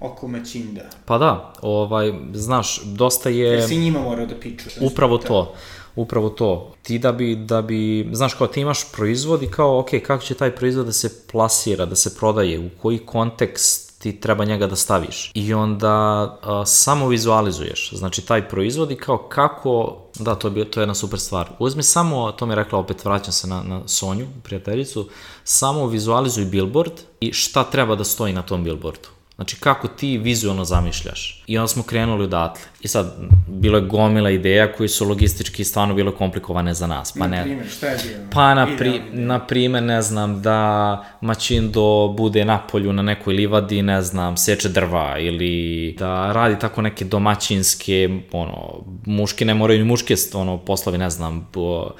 oko 0.00 0.28
Mačinda. 0.28 0.82
Pa 1.04 1.18
da, 1.18 1.52
ovaj, 1.62 2.12
znaš, 2.32 2.80
dosta 2.84 3.28
je... 3.28 3.46
Jer 3.46 3.68
si 3.68 3.76
njima 3.76 4.00
morao 4.00 4.26
da 4.26 4.40
piču. 4.40 4.68
Upravo 4.80 5.18
to, 5.18 5.54
upravo 5.96 6.28
to. 6.28 6.74
Ti 6.82 6.98
da 6.98 7.12
bi, 7.12 7.36
da 7.36 7.62
bi, 7.62 8.08
znaš, 8.12 8.34
kao 8.34 8.46
ti 8.46 8.60
imaš 8.60 8.92
proizvod 8.92 9.42
i 9.42 9.50
kao, 9.50 9.78
ok, 9.78 9.88
kako 10.06 10.24
će 10.24 10.34
taj 10.34 10.50
proizvod 10.50 10.86
da 10.86 10.92
se 10.92 11.26
plasira, 11.32 11.86
da 11.86 11.96
se 11.96 12.16
prodaje, 12.16 12.58
u 12.58 12.68
koji 12.82 12.98
kontekst 12.98 13.83
ti 14.04 14.20
treba 14.20 14.44
njega 14.44 14.66
da 14.66 14.76
staviš. 14.76 15.30
I 15.34 15.54
onda 15.54 15.94
a, 16.42 16.66
samo 16.66 17.08
vizualizuješ, 17.08 17.90
znači 17.92 18.22
taj 18.22 18.48
proizvod 18.48 18.90
i 18.90 18.96
kao 18.96 19.18
kako, 19.18 19.96
da, 20.18 20.34
to 20.34 20.48
je, 20.48 20.52
bio, 20.52 20.64
to 20.64 20.80
je 20.80 20.82
jedna 20.82 20.94
super 20.94 21.20
stvar. 21.20 21.50
Uzmi 21.58 21.82
samo, 21.82 22.32
to 22.32 22.46
mi 22.46 22.52
je 22.52 22.56
rekla, 22.56 22.78
opet 22.78 23.04
vraćam 23.04 23.32
se 23.32 23.46
na, 23.46 23.62
na 23.62 23.80
Sonju, 23.88 24.26
prijateljicu, 24.42 25.08
samo 25.44 25.86
vizualizuj 25.86 26.44
billboard 26.44 26.92
i 27.20 27.32
šta 27.32 27.64
treba 27.64 27.96
da 27.96 28.04
stoji 28.04 28.32
na 28.32 28.42
tom 28.42 28.64
billboardu. 28.64 29.08
Znači, 29.36 29.56
kako 29.60 29.88
ti 29.88 30.18
vizualno 30.18 30.64
zamišljaš. 30.64 31.42
I 31.46 31.58
onda 31.58 31.68
smo 31.68 31.82
krenuli 31.82 32.24
odatle. 32.24 32.62
I 32.80 32.88
sad, 32.88 33.14
bilo 33.46 33.78
je 33.78 33.84
gomila 33.84 34.30
ideja 34.30 34.72
koji 34.72 34.88
su 34.88 35.08
logistički 35.08 35.64
stvarno 35.64 35.94
bilo 35.94 36.12
komplikovane 36.12 36.74
za 36.74 36.86
nas. 36.86 37.12
Pa 37.12 37.26
Na 37.26 37.36
ne, 37.36 37.42
primjer, 37.42 37.68
šta 37.70 37.86
je 37.86 37.98
bilo? 38.08 38.30
Pa, 38.32 38.54
na, 38.54 38.76
pri, 38.78 39.00
na 39.12 39.46
primer, 39.46 39.82
ne 39.82 40.02
znam, 40.02 40.42
da 40.42 41.04
Mačindo 41.20 42.14
bude 42.16 42.44
na 42.44 42.58
polju 42.58 42.92
na 42.92 43.02
nekoj 43.02 43.34
livadi, 43.34 43.82
ne 43.82 44.02
znam, 44.02 44.36
seče 44.36 44.68
drva 44.68 45.18
ili 45.18 45.96
da 45.98 46.32
radi 46.32 46.58
tako 46.58 46.82
neke 46.82 47.04
domaćinske, 47.04 48.08
ono, 48.32 48.84
muški 49.06 49.44
ne 49.44 49.54
moraju 49.54 49.84
muške, 49.84 50.14
ono, 50.34 50.58
poslovi, 50.58 50.98
ne 50.98 51.10
znam, 51.10 51.48
po, 51.52 51.90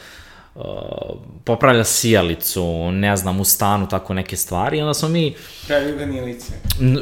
uh, 0.55 0.63
popravlja 1.45 1.85
sijalicu, 1.85 2.91
ne 2.93 3.17
znam, 3.17 3.41
u 3.41 3.45
stanu, 3.45 3.89
tako 3.89 4.15
neke 4.15 4.37
stvari, 4.37 4.81
onda 4.81 4.95
smo 4.95 5.09
mi... 5.09 5.35
Pravi 5.67 5.93
vanilice. 5.93 6.53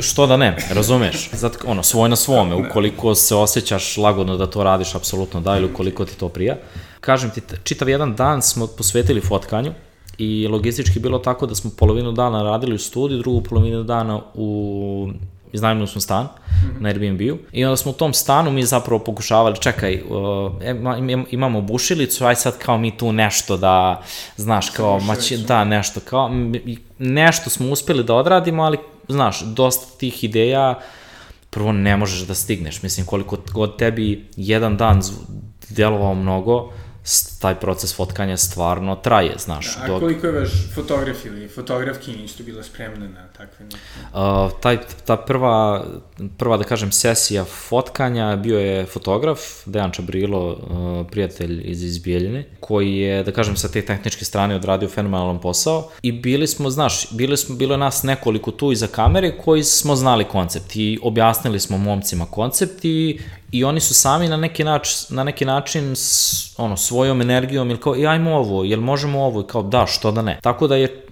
Što 0.00 0.26
da 0.26 0.36
ne, 0.36 0.56
razumeš? 0.70 1.30
Zato, 1.32 1.58
ono, 1.66 1.82
svoj 1.82 2.08
na 2.08 2.16
svome, 2.16 2.54
ukoliko 2.54 3.14
se 3.14 3.34
osjećaš 3.34 3.96
lagodno 3.96 4.36
da 4.36 4.50
to 4.50 4.64
radiš, 4.64 4.94
apsolutno 4.94 5.40
da, 5.40 5.56
ili 5.56 5.70
ukoliko 5.72 6.04
ti 6.04 6.18
to 6.18 6.28
prija. 6.28 6.56
Kažem 7.00 7.30
ti, 7.30 7.42
čitav 7.64 7.88
jedan 7.88 8.14
dan 8.14 8.42
smo 8.42 8.66
posvetili 8.66 9.20
fotkanju, 9.20 9.72
i 10.18 10.48
logistički 10.48 11.00
bilo 11.00 11.18
tako 11.18 11.46
da 11.46 11.54
smo 11.54 11.70
polovinu 11.78 12.12
dana 12.12 12.42
radili 12.42 12.74
u 12.74 12.78
studiju, 12.78 13.18
drugu 13.18 13.40
polovinu 13.40 13.82
dana 13.82 14.20
u 14.34 15.08
iznajmili 15.52 15.86
smo 15.86 16.00
stan 16.00 16.28
-hmm. 16.62 16.80
na 16.80 16.88
Airbnb-u. 16.88 17.38
I 17.52 17.64
onda 17.64 17.76
smo 17.76 17.90
u 17.90 17.94
tom 17.94 18.14
stanu 18.14 18.50
mi 18.50 18.64
zapravo 18.64 19.04
pokušavali, 19.04 19.60
čekaj, 19.60 20.02
uh, 20.08 20.52
imamo 21.30 21.60
bušilicu, 21.60 22.24
aj 22.24 22.34
sad 22.34 22.58
kao 22.58 22.78
mi 22.78 22.96
tu 22.96 23.12
nešto 23.12 23.56
da, 23.56 24.02
znaš, 24.36 24.70
kao, 24.70 25.00
mać, 25.00 25.32
da, 25.32 25.64
nešto, 25.64 26.00
kao, 26.00 26.30
nešto 26.98 27.50
smo 27.50 27.70
uspeli 27.70 28.04
da 28.04 28.14
odradimo, 28.14 28.62
ali, 28.62 28.78
znaš, 29.08 29.40
dosta 29.40 29.98
tih 29.98 30.24
ideja, 30.24 30.78
prvo 31.50 31.72
ne 31.72 31.96
možeš 31.96 32.20
da 32.20 32.34
stigneš, 32.34 32.82
mislim, 32.82 33.06
koliko 33.06 33.36
god 33.52 33.78
tebi 33.78 34.28
jedan 34.36 34.76
dan 34.76 35.02
delovao 35.68 36.14
mnogo, 36.14 36.72
taj 37.42 37.54
proces 37.54 37.96
fotkanja 37.96 38.36
stvarno 38.36 38.96
traje, 38.96 39.34
znaš. 39.38 39.76
Da, 39.76 39.84
a 39.84 39.88
dok... 39.88 40.00
koliko 40.00 40.26
je 40.26 40.32
vaš 40.32 40.50
fotograf 40.74 41.24
ili 41.24 41.48
fotografkinja 41.48 42.24
isto 42.24 42.42
bila 42.42 42.62
spremna 42.62 43.08
na 43.08 43.28
takve 43.36 43.64
neke? 43.64 43.76
Uh, 44.12 44.60
taj, 44.60 44.78
ta 45.04 45.16
prva, 45.16 45.84
prva, 46.38 46.56
da 46.56 46.64
kažem, 46.64 46.92
sesija 46.92 47.44
fotkanja 47.44 48.36
bio 48.36 48.58
je 48.58 48.86
fotograf, 48.86 49.40
Dejan 49.66 49.90
Čabrilo, 49.90 50.50
uh, 50.50 51.06
prijatelj 51.10 51.62
iz 51.64 51.82
Izbijeljine, 51.82 52.44
koji 52.60 52.96
je, 52.96 53.22
da 53.22 53.32
kažem, 53.32 53.56
sa 53.56 53.68
te 53.68 53.82
tehničke 53.82 54.24
strane 54.24 54.56
odradio 54.56 54.88
fenomenalan 54.88 55.40
posao 55.40 55.90
i 56.02 56.12
bili 56.12 56.46
smo, 56.46 56.70
znaš, 56.70 57.10
bili 57.10 57.36
smo, 57.36 57.56
bilo 57.56 57.74
je 57.74 57.78
nas 57.78 58.02
nekoliko 58.02 58.50
tu 58.50 58.72
iza 58.72 58.86
kamere 58.86 59.36
koji 59.44 59.64
smo 59.64 59.96
znali 59.96 60.24
koncept 60.24 60.76
i 60.76 60.98
objasnili 61.02 61.60
smo 61.60 61.78
momcima 61.78 62.26
koncept 62.26 62.84
i 62.84 63.20
i 63.52 63.64
oni 63.64 63.80
su 63.80 63.94
sami 63.94 64.28
na 64.28 64.36
neki, 64.36 64.64
način, 64.64 65.16
na 65.16 65.24
neki 65.24 65.44
način 65.44 65.96
s, 65.96 66.54
ono, 66.56 66.76
svojom 66.76 67.20
energijom 67.20 67.31
ili 67.38 67.80
kao, 67.80 67.94
ajmo 68.08 68.36
ovo, 68.36 68.64
jel 68.64 68.80
možemo 68.80 69.24
ovo, 69.24 69.40
i 69.40 69.44
kao 69.46 69.62
da, 69.62 69.86
što 69.86 70.10
da 70.10 70.22
ne. 70.22 70.38
Tako 70.42 70.66
da 70.66 70.76
je 70.76 71.04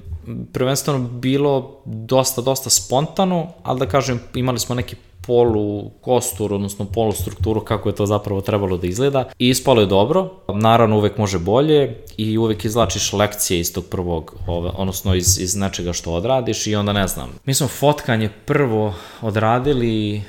prvenstveno 0.52 0.98
bilo 0.98 1.80
dosta, 1.84 2.40
dosta 2.40 2.70
spontano, 2.70 3.46
ali 3.62 3.78
da 3.78 3.86
kažem, 3.86 4.20
imali 4.34 4.58
smo 4.58 4.74
neki 4.74 4.96
polu 5.26 5.90
kostur, 6.00 6.52
odnosno 6.52 6.84
polu 6.84 7.12
strukturu 7.12 7.60
kako 7.60 7.88
je 7.88 7.94
to 7.94 8.06
zapravo 8.06 8.40
trebalo 8.40 8.76
da 8.76 8.86
izgleda 8.86 9.24
i 9.38 9.48
ispalo 9.48 9.80
je 9.80 9.86
dobro. 9.86 10.30
Naravno 10.48 10.96
uvek 10.96 11.18
može 11.18 11.38
bolje 11.38 11.96
i 12.16 12.38
uvek 12.38 12.64
izlačiš 12.64 13.12
lekcije 13.12 13.60
iz 13.60 13.74
tog 13.74 13.84
prvog, 13.84 14.34
odnosno 14.76 15.14
iz, 15.14 15.38
iz 15.40 15.56
nečega 15.56 15.92
što 15.92 16.12
odradiš 16.12 16.66
i 16.66 16.74
onda 16.74 16.92
ne 16.92 17.08
znam. 17.08 17.30
Mi 17.44 17.54
smo 17.54 17.68
fotkanje 17.68 18.30
prvo 18.46 18.94
odradili 19.22 20.22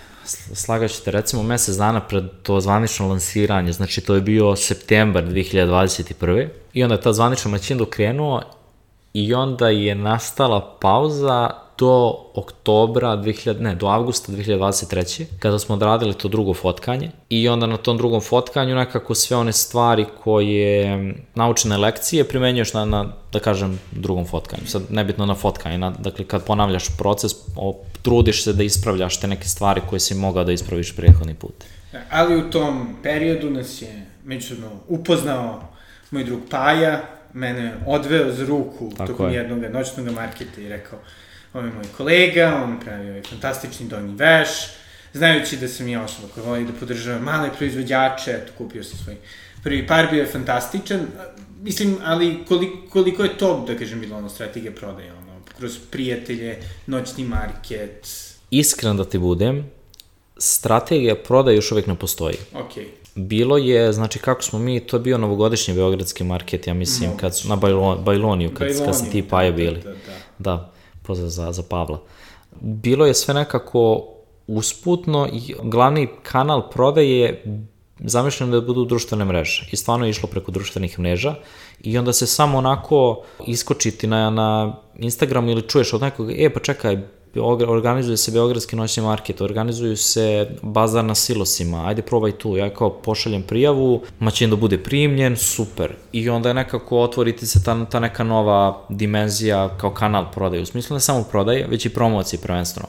slagaćete 0.53 1.11
recimo 1.11 1.43
mesec 1.43 1.75
dana 1.75 2.01
pred 2.07 2.23
to 2.43 2.61
zvanično 2.61 3.07
lansiranje, 3.07 3.71
znači 3.71 4.01
to 4.01 4.15
je 4.15 4.21
bio 4.21 4.55
septembar 4.55 5.23
2021. 5.23 6.47
I 6.73 6.83
onda 6.83 6.95
je 6.95 7.01
ta 7.01 7.13
zvanična 7.13 7.51
maćinda 7.51 7.85
krenuo 7.85 8.41
i 9.13 9.33
onda 9.33 9.69
je 9.69 9.95
nastala 9.95 10.77
pauza 10.81 11.49
do 11.77 12.15
oktobra 12.33 13.17
2000, 13.17 13.59
ne, 13.59 13.75
do 13.75 13.87
avgusta 13.87 14.31
2023. 14.31 15.25
kada 15.39 15.59
smo 15.59 15.75
odradili 15.75 16.13
to 16.13 16.27
drugo 16.27 16.53
fotkanje 16.53 17.11
i 17.29 17.49
onda 17.49 17.65
na 17.65 17.77
tom 17.77 17.97
drugom 17.97 18.21
fotkanju 18.21 18.75
nekako 18.75 19.15
sve 19.15 19.37
one 19.37 19.53
stvari 19.53 20.05
koje 20.23 21.13
naučene 21.35 21.77
lekcije 21.77 22.23
primenjuješ 22.23 22.73
na, 22.73 22.85
na 22.85 23.05
da 23.33 23.39
kažem, 23.39 23.79
drugom 23.91 24.25
fotkanju. 24.25 24.67
Sad, 24.67 24.81
nebitno 24.89 25.25
na 25.25 25.35
fotkanju, 25.35 25.77
na, 25.77 25.89
dakle, 25.89 26.25
kad 26.25 26.45
ponavljaš 26.45 26.97
proces, 26.97 27.31
o, 27.55 27.79
trudiš 28.01 28.43
se 28.43 28.53
da 28.53 28.63
ispravljaš 28.63 29.19
te 29.19 29.27
neke 29.27 29.47
stvari 29.47 29.81
koje 29.89 29.99
si 29.99 30.15
mogao 30.15 30.43
da 30.43 30.51
ispraviš 30.51 30.95
prethodni 30.95 31.33
put. 31.33 31.53
Da, 31.91 32.01
ali 32.09 32.35
u 32.37 32.49
tom 32.49 32.95
periodu 33.03 33.49
nas 33.49 33.81
je 33.81 34.05
međusobno 34.23 34.69
upoznao 34.87 35.61
moj 36.11 36.23
drug 36.23 36.39
Paja, 36.49 37.01
mene 37.33 37.73
odveo 37.87 38.31
za 38.31 38.45
ruku 38.45 38.91
Tako 38.97 39.11
tokom 39.11 39.29
je. 39.29 39.35
jednog 39.35 39.59
noćnog 39.73 40.09
marketa 40.09 40.61
i 40.61 40.69
rekao, 40.69 40.99
on 41.53 41.65
je 41.65 41.71
moj 41.71 41.85
kolega, 41.97 42.61
on 42.63 42.79
pravi 42.79 43.09
ovaj 43.09 43.21
fantastični 43.21 43.87
donji 43.87 44.15
veš, 44.15 44.49
znajući 45.13 45.57
da 45.57 45.67
sam 45.67 45.87
ja 45.87 46.03
osoba 46.03 46.27
koja 46.33 46.45
voli 46.45 46.65
da 46.65 46.73
podržava 46.79 47.19
male 47.19 47.49
proizvođače, 47.57 48.31
eto, 48.31 48.51
kupio 48.57 48.83
sam 48.83 48.99
svoj 48.99 49.15
prvi 49.63 49.87
par, 49.87 50.07
bio 50.11 50.19
je 50.19 50.27
fantastičan, 50.27 51.07
mislim, 51.61 51.97
ali 52.03 52.37
koliko, 52.47 52.89
koliko 52.89 53.23
je 53.23 53.37
to, 53.37 53.63
da 53.67 53.77
kažem, 53.77 53.99
bilo 53.99 54.17
ono 54.17 54.29
strategija 54.29 54.71
prodaje, 54.71 55.11
ono, 55.13 55.41
kroz 55.57 55.77
prijatelje, 55.91 56.57
noćni 56.87 57.23
market. 57.23 58.07
Iskren 58.51 58.97
da 58.97 59.05
ti 59.05 59.17
budem, 59.17 59.69
strategija 60.37 61.15
prodaje 61.15 61.55
još 61.55 61.71
uvek 61.71 61.87
ne 61.87 61.95
postoji. 61.95 62.35
Okay. 62.53 62.85
Bilo 63.15 63.57
je, 63.57 63.93
znači 63.93 64.19
kako 64.19 64.41
smo 64.41 64.59
mi, 64.59 64.79
to 64.79 64.97
je 64.97 65.01
bio 65.01 65.17
novogodišnji 65.17 65.73
beogradski 65.73 66.23
market, 66.23 66.67
ja 66.67 66.73
mislim, 66.73 67.09
Moguće. 67.09 67.21
kad 67.21 67.37
su, 67.37 67.49
na 67.49 67.55
Bajlon, 67.55 68.03
Bajloniju, 68.03 68.49
kad, 68.49 68.67
Bajloniju, 68.67 68.85
kad 68.85 68.97
si 68.97 69.11
ti 69.11 69.27
Paja 69.29 69.49
da, 69.49 69.55
bili. 69.55 69.79
Da, 69.79 69.89
da, 69.89 69.95
da. 69.95 70.51
da 70.57 70.71
pozdrav 71.03 71.29
za, 71.29 71.51
za 71.51 71.63
Pavla. 71.69 72.01
Bilo 72.61 73.05
je 73.05 73.13
sve 73.13 73.33
nekako 73.33 74.07
usputno 74.47 75.29
i 75.33 75.55
glavni 75.63 76.07
kanal 76.23 76.69
prodaje 76.69 77.43
zamišljeno 77.99 78.51
da 78.51 78.65
budu 78.65 78.85
društvene 78.85 79.25
mreže 79.25 79.69
i 79.71 79.77
stvarno 79.77 80.05
je 80.05 80.09
išlo 80.09 80.29
preko 80.29 80.51
društvenih 80.51 80.99
mreža 80.99 81.35
i 81.83 81.97
onda 81.97 82.13
se 82.13 82.27
samo 82.27 82.57
onako 82.57 83.23
iskočiti 83.47 84.07
na, 84.07 84.29
na 84.29 84.75
Instagramu 84.97 85.49
ili 85.49 85.67
čuješ 85.67 85.93
od 85.93 86.01
nekog, 86.01 86.31
e 86.31 86.49
pa 86.53 86.59
čekaj, 86.59 86.97
organizuje 87.39 88.17
se 88.17 88.31
Beogradski 88.31 88.75
noćni 88.75 89.03
market, 89.03 89.41
organizuju 89.41 89.97
se 89.97 90.49
bazar 90.61 91.05
na 91.05 91.15
silosima, 91.15 91.87
ajde 91.87 92.01
probaj 92.01 92.31
tu, 92.31 92.57
ja 92.57 92.69
kao 92.69 92.89
pošaljem 92.89 93.43
prijavu, 93.43 94.01
maćin 94.19 94.49
da 94.49 94.55
bude 94.55 94.77
primljen, 94.77 95.37
super. 95.37 95.93
I 96.11 96.29
onda 96.29 96.49
je 96.49 96.53
nekako 96.53 96.99
otvoriti 96.99 97.47
se 97.47 97.63
ta, 97.63 97.85
ta 97.85 97.99
neka 97.99 98.23
nova 98.23 98.85
dimenzija 98.89 99.77
kao 99.77 99.93
kanal 99.93 100.31
prodaje, 100.31 100.61
u 100.61 100.65
smislu 100.65 100.93
ne 100.93 100.99
samo 100.99 101.23
prodaje, 101.31 101.67
već 101.67 101.85
i 101.85 101.93
promocije 101.93 102.39
prvenstveno. 102.39 102.87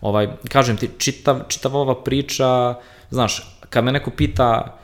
Ovaj, 0.00 0.28
kažem 0.48 0.76
ti, 0.76 0.90
čitav, 0.98 1.40
čitav 1.48 1.76
ova 1.76 2.02
priča, 2.04 2.74
znaš, 3.10 3.58
kad 3.70 3.84
me 3.84 3.92
neko 3.92 4.10
pita 4.10 4.78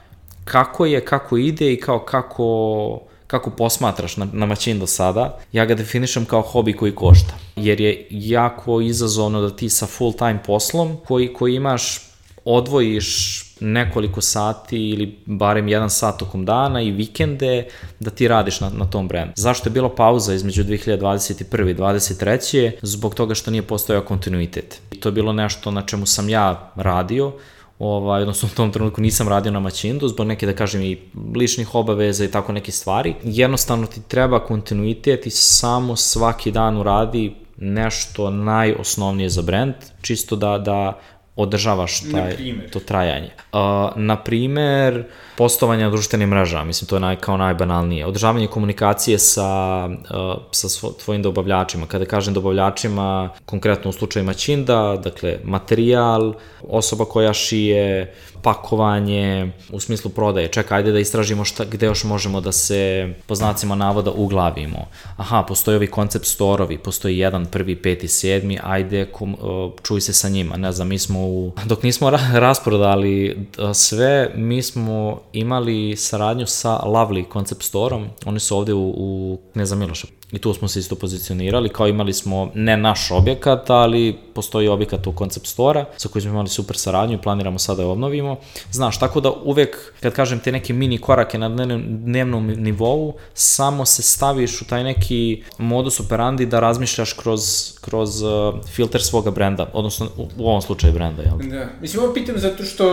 kako 0.45 0.86
je, 0.86 1.05
kako 1.05 1.36
ide 1.36 1.72
i 1.72 1.80
kao 1.80 1.99
kako 1.99 3.01
kako 3.35 3.51
posmatraš 3.51 4.16
na, 4.16 4.26
na 4.32 4.47
maćin 4.47 4.78
do 4.78 4.87
sada, 4.87 5.39
ja 5.53 5.64
ga 5.66 5.74
definišem 5.74 6.24
kao 6.24 6.43
hobi 6.43 6.72
koji 6.72 6.95
košta. 6.95 7.35
Jer 7.57 7.80
je 7.80 8.07
jako 8.11 8.80
izazovno 8.80 9.41
da 9.41 9.57
ti 9.57 9.68
sa 9.68 9.87
full 9.87 10.12
time 10.12 10.43
poslom 10.47 10.97
koji, 11.07 11.32
koji 11.32 11.55
imaš 11.55 12.01
odvojiš 12.45 13.41
nekoliko 13.61 14.20
sati 14.20 14.76
ili 14.76 15.18
barem 15.26 15.68
jedan 15.68 15.91
sat 15.91 16.18
tokom 16.18 16.45
dana 16.45 16.82
i 16.82 16.91
vikende 16.91 17.66
da 18.01 18.11
ti 18.11 18.28
radiš 18.28 18.61
na, 18.61 18.70
na 18.70 18.87
tom 18.91 19.09
brendu. 19.09 19.32
Zašto 19.37 19.68
je 19.68 19.72
bila 19.72 19.95
pauza 19.95 20.35
između 20.35 20.64
2021. 20.64 21.70
i 21.70 21.74
2023. 21.74 22.70
Zbog 22.82 23.14
toga 23.14 23.35
što 23.35 23.51
nije 23.51 23.62
postojao 23.62 24.03
kontinuitet. 24.03 24.80
I 24.93 25.01
to 25.01 25.09
je 25.09 25.12
bilo 25.12 25.32
nešto 25.32 25.70
na 25.70 25.82
čemu 25.82 26.07
sam 26.07 26.28
ja 26.28 26.72
radio, 26.76 27.32
ovaj, 27.78 28.22
odnosno 28.22 28.48
u 28.52 28.56
tom 28.56 28.72
trenutku 28.72 29.00
nisam 29.00 29.28
radio 29.28 29.52
na 29.52 29.60
maćindu 29.60 30.08
zbog 30.08 30.26
neke, 30.26 30.46
da 30.46 30.52
kažem, 30.52 30.82
i 30.82 30.98
ličnih 31.36 31.74
obaveza 31.74 32.24
i 32.24 32.30
tako 32.30 32.52
neke 32.52 32.72
stvari. 32.72 33.14
Jednostavno 33.22 33.86
ti 33.86 34.00
treba 34.08 34.44
kontinuitet 34.44 35.26
i 35.26 35.30
samo 35.30 35.96
svaki 35.96 36.50
dan 36.50 36.76
uradi 36.76 37.34
nešto 37.56 38.30
najosnovnije 38.30 39.28
za 39.28 39.42
brand, 39.42 39.74
čisto 40.02 40.36
da, 40.36 40.58
da 40.58 41.00
održavaš 41.37 42.01
taj, 42.12 42.37
to 42.72 42.80
trajanje. 42.80 43.30
Uh, 43.53 43.59
na 43.97 44.16
primer, 44.16 45.05
postovanje 45.37 45.85
na 45.85 45.91
društvenim 45.91 46.28
mrežama, 46.28 46.64
mislim, 46.64 46.89
to 46.89 46.97
je 46.97 47.01
naj, 47.01 47.16
kao 47.16 47.37
najbanalnije. 47.37 48.07
Održavanje 48.07 48.47
komunikacije 48.47 49.18
sa, 49.18 49.85
uh, 49.87 50.43
sa 50.51 50.68
svo, 50.68 50.93
tvojim 51.05 51.22
dobavljačima. 51.22 51.87
Kada 51.87 52.05
kažem 52.05 52.35
dobavljačima, 52.35 53.30
konkretno 53.47 53.91
u 53.91 53.93
slučaju 53.93 54.24
Maćinda, 54.24 54.97
dakle, 55.05 55.39
materijal, 55.45 56.35
osoba 56.68 57.05
koja 57.05 57.32
šije, 57.32 58.14
pakovanje, 58.45 59.53
u 59.72 59.80
smislu 59.80 60.11
prodaje. 60.11 60.49
Čekaj, 60.49 60.78
ajde 60.78 60.93
da 60.93 60.99
istražimo 60.99 61.45
šta, 61.45 61.64
gde 61.64 61.87
još 61.87 62.05
možemo 62.05 62.41
da 62.41 62.53
se, 62.53 63.14
po 63.26 63.35
znacima 63.35 63.74
navoda, 63.74 64.11
uglavimo. 64.11 64.87
Aha, 65.16 65.45
postoji 65.49 65.76
ovi 65.76 65.87
koncept 65.87 66.26
storovi, 66.26 66.78
postoji 66.78 67.18
jedan, 67.18 67.47
prvi, 67.47 67.76
peti, 67.76 68.09
sedmi, 68.09 68.59
ajde, 68.62 69.07
kom, 69.12 69.37
čuj 69.82 70.01
se 70.01 70.12
sa 70.12 70.28
njima. 70.28 70.57
Ne 70.57 70.72
znam, 70.72 70.89
mi 70.89 70.99
smo 70.99 71.23
u... 71.24 71.52
Dok 71.64 71.82
nismo 71.82 72.10
ra 72.10 72.20
rasprodali 72.32 73.46
sve, 73.74 74.32
mi 74.34 74.62
smo 74.62 75.20
imali 75.32 75.96
saradnju 75.96 76.46
sa 76.46 76.80
Lovely 76.84 77.32
Concept 77.32 77.62
Storeom. 77.62 78.06
Oni 78.26 78.40
su 78.40 78.56
ovde 78.56 78.74
u, 78.74 78.94
u 78.96 79.38
Kneza 79.52 79.76
Miloša. 79.76 80.06
I 80.32 80.38
tu 80.38 80.54
smo 80.54 80.68
se 80.68 80.78
isto 80.78 80.94
pozicionirali, 80.94 81.68
kao 81.68 81.88
imali 81.88 82.12
smo 82.12 82.50
ne 82.54 82.76
naš 82.76 83.10
objekat, 83.10 83.70
ali 83.70 84.16
postoji 84.34 84.68
objekat 84.68 85.06
u 85.06 85.14
Concept 85.18 85.46
Store-a 85.46 85.84
sa 85.96 86.08
kojim 86.08 86.22
smo 86.22 86.30
imali 86.30 86.48
super 86.48 86.76
saradnju 86.76 87.14
i 87.14 87.22
planiramo 87.22 87.58
sada 87.58 87.76
da 87.76 87.82
je 87.82 87.88
obnovimo. 87.88 88.36
Znaš, 88.70 88.98
tako 88.98 89.20
da 89.20 89.32
uvek, 89.44 89.92
kad 90.00 90.12
kažem 90.12 90.38
te 90.38 90.52
neke 90.52 90.72
mini 90.72 90.98
korake 90.98 91.38
na 91.38 91.48
dnevnom 91.78 92.46
nivou, 92.46 93.14
samo 93.34 93.86
se 93.86 94.02
staviš 94.02 94.62
u 94.62 94.64
taj 94.64 94.84
neki 94.84 95.42
modus 95.58 96.00
operandi 96.00 96.46
da 96.46 96.60
razmišljaš 96.60 97.12
kroz, 97.12 97.72
kroz 97.80 98.22
uh, 98.22 98.30
filter 98.72 99.02
svoga 99.02 99.30
brenda, 99.30 99.70
odnosno 99.72 100.06
u, 100.16 100.28
u 100.38 100.48
ovom 100.48 100.62
slučaju 100.62 100.92
brenda, 100.92 101.22
jel? 101.22 101.38
Da. 101.50 101.66
Mislim, 101.80 102.02
ovo 102.02 102.14
pitam 102.14 102.38
zato 102.38 102.64
što 102.64 102.84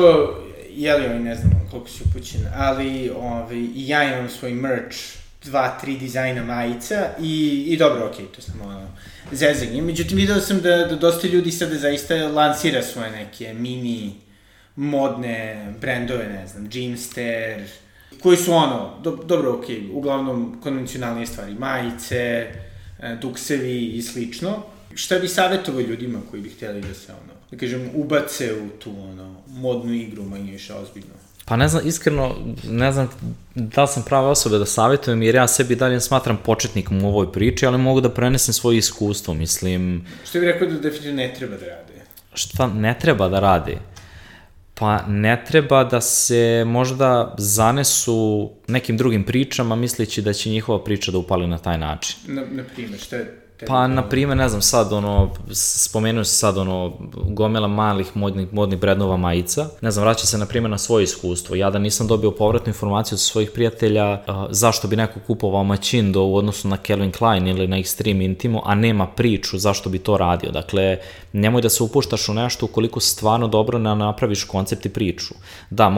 je 0.76 0.98
li 0.98 1.06
ovaj, 1.06 1.20
ne 1.20 1.36
znam 1.36 1.52
koliko 1.72 1.90
si 1.90 2.04
upućen, 2.10 2.42
ali 2.56 3.12
ovaj, 3.18 3.68
ja 3.76 4.14
imam 4.14 4.30
svoj 4.30 4.54
merch 4.54 5.21
dva, 5.44 5.78
tri 5.82 5.98
dizajna 5.98 6.44
majica 6.44 7.10
i, 7.20 7.66
i 7.68 7.78
dobro, 7.78 8.06
okej, 8.06 8.26
okay, 8.26 8.36
to 8.36 8.42
samo 8.42 8.64
ono, 8.64 8.88
zezanje. 9.32 9.82
Međutim, 9.82 10.18
video 10.18 10.40
sam 10.40 10.62
da, 10.62 10.78
da 10.78 10.96
dosta 10.96 11.28
ljudi 11.28 11.52
sada 11.52 11.76
zaista 11.76 12.16
lansira 12.16 12.84
svoje 12.84 13.12
neke 13.12 13.54
mini 13.54 14.16
modne 14.76 15.66
brendove, 15.82 16.28
ne 16.28 16.48
znam, 16.48 16.70
Jeanster, 16.74 17.64
koji 18.22 18.38
su 18.38 18.54
ono, 18.54 19.00
do, 19.04 19.12
dobro, 19.12 19.54
okej, 19.54 19.76
okay, 19.76 19.92
uglavnom 19.94 20.62
konvencionalnije 20.64 21.28
stvari, 21.28 21.54
majice, 21.54 22.16
e, 23.00 23.16
duksevi 23.22 23.86
i 23.86 24.02
slično. 24.02 24.64
Šta 24.96 25.20
bi 25.20 25.28
savjetovao 25.28 25.82
ljudima 25.82 26.20
koji 26.32 26.42
bi 26.42 26.50
hteli 26.50 26.82
da 26.82 26.94
se, 26.94 27.12
ono, 27.12 27.34
da 27.52 27.58
kažem, 27.58 27.90
ubace 27.94 28.54
u 28.54 28.70
tu, 28.80 28.90
ono, 28.90 29.42
modnu 29.48 29.94
igru 29.94 30.24
manje 30.24 30.52
više 30.52 30.74
ozbiljno? 30.74 31.21
Pa 31.52 31.58
ne 31.58 31.68
znam, 31.68 31.88
iskreno, 31.88 32.36
ne 32.64 32.92
znam 32.92 33.10
da 33.56 33.82
li 33.82 33.88
sam 33.88 34.04
prava 34.04 34.30
osoba 34.30 34.58
da 34.58 34.66
savjetujem, 34.66 35.22
jer 35.22 35.36
ja 35.36 35.48
sebi 35.48 35.76
dalje 35.76 36.00
smatram 36.00 36.38
početnikom 36.46 37.04
u 37.04 37.08
ovoj 37.08 37.32
priči, 37.32 37.66
ali 37.66 37.78
mogu 37.78 38.02
da 38.02 38.10
prenesem 38.10 38.54
svoje 38.54 38.78
iskustvo, 38.78 39.34
mislim... 39.34 40.06
Što 40.26 40.40
bi 40.40 40.46
rekao 40.46 40.68
da 40.68 40.80
definitivno 40.80 41.16
ne 41.16 41.34
treba 41.38 41.58
da 41.58 41.66
rade? 41.66 41.94
Šta 42.34 42.68
ne 42.68 42.96
treba 43.00 43.30
da 43.30 43.40
rade? 43.40 43.78
Pa 44.74 45.02
ne 45.08 45.44
treba 45.48 45.84
da 45.84 46.02
se 46.02 46.64
možda 46.68 47.36
zanesu 47.38 48.52
nekim 48.68 48.98
drugim 48.98 49.24
pričama 49.24 49.76
misleći 49.76 50.22
da 50.22 50.34
će 50.34 50.50
njihova 50.50 50.84
priča 50.84 51.12
da 51.12 51.18
upali 51.18 51.48
na 51.48 51.58
taj 51.58 51.78
način. 51.78 52.16
Na, 52.28 52.42
na 52.52 52.64
primjer, 52.76 53.00
šta 53.00 53.16
je 53.16 53.41
Pa, 53.68 53.88
na 53.88 54.10
primjer, 54.10 54.38
ne 54.38 54.50
znam, 54.50 54.62
sad, 54.62 54.94
ono, 54.94 55.30
spomenuo 55.52 56.24
se 56.24 56.36
sad, 56.36 56.58
ono, 56.58 56.94
gomela 57.30 57.68
malih 57.68 58.18
modnih, 58.18 58.54
modnih 58.54 58.80
brednova 58.80 59.18
majica. 59.18 59.70
Ne 59.82 59.92
znam, 59.92 60.06
vraća 60.06 60.26
se, 60.26 60.38
na 60.38 60.46
primjer, 60.46 60.72
na 60.72 60.78
svoje 60.78 61.04
iskustvo. 61.04 61.56
Ja 61.56 61.70
da 61.70 61.80
nisam 61.80 62.08
dobio 62.08 62.32
povratnu 62.32 62.70
informaciju 62.70 63.16
od 63.16 63.20
svojih 63.20 63.52
prijatelja 63.52 64.12
uh, 64.12 64.36
zašto 64.50 64.88
bi 64.88 64.96
neko 64.96 65.20
kupovao 65.28 65.64
Machindo 65.64 66.24
u 66.24 66.36
odnosu 66.36 66.68
na 66.68 66.78
Calvin 66.88 67.12
Klein 67.12 67.48
ili 67.48 67.68
na 67.68 67.78
Extreme 67.78 68.26
Intimo, 68.26 68.62
a 68.66 68.76
nema 68.76 69.08
priču 69.08 69.58
zašto 69.58 69.90
bi 69.90 70.00
to 70.00 70.18
radio. 70.18 70.52
Dakle, 70.52 70.98
nemoj 71.34 71.62
da 71.62 71.70
se 71.70 71.84
upuštaš 71.84 72.30
u 72.30 72.34
nešto 72.34 72.66
ukoliko 72.66 73.00
stvarno 73.00 73.48
dobro 73.48 73.80
ne 73.80 73.96
napraviš 73.96 74.44
koncept 74.44 74.86
i 74.86 74.90
priču. 74.90 75.34
Da, 75.70 75.90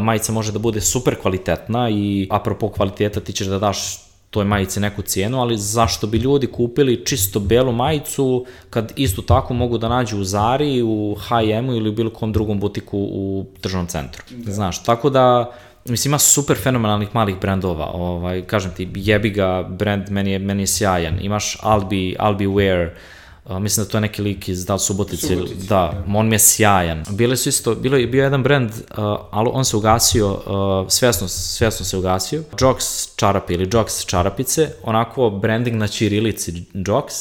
majica 0.00 0.32
može 0.32 0.52
da 0.52 0.58
bude 0.58 0.80
super 0.80 1.20
kvalitetna 1.22 1.90
i 1.90 2.28
apropo 2.30 2.68
kvaliteta 2.68 3.20
ti 3.20 3.32
ćeš 3.32 3.46
da 3.46 3.58
daš 3.58 4.05
toj 4.36 4.44
majici 4.44 4.80
neku 4.80 5.02
cijenu, 5.02 5.40
ali 5.40 5.56
zašto 5.56 6.06
bi 6.06 6.18
ljudi 6.18 6.46
kupili 6.46 7.04
čisto 7.04 7.40
belu 7.40 7.72
majicu 7.72 8.46
kad 8.70 8.92
isto 8.96 9.22
tako 9.22 9.54
mogu 9.54 9.78
da 9.78 9.88
nađu 9.88 10.18
u 10.18 10.24
Zari, 10.24 10.82
u 10.82 11.16
H&M-u 11.20 11.76
ili 11.76 11.88
u 11.88 11.92
bilo 11.92 12.10
kom 12.10 12.32
drugom 12.32 12.60
butiku 12.60 12.98
u 12.98 13.46
državnom 13.62 13.86
centru. 13.86 14.22
Da. 14.30 14.52
Znaš, 14.52 14.82
tako 14.82 15.10
da 15.10 15.52
mislim 15.84 16.10
ima 16.10 16.18
super 16.18 16.56
fenomenalnih 16.56 17.14
malih 17.14 17.40
brendova, 17.40 17.86
ovaj 17.94 18.42
kažem 18.42 18.74
ti 18.76 18.88
jebi 18.94 19.30
ga 19.30 19.62
brend 19.62 20.10
meni 20.10 20.32
je 20.32 20.38
meni 20.38 20.62
je 20.62 20.66
sjajan. 20.66 21.18
Imaš 21.20 21.56
Albi 21.62 22.16
Albi 22.18 22.46
Wear, 22.46 22.88
Uh, 22.88 23.15
mislim 23.50 23.86
da 23.86 23.90
to 23.90 23.96
je 23.96 24.00
neki 24.00 24.22
lik 24.22 24.48
iz 24.48 24.66
da 24.66 24.78
Subotice, 24.78 25.26
Subotice 25.26 25.66
da, 25.68 26.04
on 26.14 26.28
mi 26.28 26.34
je 26.34 26.38
sjajan. 26.38 27.04
Bile 27.10 27.36
su 27.36 27.48
isto, 27.48 27.74
bilo 27.74 27.96
je 27.96 28.06
bio 28.06 28.24
jedan 28.24 28.42
brend, 28.42 28.70
uh, 28.70 28.96
ali 29.30 29.50
on 29.52 29.64
se 29.64 29.76
ugasio, 29.76 30.30
uh, 30.32 30.88
svesno, 30.88 31.28
svesno 31.28 31.86
se 31.86 31.96
ugasio, 31.96 32.42
Jocks 32.60 33.16
čarape 33.16 33.54
ili 33.54 33.68
Jocks 33.72 34.04
čarapice, 34.06 34.70
onako 34.82 35.30
branding 35.30 35.76
na 35.76 35.88
čirilici 35.88 36.64
Jocks, 36.74 37.14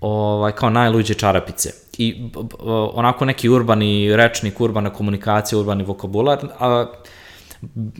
ovaj, 0.00 0.52
kao 0.52 0.70
najluđe 0.70 1.14
čarapice. 1.14 1.72
I 1.98 2.30
onako 2.94 3.24
neki 3.24 3.48
urbani 3.48 4.16
rečnik, 4.16 4.60
urbana 4.60 4.90
komunikacija, 4.90 5.58
urbani 5.58 5.84
vokabular, 5.84 6.38
a 6.58 6.80
uh, 6.80 6.88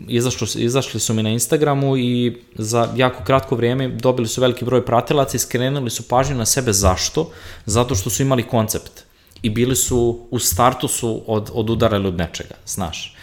izašlo, 0.07 0.47
izašli 0.55 0.99
su 0.99 1.13
mi 1.13 1.23
na 1.23 1.29
Instagramu 1.29 1.97
i 1.97 2.37
za 2.55 2.89
jako 2.95 3.23
kratko 3.23 3.55
vrijeme 3.55 3.87
dobili 3.87 4.27
su 4.27 4.41
veliki 4.41 4.65
broj 4.65 4.85
pratilaca 4.85 5.37
i 5.37 5.39
skrenuli 5.39 5.89
su 5.89 6.07
pažnju 6.07 6.35
na 6.35 6.45
sebe. 6.45 6.73
Zašto? 6.73 7.29
Zato 7.65 7.95
što 7.95 8.09
su 8.09 8.21
imali 8.21 8.43
koncept 8.43 9.03
i 9.41 9.49
bili 9.49 9.75
su, 9.75 10.27
u 10.31 10.39
startu 10.39 10.87
su 10.87 11.23
od, 11.27 11.51
od 11.53 11.69
udarali 11.69 12.07
od 12.07 12.17
nečega, 12.17 12.55
znaš. 12.65 13.15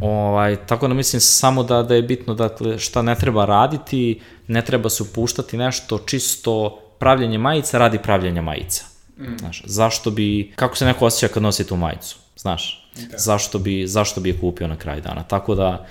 Ovaj, 0.00 0.56
tako 0.66 0.88
da 0.88 0.94
mislim 0.94 1.20
samo 1.20 1.62
da, 1.62 1.82
da 1.82 1.94
je 1.94 2.02
bitno 2.02 2.34
dakle, 2.34 2.78
šta 2.78 3.02
ne 3.02 3.14
treba 3.14 3.44
raditi, 3.44 4.20
ne 4.46 4.64
treba 4.64 4.90
se 4.90 5.02
upuštati 5.02 5.56
nešto 5.56 5.98
čisto 5.98 6.78
pravljenje 6.98 7.38
majica 7.38 7.78
radi 7.78 7.98
pravljenja 7.98 8.42
majica. 8.42 8.84
Mm. 9.18 9.36
Znaš, 9.38 9.62
zašto 9.66 10.10
bi, 10.10 10.52
kako 10.56 10.76
se 10.76 10.84
neko 10.84 11.06
osjeća 11.06 11.34
kad 11.34 11.42
nosi 11.42 11.66
tu 11.66 11.76
majicu, 11.76 12.16
znaš, 12.36 12.89
da. 13.10 13.18
zašto, 13.18 13.58
bi, 13.58 13.86
zašto 13.86 14.20
bi 14.20 14.28
je 14.28 14.40
kupio 14.40 14.68
na 14.68 14.76
kraj 14.76 15.00
dana, 15.00 15.22
tako 15.22 15.54
da 15.54 15.86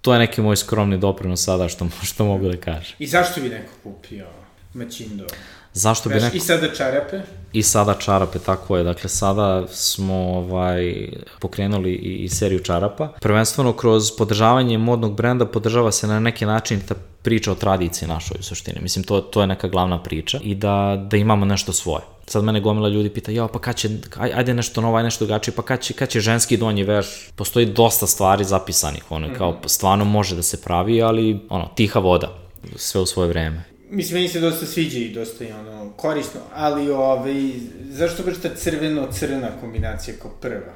to 0.00 0.12
je 0.12 0.18
neki 0.18 0.40
moj 0.40 0.56
skromni 0.56 0.98
doprinos 0.98 1.44
sada 1.44 1.68
što, 1.68 1.86
što 2.02 2.24
mogu 2.24 2.48
da 2.48 2.56
kažem. 2.56 2.96
I 2.98 3.06
zašto 3.06 3.40
bi 3.40 3.48
neko 3.48 3.72
kupio 3.82 4.26
Mačindo? 4.74 5.26
Zašto 5.72 6.08
bi 6.08 6.14
neko... 6.14 6.36
I 6.36 6.40
sada 6.40 6.74
čarape? 6.74 7.20
I 7.52 7.62
sada 7.62 7.94
čarape, 7.94 8.38
tako 8.38 8.76
je. 8.76 8.84
Dakle, 8.84 9.08
sada 9.08 9.66
smo 9.68 10.14
ovaj, 10.14 11.08
pokrenuli 11.40 11.92
i, 11.92 12.24
i 12.24 12.28
seriju 12.28 12.58
čarapa. 12.60 13.08
Prvenstveno 13.20 13.72
kroz 13.72 14.10
podržavanje 14.18 14.78
modnog 14.78 15.16
brenda 15.16 15.46
podržava 15.46 15.92
se 15.92 16.06
na 16.06 16.20
neki 16.20 16.46
način 16.46 16.80
ta 16.88 16.94
priča 17.22 17.52
o 17.52 17.54
tradiciji 17.54 18.08
našoj 18.08 18.36
u 18.40 18.42
suštini. 18.42 18.80
Mislim, 18.82 19.04
to, 19.04 19.20
to 19.20 19.40
je 19.40 19.46
neka 19.46 19.68
glavna 19.68 20.02
priča 20.02 20.38
i 20.42 20.54
da, 20.54 21.06
da 21.10 21.16
imamo 21.16 21.44
nešto 21.44 21.72
svoje. 21.72 22.02
Sad 22.30 22.44
mene 22.44 22.60
gomila 22.60 22.88
ljudi 22.88 23.10
pita, 23.10 23.32
ja, 23.32 23.48
pa 23.48 23.58
kad 23.58 23.76
će, 23.76 23.88
ajde 24.16 24.54
nešto 24.54 24.80
novo, 24.80 24.96
ajde 24.96 25.04
nešto 25.04 25.24
drugačije, 25.24 25.54
pa 25.54 25.62
kad 25.62 25.80
će, 25.80 25.94
kad 25.94 26.08
će 26.08 26.20
ženski 26.20 26.56
donji 26.56 26.82
veš? 26.84 27.30
Postoji 27.36 27.66
dosta 27.66 28.06
stvari 28.06 28.44
zapisanih, 28.44 29.10
ono, 29.10 29.26
mm 29.26 29.30
-hmm. 29.30 29.38
kao, 29.38 29.60
stvarno 29.66 30.04
može 30.04 30.36
da 30.36 30.42
se 30.42 30.60
pravi, 30.62 31.02
ali, 31.02 31.40
ono, 31.48 31.70
tiha 31.74 31.98
voda, 31.98 32.38
sve 32.76 33.00
u 33.00 33.06
svoje 33.06 33.28
vreme. 33.28 33.64
Mislim, 33.90 34.16
meni 34.16 34.28
se 34.28 34.40
dosta 34.40 34.66
sviđa 34.66 34.98
i 34.98 35.12
dosta 35.14 35.44
je 35.44 35.54
ono, 35.56 35.90
korisno, 35.96 36.40
ali 36.54 36.90
ovaj, 36.90 37.50
zašto 37.90 38.22
baš 38.22 38.34
ta 38.42 38.48
crveno-crna 38.54 39.48
kombinacija 39.60 40.16
kao 40.22 40.30
prva? 40.30 40.74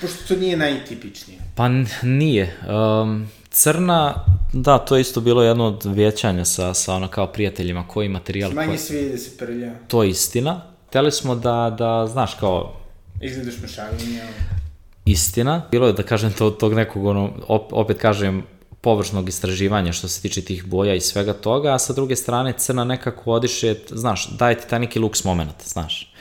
Pošto 0.00 0.16
to 0.28 0.40
nije 0.40 0.56
najtipičnije. 0.56 1.38
Pa 1.54 1.68
nije. 2.02 2.56
Um, 3.02 3.28
crna, 3.50 4.24
da, 4.52 4.78
to 4.78 4.96
je 4.96 5.00
isto 5.00 5.20
bilo 5.20 5.42
jedno 5.42 5.66
od 5.66 5.84
vjećanja 5.84 6.44
sa, 6.44 6.74
sa 6.74 6.94
ono 6.94 7.08
kao 7.08 7.26
prijateljima, 7.26 7.88
koji 7.88 8.08
materijal... 8.08 8.52
Manje 8.52 8.68
koji... 8.68 8.78
svi 8.78 9.08
da 9.10 9.18
se 9.18 9.36
prlja. 9.38 9.72
To 9.88 10.02
je 10.02 10.10
istina. 10.10 10.71
Hteli 10.92 11.12
smo 11.12 11.34
da, 11.34 11.74
da 11.78 12.06
znaš, 12.06 12.34
kao... 12.34 12.72
Izgledaš 13.20 13.54
mešavljenje, 13.62 14.22
Istina. 15.04 15.62
Bilo 15.70 15.86
je, 15.86 15.92
da 15.92 16.02
kažem, 16.02 16.32
to, 16.32 16.50
tog 16.50 16.74
nekog, 16.74 17.04
ono, 17.04 17.30
opet 17.48 17.98
kažem, 17.98 18.42
površnog 18.80 19.28
istraživanja 19.28 19.92
što 19.92 20.08
se 20.08 20.22
tiče 20.22 20.42
tih 20.42 20.64
boja 20.66 20.94
i 20.94 21.00
svega 21.00 21.32
toga, 21.32 21.74
a 21.74 21.78
sa 21.78 21.92
druge 21.92 22.16
strane 22.16 22.52
crna 22.52 22.84
nekako 22.84 23.32
odiše, 23.32 23.74
znaš, 23.90 24.28
daje 24.30 24.58
ti 24.58 24.68
taj 24.68 24.78
neki 24.78 24.98
luks 24.98 25.24
moment, 25.24 25.54
znaš. 25.64 26.12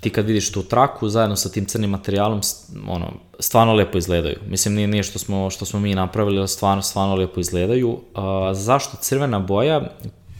Ti 0.00 0.10
kad 0.10 0.26
vidiš 0.26 0.52
tu 0.52 0.62
traku 0.62 1.08
zajedno 1.08 1.36
sa 1.36 1.48
tim 1.48 1.66
crnim 1.66 1.90
materijalom, 1.90 2.40
ono, 2.88 3.12
stvarno 3.38 3.74
lepo 3.74 3.98
izgledaju. 3.98 4.36
Mislim, 4.48 4.74
nije, 4.74 4.88
nije 4.88 5.02
što, 5.02 5.18
smo, 5.18 5.50
što 5.50 5.64
smo 5.64 5.80
mi 5.80 5.94
napravili, 5.94 6.38
ali 6.38 6.48
stvarno, 6.48 6.82
stvarno 6.82 7.14
lepo 7.14 7.40
izgledaju. 7.40 8.00
A, 8.14 8.50
zašto 8.54 8.96
crvena 9.00 9.38
boja? 9.38 9.90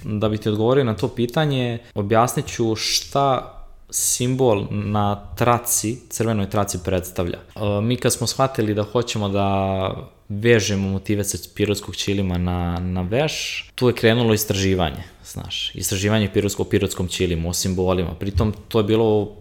Da 0.05 0.29
bi 0.29 0.39
ti 0.39 0.49
odgovorio 0.49 0.85
na 0.85 0.97
to 0.97 1.09
pitanje, 1.09 1.79
objasnit 1.95 2.47
ću 2.47 2.77
šta 2.77 3.51
simbol 3.91 4.67
na 4.71 5.29
traci, 5.37 5.99
crvenoj 6.09 6.51
traci 6.51 6.79
predstavlja. 6.85 7.39
Mi 7.83 7.97
kad 7.97 8.13
smo 8.13 8.27
shvatili 8.27 8.75
da 8.75 8.83
hoćemo 8.83 9.29
da 9.29 9.91
vežemo 10.29 10.89
motive 10.89 11.25
sa 11.25 11.39
pirotskog 11.55 11.97
ćilima 11.97 12.39
na, 12.39 12.79
na 12.81 13.03
veš, 13.03 13.67
tu 13.75 13.89
je 13.89 13.95
krenulo 13.95 14.35
istraživanje, 14.35 15.03
znaš, 15.25 15.75
istraživanje 15.75 16.31
pirotskog 16.33 16.69
pirotskom 16.69 17.09
ćilimu, 17.09 17.49
o 17.49 17.53
simbolima, 17.53 18.15
pritom 18.15 18.55
to 18.69 18.79
je 18.79 18.85
bilo 18.85 19.37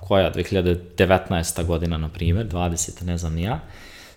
koja, 0.00 0.32
2019. 0.32 1.64
godina, 1.64 1.98
na 1.98 2.08
primjer, 2.08 2.48
20. 2.48 3.04
ne 3.04 3.18
znam 3.18 3.34
ni 3.34 3.42
ja, 3.42 3.60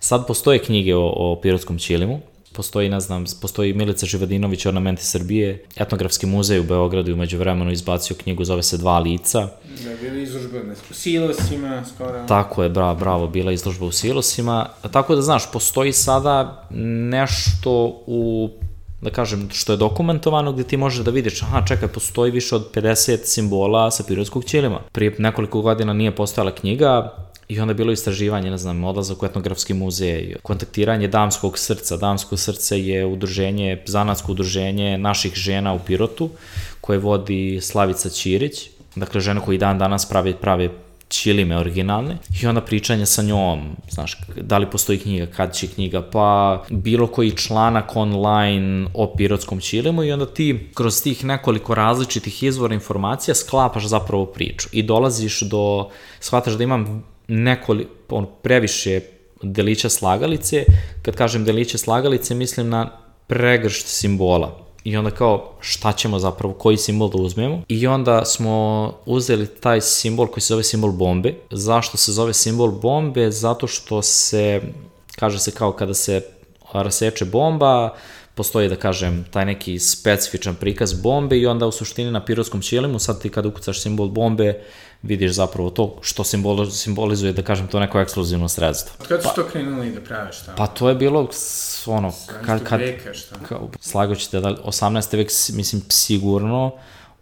sad 0.00 0.26
postoje 0.26 0.58
knjige 0.58 0.94
o, 0.94 1.06
o 1.06 1.40
pirotskom 1.42 1.78
ćilimu, 1.78 2.20
postoji, 2.58 2.88
ne 2.88 3.00
znam, 3.00 3.24
postoji 3.42 3.74
Milica 3.74 4.06
Živadinović, 4.06 4.66
Ornamenti 4.66 5.04
Srbije, 5.04 5.64
Etnografski 5.76 6.26
muzej 6.26 6.60
u 6.60 6.64
Beogradu 6.66 7.12
umeđu 7.12 7.38
vremenu 7.38 7.70
izbacio 7.72 8.16
knjigu, 8.16 8.44
zove 8.44 8.62
se 8.62 8.78
Dva 8.78 8.98
lica. 8.98 9.48
Da, 9.84 9.94
bila 10.02 10.18
izložba 10.18 10.58
u 10.90 10.94
silosima, 10.94 11.84
skoro. 11.94 12.26
Tako 12.28 12.62
je, 12.62 12.68
bravo, 12.68 12.98
bravo, 12.98 13.28
bila 13.28 13.52
izložba 13.52 13.86
u 13.86 13.92
silosima. 13.92 14.66
Tako 14.90 15.14
da, 15.14 15.22
znaš, 15.22 15.52
postoji 15.52 15.92
sada 15.92 16.66
nešto 17.10 18.02
u 18.06 18.50
da 19.00 19.10
kažem, 19.10 19.48
što 19.52 19.72
je 19.72 19.76
dokumentovano 19.76 20.52
gde 20.52 20.64
ti 20.64 20.76
možeš 20.76 21.04
da 21.04 21.10
vidiš, 21.10 21.42
aha, 21.42 21.62
čekaj, 21.68 21.88
postoji 21.88 22.30
više 22.30 22.56
od 22.56 22.72
50 22.74 23.18
simbola 23.24 23.90
sa 23.90 24.04
periodskog 24.08 24.44
ćelima. 24.44 24.80
Prije 24.92 25.14
nekoliko 25.18 25.60
godina 25.60 25.92
nije 25.92 26.16
postojala 26.16 26.50
knjiga, 26.50 27.14
I 27.48 27.60
onda 27.60 27.70
je 27.70 27.74
bilo 27.74 27.92
istraživanje, 27.92 28.50
ne 28.50 28.58
znam, 28.58 28.84
odlazak 28.84 29.22
u 29.22 29.26
etnografski 29.26 29.74
muzej, 29.74 30.34
kontaktiranje 30.42 31.08
damskog 31.08 31.58
srca. 31.58 31.96
Damsko 31.96 32.36
srce 32.36 32.80
je 32.80 33.06
udruženje, 33.06 33.82
zanatsko 33.86 34.32
udruženje 34.32 34.98
naših 34.98 35.34
žena 35.34 35.72
u 35.72 35.78
Pirotu, 35.86 36.30
koje 36.80 36.98
vodi 36.98 37.60
Slavica 37.62 38.08
Ćirić, 38.08 38.70
dakle 38.96 39.20
žena 39.20 39.40
koji 39.40 39.58
dan 39.58 39.78
danas 39.78 40.08
pravi, 40.08 40.34
pravi 40.40 40.70
ćilime 41.08 41.56
originalne 41.56 42.16
i 42.42 42.46
onda 42.46 42.60
pričanje 42.60 43.06
sa 43.06 43.22
njom, 43.22 43.76
znaš, 43.90 44.18
da 44.36 44.58
li 44.58 44.70
postoji 44.70 44.98
knjiga, 44.98 45.26
kad 45.26 45.54
će 45.54 45.66
knjiga, 45.66 46.02
pa 46.02 46.62
bilo 46.70 47.06
koji 47.06 47.30
članak 47.30 47.96
online 47.96 48.88
o 48.94 49.14
pirotskom 49.16 49.60
ćilimu 49.60 50.04
i 50.04 50.12
onda 50.12 50.26
ti 50.26 50.70
kroz 50.74 51.02
tih 51.02 51.24
nekoliko 51.24 51.74
različitih 51.74 52.42
izvora 52.42 52.74
informacija 52.74 53.34
sklapaš 53.34 53.86
zapravo 53.86 54.26
priču 54.26 54.68
i 54.72 54.82
dolaziš 54.82 55.40
do, 55.40 55.88
shvataš 56.20 56.54
da 56.54 56.64
imam 56.64 57.04
nekoli, 57.28 57.86
on, 58.08 58.26
previše 58.42 59.00
delića 59.42 59.88
slagalice, 59.88 60.64
kad 61.02 61.16
kažem 61.16 61.44
delića 61.44 61.78
slagalice 61.78 62.34
mislim 62.34 62.68
na 62.68 62.90
pregršt 63.26 63.86
simbola, 63.86 64.68
I 64.84 64.96
onda 64.96 65.10
kao, 65.10 65.52
šta 65.60 65.92
ćemo 65.92 66.18
zapravo, 66.18 66.54
koji 66.54 66.76
simbol 66.76 67.10
da 67.10 67.18
uzmemo? 67.18 67.62
I 67.68 67.86
onda 67.86 68.24
smo 68.24 68.92
uzeli 69.06 69.46
taj 69.46 69.80
simbol 69.80 70.26
koji 70.26 70.42
se 70.42 70.54
zove 70.54 70.64
simbol 70.64 70.92
bombe. 70.92 71.34
Zašto 71.50 71.96
se 71.96 72.12
zove 72.12 72.34
simbol 72.34 72.70
bombe? 72.70 73.30
Zato 73.30 73.66
što 73.66 74.02
se, 74.02 74.60
kaže 75.16 75.38
se 75.38 75.50
kao 75.50 75.72
kada 75.72 75.94
se 75.94 76.22
raseče 76.72 77.24
bomba, 77.24 77.94
postoji, 78.34 78.68
da 78.68 78.76
kažem, 78.76 79.24
taj 79.30 79.44
neki 79.44 79.78
specifičan 79.78 80.54
prikaz 80.54 80.92
bombe 81.02 81.38
i 81.38 81.46
onda 81.46 81.66
u 81.66 81.72
suštini 81.72 82.10
na 82.10 82.24
pirotskom 82.24 82.62
ćelimu, 82.62 82.98
sad 82.98 83.22
ti 83.22 83.28
kada 83.28 83.48
ukucaš 83.48 83.82
simbol 83.82 84.08
bombe, 84.08 84.62
vidiš 85.02 85.32
zapravo 85.32 85.70
to 85.70 85.98
što 86.00 86.24
simbolo, 86.24 86.66
simbolizuje, 86.70 87.32
da 87.32 87.42
kažem, 87.42 87.66
to 87.66 87.80
neko 87.80 88.00
ekskluzivno 88.00 88.48
sredstvo. 88.48 88.92
Od 89.00 89.06
kada 89.08 89.22
su 89.22 89.28
pa, 89.28 89.34
to 89.34 89.48
krenuli 89.48 89.90
da 89.90 90.00
prave 90.00 90.32
šta? 90.32 90.54
Pa 90.56 90.66
to 90.66 90.88
je 90.88 90.94
bilo, 90.94 91.28
ono, 91.86 92.12
kad, 92.46 92.64
kad, 92.64 92.80
veka, 92.80 93.14
šta? 93.14 93.36
Kao, 93.48 93.68
da 94.32 94.54
18. 94.64 95.16
vek, 95.16 95.30
mislim, 95.56 95.82
sigurno, 95.88 96.72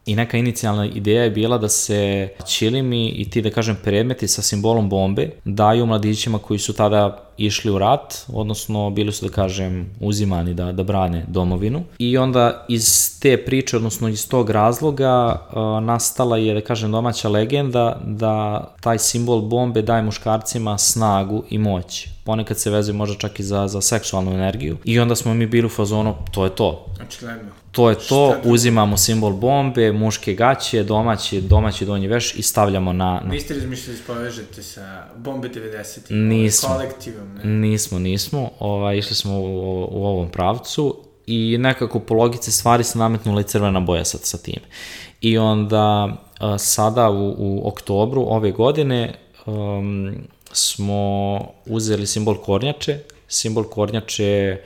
I 0.07 0.15
neka 0.15 0.37
inicijalna 0.39 0.87
ideja 0.87 1.23
je 1.23 1.31
bila 1.31 1.59
da 1.59 1.69
se 1.69 2.29
ćilimi 2.47 3.09
i 3.09 3.31
ti, 3.31 3.43
da 3.43 3.51
kažem, 3.51 3.77
predmeti 3.85 4.29
sa 4.29 4.43
simbolom 4.43 4.89
bombe 4.89 5.31
daju 5.45 5.87
mladićima 5.87 6.39
koji 6.39 6.59
su 6.59 6.73
tada 6.73 7.26
išli 7.39 7.71
u 7.71 7.79
rat, 7.79 8.25
odnosno 8.29 8.91
bili 8.91 9.13
su, 9.13 9.27
da 9.27 9.33
kažem, 9.33 9.91
uzimani 10.01 10.55
da, 10.55 10.73
da 10.73 10.83
brane 10.83 11.25
domovinu. 11.29 11.85
I 11.99 12.19
onda 12.19 12.65
iz 12.69 13.19
te 13.21 13.45
priče, 13.45 13.77
odnosno 13.77 14.09
iz 14.09 14.29
tog 14.29 14.51
razloga, 14.51 15.47
uh, 15.49 15.85
nastala 15.85 16.37
je, 16.37 16.55
da 16.55 16.61
kažem, 16.61 16.93
domaća 16.93 17.29
legenda 17.29 18.01
da 18.05 18.65
taj 18.81 18.99
simbol 18.99 19.41
bombe 19.41 19.83
daje 19.83 20.03
muškarcima 20.03 20.79
snagu 20.79 21.45
i 21.51 21.59
moć 21.59 22.09
ponekad 22.27 22.59
se 22.59 22.71
vezuje 22.71 22.95
možda 22.95 23.17
čak 23.19 23.41
i 23.41 23.43
za, 23.43 23.69
za 23.69 23.81
seksualnu 23.81 24.33
energiju. 24.33 24.77
I 24.85 24.99
onda 25.01 25.17
smo 25.17 25.35
mi 25.35 25.47
bili 25.47 25.67
u 25.67 25.69
fazonu, 25.69 26.15
to 26.31 26.45
je 26.45 26.51
to. 26.55 26.87
Očigledno. 27.07 27.51
To 27.73 27.91
je 27.91 27.97
to, 28.09 28.37
uzimamo 28.45 28.97
simbol 28.97 29.33
bombe, 29.33 29.93
muške 29.93 30.35
gaće, 30.35 30.83
domaći, 30.83 31.41
domaći 31.41 31.87
donji 31.87 32.09
veš 32.09 32.35
i 32.35 32.43
stavljamo 32.43 32.93
na... 32.93 33.21
na... 33.25 33.31
Vi 33.31 33.41
ste 33.41 33.55
razmišljali 33.55 33.99
da 33.99 34.15
povežete 34.15 34.63
sa 34.63 35.05
bombe 35.17 35.49
90. 35.49 36.11
Nismo. 36.11 36.69
Kolektivom, 36.69 37.26
ne? 37.35 37.45
Nismo, 37.45 37.99
nismo. 37.99 38.51
Ovaj, 38.59 38.99
išli 38.99 39.17
smo 39.17 39.41
u, 39.41 39.89
u 39.91 40.07
ovom 40.07 40.31
pravcu 40.31 41.03
i 41.27 41.57
nekako 41.59 42.01
po 42.01 42.15
logici 42.15 42.53
stvari 42.53 42.85
se 42.85 42.99
nametnula 42.99 43.41
i 43.41 43.45
crvena 43.45 43.81
boja 43.81 44.05
sa, 44.05 44.19
sa 44.19 44.39
tim. 44.39 44.61
I 45.21 45.39
onda 45.39 46.17
sada 46.59 47.11
u, 47.11 47.35
u 47.39 47.69
oktobru 47.69 48.25
ove 48.29 48.53
godine 48.53 49.15
um, 49.47 50.15
smo 50.53 51.41
uzeli 51.67 52.07
simbol 52.07 52.37
kornjače. 52.37 52.99
Simbol 53.29 53.65
kornjače 53.65 54.61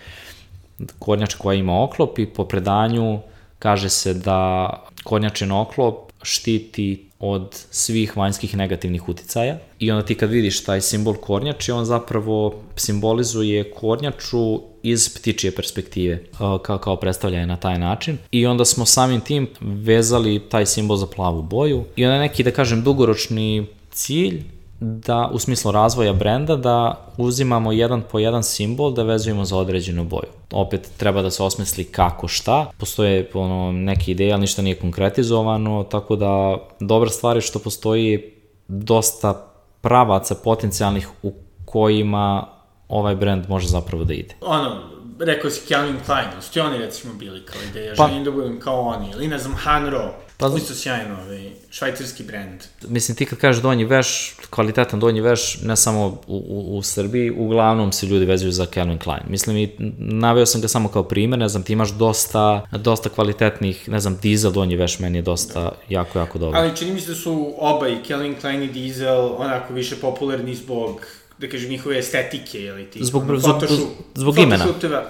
kornjač 0.99 1.35
koja 1.35 1.55
ima 1.55 1.83
oklop 1.83 2.19
i 2.19 2.27
po 2.27 2.45
predanju 2.45 3.21
kaže 3.59 3.89
se 3.89 4.15
da 4.15 4.71
kornjačin 5.05 5.53
oklop 5.53 6.13
štiti 6.23 7.10
od 7.21 7.65
svih 7.71 8.17
vanjskih 8.17 8.57
negativnih 8.57 9.09
uticaja 9.09 9.59
i 9.79 9.91
onda 9.91 10.07
ti 10.07 10.15
kad 10.15 10.31
vidiš 10.31 10.65
taj 10.65 10.81
simbol 10.81 11.15
kornjače, 11.15 11.73
on 11.73 11.85
zapravo 11.85 12.55
simbolizuje 12.77 13.71
kornjaču 13.71 14.61
iz 14.83 15.15
ptičije 15.15 15.51
perspektive, 15.51 16.23
kao, 16.63 16.79
kao 16.79 16.97
predstavljanje 16.97 17.47
na 17.47 17.57
taj 17.57 17.79
način. 17.79 18.19
I 18.31 18.47
onda 18.47 18.65
smo 18.65 18.87
samim 18.87 19.21
tim 19.21 19.49
vezali 19.61 20.41
taj 20.49 20.67
simbol 20.67 20.97
za 20.97 21.07
plavu 21.07 21.43
boju 21.43 21.85
i 21.97 22.05
onda 22.05 22.19
neki, 22.19 22.43
da 22.43 22.51
kažem, 22.51 22.83
dugoročni 22.83 23.67
cilj 23.91 24.43
da, 24.81 25.31
u 25.33 25.39
smislu 25.39 25.71
razvoja 25.71 26.13
brenda, 26.13 26.57
da 26.57 27.07
uzimamo 27.17 27.73
jedan 27.73 28.03
po 28.11 28.19
jedan 28.19 28.43
simbol 28.43 28.93
da 28.93 29.03
vezujemo 29.03 29.45
za 29.45 29.57
određenu 29.57 30.05
boju. 30.05 30.29
Opet 30.53 30.91
treba 30.97 31.23
da 31.23 31.31
se 31.31 31.43
osmisli 31.43 31.85
kako 31.85 32.29
šta, 32.29 32.67
postoje 32.79 33.31
ono, 33.35 33.73
neke 33.73 34.11
ideje, 34.11 34.33
ali 34.33 34.41
ništa 34.41 34.63
nije 34.63 34.79
konkretizovano, 34.79 35.85
tako 35.85 36.17
da 36.17 36.59
dobra 36.81 37.11
stvar 37.11 37.37
je 37.37 37.41
što 37.41 37.59
postoji 37.59 38.35
dosta 38.69 39.47
pravaca 39.81 40.35
potencijalnih 40.35 41.09
u 41.23 41.33
kojima 41.65 42.47
ovaj 42.89 43.15
brend 43.17 43.45
može 43.49 43.69
zapravo 43.69 44.05
da 44.05 44.15
ide. 44.15 44.35
Ono, 44.41 44.81
rekao 45.19 45.51
si 45.51 45.67
Calvin 45.67 45.97
Klein, 46.07 46.29
su 46.41 46.53
ti 46.53 46.61
oni 46.61 46.79
recimo 46.79 47.15
bili 47.15 47.47
kao 47.47 47.61
ideja, 47.71 47.95
pa, 47.97 48.09
želim 48.09 48.25
da 48.25 48.31
budem 48.31 48.61
kao 48.61 48.81
oni, 48.81 49.11
ili 49.11 49.29
ne 49.29 49.39
znam, 49.39 49.55
Hanro, 49.55 50.15
Pa, 50.41 50.51
Koji 50.51 50.61
su 50.61 50.75
sjajno, 50.75 51.17
ovaj, 51.25 51.51
švajcarski 51.71 52.23
brend. 52.23 52.61
Mislim, 52.89 53.17
ti 53.17 53.27
kad 53.27 53.39
kažeš 53.39 53.63
donji 53.63 53.85
veš, 53.85 54.37
kvalitetan 54.51 55.01
donji 55.01 55.21
veš, 55.21 55.59
ne 55.63 55.77
samo 55.77 56.07
u, 56.07 56.37
u, 56.37 56.79
u 56.79 56.83
Srbiji, 56.83 57.31
uglavnom 57.31 57.93
se 57.93 58.07
ljudi 58.07 58.25
vezuju 58.25 58.53
za 58.53 58.67
Calvin 58.75 58.99
Klein. 58.99 59.23
Mislim, 59.29 59.57
i 59.57 59.71
naveo 59.99 60.47
sam 60.47 60.61
ga 60.61 60.69
samo 60.69 60.89
kao 60.89 61.03
primer, 61.03 61.39
ne 61.39 61.49
znam, 61.49 61.63
ti 61.63 61.73
imaš 61.73 61.91
dosta, 61.91 62.67
dosta 62.73 63.09
kvalitetnih, 63.09 63.89
ne 63.89 64.01
znam, 64.01 64.19
Diesel 64.23 64.53
donji 64.53 64.77
veš 64.77 64.99
meni 64.99 65.19
je 65.19 65.23
dosta 65.23 65.73
jako, 65.89 66.19
jako 66.19 66.39
dobro. 66.39 66.59
Ali 66.59 66.77
čini 66.77 66.93
mi 66.93 67.01
se 67.01 67.09
da 67.09 67.15
su 67.15 67.55
oba 67.59 67.89
i 67.89 67.99
Calvin 68.09 68.35
Klein 68.41 68.63
i 68.63 68.73
Diesel 68.73 69.35
onako 69.39 69.75
više 69.75 69.97
popularni 69.97 70.55
zbog 70.55 71.01
da 71.41 71.49
kažem, 71.49 71.71
njihove 71.71 71.99
estetike, 71.99 72.61
ili 72.61 72.91
ti... 72.91 73.05
Zbog, 73.05 73.23
ono, 73.23 73.39
zbog, 73.39 73.63
zbog, 73.69 73.89
zbog 74.15 74.39
imena. 74.39 74.67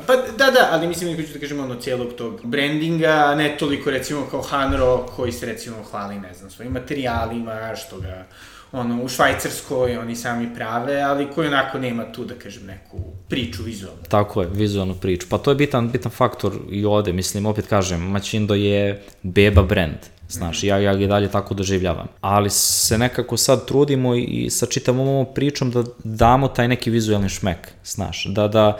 Pa 0.06 0.16
da, 0.16 0.50
da, 0.50 0.68
ali 0.70 0.88
mislim 0.88 1.16
da 1.16 1.22
ću 1.22 1.32
da 1.32 1.38
kažem 1.38 1.60
ono 1.60 1.74
cijelog 1.74 2.12
tog 2.12 2.40
brandinga, 2.44 3.34
ne 3.34 3.56
toliko 3.58 3.90
recimo 3.90 4.26
kao 4.30 4.42
Hanro, 4.42 5.06
koji 5.16 5.32
se 5.32 5.46
recimo 5.46 5.76
hvali, 5.90 6.18
ne 6.18 6.34
znam, 6.34 6.50
svojim 6.50 6.72
materijalima, 6.72 7.76
što 7.76 8.00
ga 8.00 8.26
ono, 8.72 9.02
u 9.02 9.08
Švajcarskoj 9.08 9.96
oni 9.96 10.16
sami 10.16 10.54
prave, 10.54 11.00
ali 11.00 11.28
koji 11.34 11.48
onako 11.48 11.78
nema 11.78 12.12
tu, 12.12 12.24
da 12.24 12.34
kažem, 12.34 12.66
neku 12.66 12.98
priču 13.28 13.62
vizualnu. 13.62 14.02
Tako 14.08 14.42
je, 14.42 14.48
vizualnu 14.52 14.94
priču. 14.94 15.26
Pa 15.30 15.38
to 15.38 15.50
je 15.50 15.54
bitan, 15.54 15.90
bitan 15.90 16.12
faktor 16.12 16.52
i 16.70 16.84
ovde, 16.84 17.12
mislim, 17.12 17.46
opet 17.46 17.66
kažem, 17.66 18.00
Mačindo 18.00 18.54
je 18.54 19.02
beba 19.22 19.62
brand 19.62 19.98
Znaš, 20.30 20.62
ja, 20.64 20.78
ja 20.78 20.94
ga 20.96 21.06
dalje 21.06 21.28
tako 21.28 21.54
doživljavam. 21.54 22.06
Ali 22.20 22.50
se 22.50 22.98
nekako 22.98 23.36
sad 23.36 23.66
trudimo 23.66 24.14
i 24.14 24.50
sa 24.50 24.66
čitavom 24.66 25.08
ovom 25.08 25.26
pričom 25.34 25.70
da 25.70 25.84
damo 26.04 26.48
taj 26.48 26.68
neki 26.68 26.90
vizualni 26.90 27.28
šmek, 27.28 27.72
znaš, 27.84 28.24
da, 28.24 28.48
da 28.48 28.78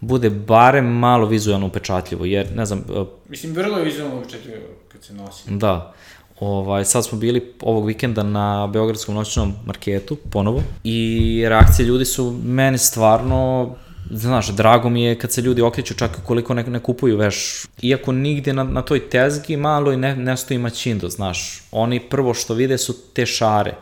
bude 0.00 0.30
barem 0.30 0.86
malo 0.86 1.26
vizualno 1.26 1.66
upečatljivo, 1.66 2.24
jer, 2.24 2.46
ne 2.56 2.66
znam... 2.66 2.84
Uh, 2.88 3.06
Mislim, 3.28 3.52
vrlo 3.52 3.78
je 3.78 3.84
vizualno 3.84 4.18
upečatljivo 4.18 4.56
kad 4.92 5.04
se 5.04 5.14
nosi. 5.14 5.50
Da. 5.50 5.94
Ovaj, 6.40 6.84
sad 6.84 7.04
smo 7.04 7.18
bili 7.18 7.52
ovog 7.60 7.86
vikenda 7.86 8.22
na 8.22 8.66
Beogradskom 8.66 9.14
noćnom 9.14 9.54
marketu, 9.64 10.16
ponovo, 10.30 10.62
i 10.84 11.44
reakcije 11.48 11.86
ljudi 11.86 12.04
su 12.04 12.40
meni 12.44 12.78
stvarno 12.78 13.70
znaš, 14.10 14.48
drago 14.48 14.88
mi 14.88 15.02
je 15.02 15.18
kad 15.18 15.32
se 15.32 15.40
ljudi 15.40 15.62
okreću 15.62 15.94
čak 15.94 16.20
koliko 16.24 16.54
ne, 16.54 16.64
ne 16.64 16.80
kupuju 16.80 17.16
veš. 17.16 17.66
Iako 17.82 18.12
nigde 18.12 18.52
na, 18.52 18.64
na 18.64 18.82
toj 18.82 19.08
tezgi 19.08 19.56
malo 19.56 19.92
i 19.92 19.96
ne, 19.96 20.16
ne 20.16 20.36
stoji 20.36 20.58
maćindo, 20.58 21.08
znaš. 21.08 21.62
Oni 21.72 22.00
prvo 22.00 22.34
što 22.34 22.54
vide 22.54 22.78
su 22.78 22.94
te 23.12 23.26
šare 23.26 23.74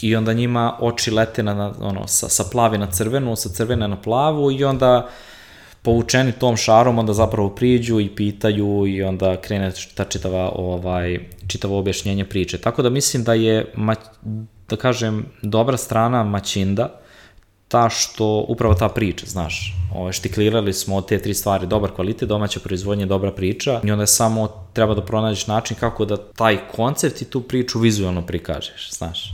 i 0.00 0.16
onda 0.16 0.32
njima 0.32 0.76
oči 0.80 1.10
lete 1.10 1.42
na, 1.42 1.74
ono, 1.80 2.06
sa, 2.06 2.28
sa 2.28 2.44
plavi 2.52 2.78
na 2.78 2.86
crvenu, 2.86 3.36
sa 3.36 3.48
crvene 3.48 3.88
na 3.88 3.96
plavu 3.96 4.52
i 4.52 4.64
onda 4.64 5.08
povučeni 5.88 6.32
tom 6.32 6.56
šarom 6.56 6.98
onda 6.98 7.12
zapravo 7.12 7.48
priđu 7.48 8.00
i 8.00 8.08
pitaju 8.08 8.86
i 8.86 9.02
onda 9.02 9.36
krene 9.40 9.72
ta 9.94 10.04
čitava, 10.04 10.52
ovaj, 10.54 11.18
čitavo 11.46 11.78
objašnjenje 11.78 12.24
priče. 12.24 12.58
Tako 12.58 12.82
da 12.82 12.90
mislim 12.90 13.24
da 13.24 13.34
je, 13.34 13.72
da 14.68 14.76
kažem, 14.76 15.26
dobra 15.42 15.76
strana 15.76 16.24
Maćinda, 16.24 17.00
ta 17.68 17.88
što, 17.88 18.44
upravo 18.48 18.74
ta 18.74 18.88
priča, 18.88 19.26
znaš, 19.26 19.74
ovaj, 19.94 20.12
štiklirali 20.12 20.72
smo 20.72 21.00
te 21.00 21.18
tri 21.22 21.34
stvari, 21.34 21.66
dobar 21.66 21.90
kvalitet, 21.90 22.28
domaća 22.28 22.60
proizvodnja, 22.60 23.06
dobra 23.06 23.32
priča 23.32 23.80
i 23.84 23.90
onda 23.90 24.06
samo 24.06 24.48
treba 24.72 24.94
da 24.94 25.04
pronađeš 25.04 25.46
način 25.46 25.76
kako 25.80 26.04
da 26.04 26.16
taj 26.16 26.58
koncept 26.76 27.22
i 27.22 27.24
tu 27.24 27.40
priču 27.40 27.78
vizualno 27.78 28.26
prikažeš, 28.26 28.90
znaš. 28.92 29.32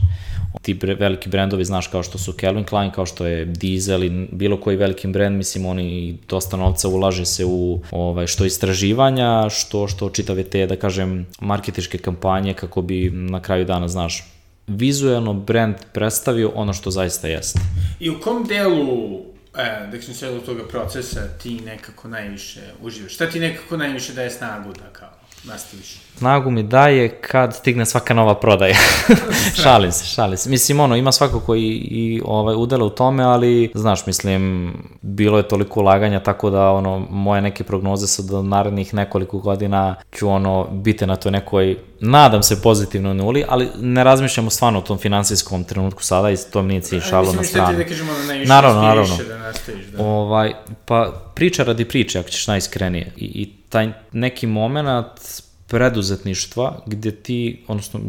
Ti 0.61 0.73
veliki 0.99 1.29
brendovi, 1.29 1.65
znaš, 1.65 1.87
kao 1.87 2.03
što 2.03 2.17
su 2.17 2.33
Calvin 2.33 2.63
Klein, 2.63 2.91
kao 2.91 3.05
što 3.05 3.25
je 3.25 3.45
Diesel 3.45 4.03
i 4.03 4.27
bilo 4.31 4.59
koji 4.61 4.77
veliki 4.77 5.07
brend, 5.07 5.37
mislim, 5.37 5.65
oni 5.65 6.17
dosta 6.29 6.57
novca 6.57 6.87
ulaže 6.87 7.25
se 7.25 7.45
u 7.45 7.79
ovaj, 7.91 8.27
što 8.27 8.45
istraživanja, 8.45 9.49
što, 9.49 9.87
što 9.87 10.09
čitave 10.09 10.43
te, 10.43 10.67
da 10.67 10.75
kažem, 10.75 11.27
marketičke 11.39 11.97
kampanje 11.97 12.53
kako 12.53 12.81
bi 12.81 13.09
na 13.09 13.41
kraju 13.41 13.65
dana, 13.65 13.87
znaš, 13.87 14.23
vizuelno 14.67 15.33
brand 15.33 15.75
predstavio 15.93 16.51
ono 16.55 16.73
što 16.73 16.91
zaista 16.91 17.27
jeste. 17.27 17.59
I 17.99 18.09
u 18.09 18.19
kom 18.19 18.43
delu 18.43 19.19
e, 19.57 19.87
da 19.91 19.97
kažem 19.97 20.13
sve 20.13 20.31
do 20.31 20.39
toga 20.39 20.67
procesa 20.67 21.27
ti 21.43 21.61
nekako 21.65 22.07
najviše 22.07 22.61
uživaš? 22.81 23.13
Šta 23.13 23.29
ti 23.29 23.39
nekako 23.39 23.77
najviše 23.77 24.13
daje 24.13 24.29
snagu 24.29 24.73
da 24.73 24.89
kao 24.93 25.14
nastaviš? 25.45 26.05
Snagu 26.17 26.51
mi 26.51 26.63
daje 26.63 27.09
kad 27.09 27.55
stigne 27.55 27.85
svaka 27.85 28.13
nova 28.13 28.39
prodaja. 28.39 28.75
šalim 29.63 29.91
se, 29.91 30.05
šalim 30.05 30.37
se. 30.37 30.49
Mislim, 30.49 30.79
ono, 30.79 30.95
ima 30.95 31.11
svako 31.11 31.39
koji 31.39 31.63
i 31.71 32.21
ovaj, 32.25 32.55
udela 32.55 32.85
u 32.85 32.89
tome, 32.89 33.23
ali, 33.23 33.71
znaš, 33.73 34.05
mislim, 34.05 34.73
bilo 35.01 35.37
je 35.37 35.47
toliko 35.47 35.79
ulaganja, 35.79 36.19
tako 36.19 36.49
da, 36.49 36.71
ono, 36.71 36.99
moje 37.09 37.41
neke 37.41 37.63
prognoze 37.63 38.07
su 38.07 38.23
da 38.23 38.41
narednih 38.41 38.93
nekoliko 38.93 39.39
godina 39.39 39.95
ću, 40.17 40.29
ono, 40.29 40.67
biti 40.71 41.05
na 41.05 41.15
toj 41.15 41.31
nekoj, 41.31 41.77
nadam 41.99 42.43
se, 42.43 42.61
pozitivno 42.61 43.13
nuli, 43.13 43.43
ali 43.47 43.69
ne 43.79 44.03
razmišljamo 44.03 44.49
stvarno 44.49 44.79
o 44.79 44.81
tom 44.81 44.97
finansijskom 44.97 45.63
trenutku 45.63 46.03
sada 46.03 46.31
i 46.31 46.37
to 46.51 46.61
mi 46.61 46.67
nije 46.67 46.81
cilj 46.81 47.01
šalo 47.01 47.33
na 47.33 47.43
stranu. 47.43 47.67
Mislim, 47.67 47.77
da 47.77 47.89
kažemo 47.89 48.13
da 48.13 48.23
najviše 48.23 48.49
Naravno, 48.49 48.81
naravno. 48.81 49.17
da 49.27 49.37
nastaviš. 49.37 49.85
Da. 49.85 50.03
Ovaj, 50.03 50.53
pa 50.85 51.13
priča 51.35 51.63
radi 51.63 51.85
priče, 51.85 52.19
ako 52.19 52.29
ćeš 52.29 52.47
najiskrenije. 52.47 53.11
I, 53.17 53.25
i 53.25 53.64
taj 53.75 53.93
neki 54.11 54.47
moment 54.47 55.19
preduzetništva 55.67 56.83
gde 56.85 57.11
ti, 57.11 57.63
odnosno 57.67 57.99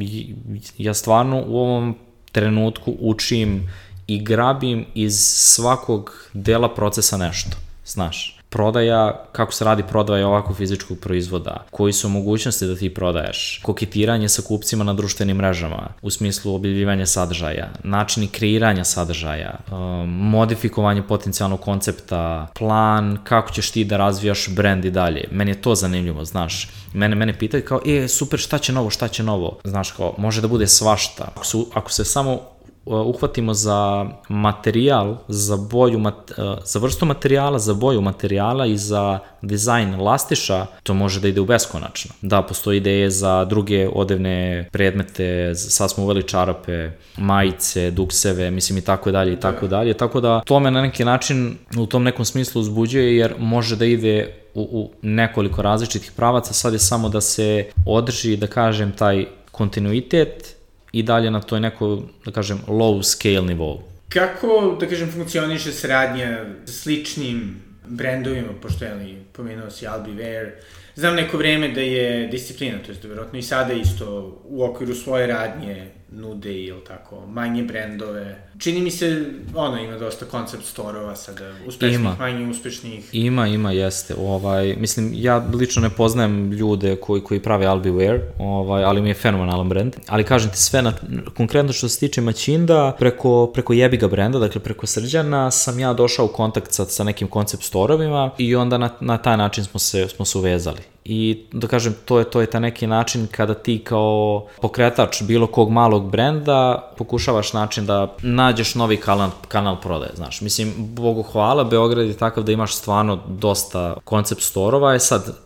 ja 0.78 0.94
stvarno 0.94 1.44
u 1.46 1.58
ovom 1.58 1.96
trenutku 2.32 2.96
učim 3.00 3.70
i 4.06 4.24
grabim 4.24 4.86
iz 4.94 5.20
svakog 5.30 6.30
dela 6.32 6.74
procesa 6.74 7.16
nešto, 7.16 7.56
znaš 7.86 8.35
prodaja, 8.56 9.24
kako 9.32 9.52
se 9.52 9.64
radi 9.64 9.82
prodaja 9.82 10.28
ovakvog 10.28 10.56
fizičkog 10.56 10.98
proizvoda, 10.98 11.64
koji 11.70 11.92
su 11.92 12.08
mogućnosti 12.08 12.66
da 12.66 12.76
ti 12.76 12.94
prodaješ, 12.94 13.60
koketiranje 13.62 14.28
sa 14.28 14.42
kupcima 14.42 14.84
na 14.84 14.94
društvenim 14.94 15.36
mrežama, 15.36 15.88
u 16.02 16.10
smislu 16.10 16.54
objavljivanja 16.54 17.06
sadržaja, 17.06 17.68
načini 17.84 18.28
kreiranja 18.28 18.84
sadržaja, 18.84 19.58
um, 19.70 20.08
modifikovanje 20.08 21.02
potencijalnog 21.02 21.60
koncepta, 21.60 22.46
plan, 22.58 23.18
kako 23.24 23.52
ćeš 23.52 23.70
ti 23.70 23.84
da 23.84 23.96
razvijaš 23.96 24.48
brend 24.48 24.84
i 24.84 24.90
dalje. 24.90 25.28
Meni 25.30 25.50
je 25.50 25.62
to 25.62 25.74
zanimljivo, 25.74 26.24
znaš. 26.24 26.68
Mene, 26.92 27.16
mene 27.16 27.38
pitaju 27.38 27.64
kao, 27.64 27.80
e, 27.86 28.08
super, 28.08 28.40
šta 28.40 28.58
će 28.58 28.72
novo, 28.72 28.90
šta 28.90 29.08
će 29.08 29.22
novo? 29.22 29.58
Znaš, 29.64 29.90
kao, 29.90 30.14
može 30.18 30.40
da 30.40 30.48
bude 30.48 30.66
svašta. 30.66 31.28
Ako, 31.34 31.44
su, 31.44 31.66
ako 31.74 31.90
se 31.90 32.04
samo 32.04 32.40
uhvatimo 32.86 33.54
za 33.54 34.06
materijal, 34.28 35.16
za 35.28 35.56
boju, 35.56 35.98
mat, 35.98 36.30
e, 36.30 36.34
za 36.64 36.78
vrstu 36.78 37.06
materijala, 37.06 37.58
za 37.58 37.74
boju 37.74 38.00
materijala 38.00 38.66
i 38.66 38.76
za 38.76 39.18
dizajn 39.42 40.00
lastiša, 40.00 40.66
to 40.82 40.94
može 40.94 41.20
da 41.20 41.28
ide 41.28 41.40
u 41.40 41.44
beskonačno. 41.44 42.14
Da, 42.22 42.42
postoji 42.42 42.76
ideje 42.76 43.10
za 43.10 43.44
druge 43.44 43.88
odevne 43.88 44.68
predmete, 44.72 45.54
sad 45.54 45.90
smo 45.90 46.04
uveli 46.04 46.22
čarape, 46.22 46.90
majice, 47.16 47.90
dukseve, 47.90 48.50
mislim 48.50 48.78
i 48.78 48.84
tako 48.84 49.10
dalje 49.10 49.32
i 49.32 49.40
tako 49.40 49.66
dalje, 49.66 49.94
tako 49.94 50.20
da 50.20 50.40
to 50.40 50.60
me 50.60 50.70
na 50.70 50.82
neki 50.82 51.04
način 51.04 51.56
u 51.78 51.86
tom 51.86 52.02
nekom 52.02 52.24
smislu 52.24 52.60
uzbuđuje 52.60 53.16
jer 53.16 53.34
može 53.38 53.76
da 53.76 53.84
ide 53.84 54.34
u, 54.54 54.62
u 54.62 54.90
nekoliko 55.02 55.62
različitih 55.62 56.12
pravaca, 56.16 56.52
sad 56.52 56.72
je 56.72 56.78
samo 56.78 57.08
da 57.08 57.20
se 57.20 57.64
održi, 57.86 58.36
da 58.36 58.46
kažem, 58.46 58.92
taj 58.92 59.26
kontinuitet 59.50 60.55
i 60.92 61.02
dalje 61.02 61.30
na 61.30 61.40
toj 61.40 61.60
neko, 61.60 62.02
da 62.24 62.32
kažem, 62.32 62.60
low 62.68 63.02
scale 63.02 63.46
nivou. 63.46 63.82
Kako, 64.08 64.76
da 64.80 64.86
kažem, 64.86 65.10
funkcioniše 65.12 65.72
sradnja 65.72 66.44
sa 66.64 66.72
sličnim 66.72 67.62
brendovima, 67.86 68.52
pošto 68.62 68.84
je 68.84 68.94
li 68.94 69.16
pomenuo 69.32 69.70
si 69.70 69.86
Albi 69.86 70.10
Wear, 70.10 70.50
znam 70.94 71.14
neko 71.14 71.38
vreme 71.38 71.68
da 71.68 71.80
je 71.80 72.26
disciplina, 72.26 72.78
to 72.86 72.92
je 72.92 72.98
da 73.02 73.08
verovatno 73.08 73.38
i 73.38 73.42
sada 73.42 73.72
isto 73.72 74.38
u 74.44 74.64
okviru 74.64 74.94
svoje 74.94 75.26
radnje 75.26 75.90
nude 76.10 76.54
ili 76.54 76.84
tako, 76.84 77.26
manje 77.26 77.62
brendove. 77.62 78.45
Čini 78.58 78.80
mi 78.80 78.90
se, 78.90 79.24
ono, 79.54 79.78
ima 79.78 79.98
dosta 79.98 80.24
koncept 80.24 80.64
storova 80.64 81.16
sada, 81.16 81.52
uspešnih, 81.66 82.00
ima. 82.00 82.16
manje 82.18 82.46
uspešnih. 82.46 83.08
Ima, 83.12 83.46
ima, 83.46 83.72
jeste. 83.72 84.14
Ovaj, 84.18 84.76
mislim, 84.78 85.10
ja 85.14 85.46
lično 85.54 85.82
ne 85.82 85.90
poznajem 85.90 86.52
ljude 86.52 86.96
koji, 86.96 87.22
koji 87.22 87.40
prave 87.40 87.66
Albi 87.66 87.90
Wear, 87.90 88.20
ovaj, 88.38 88.84
ali 88.84 89.02
mi 89.02 89.08
je 89.08 89.14
fenomenalan 89.14 89.68
brend. 89.68 89.96
Ali 90.08 90.24
kažem 90.24 90.50
ti 90.50 90.58
sve, 90.58 90.82
na, 90.82 90.92
konkretno 91.36 91.72
što 91.72 91.88
se 91.88 91.98
tiče 91.98 92.20
Maćinda, 92.20 92.96
preko, 92.98 93.50
preko 93.54 93.72
jebiga 93.72 94.08
brenda, 94.08 94.38
dakle 94.38 94.60
preko 94.60 94.86
Srđana, 94.86 95.50
sam 95.50 95.78
ja 95.78 95.92
došao 95.92 96.24
u 96.24 96.28
kontakt 96.28 96.72
sa, 96.72 96.84
sa 96.84 97.04
nekim 97.04 97.28
koncept 97.28 97.62
storovima 97.62 98.30
i 98.38 98.56
onda 98.56 98.78
na, 98.78 98.90
na 99.00 99.18
taj 99.18 99.36
način 99.36 99.64
smo 99.64 99.80
se, 99.80 100.08
smo 100.08 100.24
se 100.24 100.38
uvezali 100.38 100.80
i 101.08 101.44
da 101.52 101.66
kažem 101.66 101.94
to 102.04 102.18
je 102.18 102.24
to 102.30 102.40
je 102.40 102.46
ta 102.46 102.60
neki 102.60 102.86
način 102.86 103.26
kada 103.30 103.54
ti 103.54 103.78
kao 103.78 104.46
pokretač 104.60 105.22
bilo 105.22 105.46
kog 105.46 105.70
malog 105.70 106.10
brenda 106.10 106.90
pokušavaš 106.98 107.52
način 107.52 107.86
da 107.86 108.16
nađeš 108.46 108.74
novi 108.74 108.96
kanal 108.96 109.30
kanal 109.48 109.80
prodaje 109.80 110.12
znaš 110.16 110.40
mislim 110.40 110.74
bogu 110.78 111.22
hvala 111.22 111.64
Beograd 111.64 112.06
je 112.06 112.16
takav 112.16 112.44
da 112.44 112.52
imaš 112.52 112.74
stvarno 112.74 113.18
dosta 113.28 113.96
koncept 114.04 114.42
storova 114.42 114.92
je 114.92 115.00
sad 115.00 115.36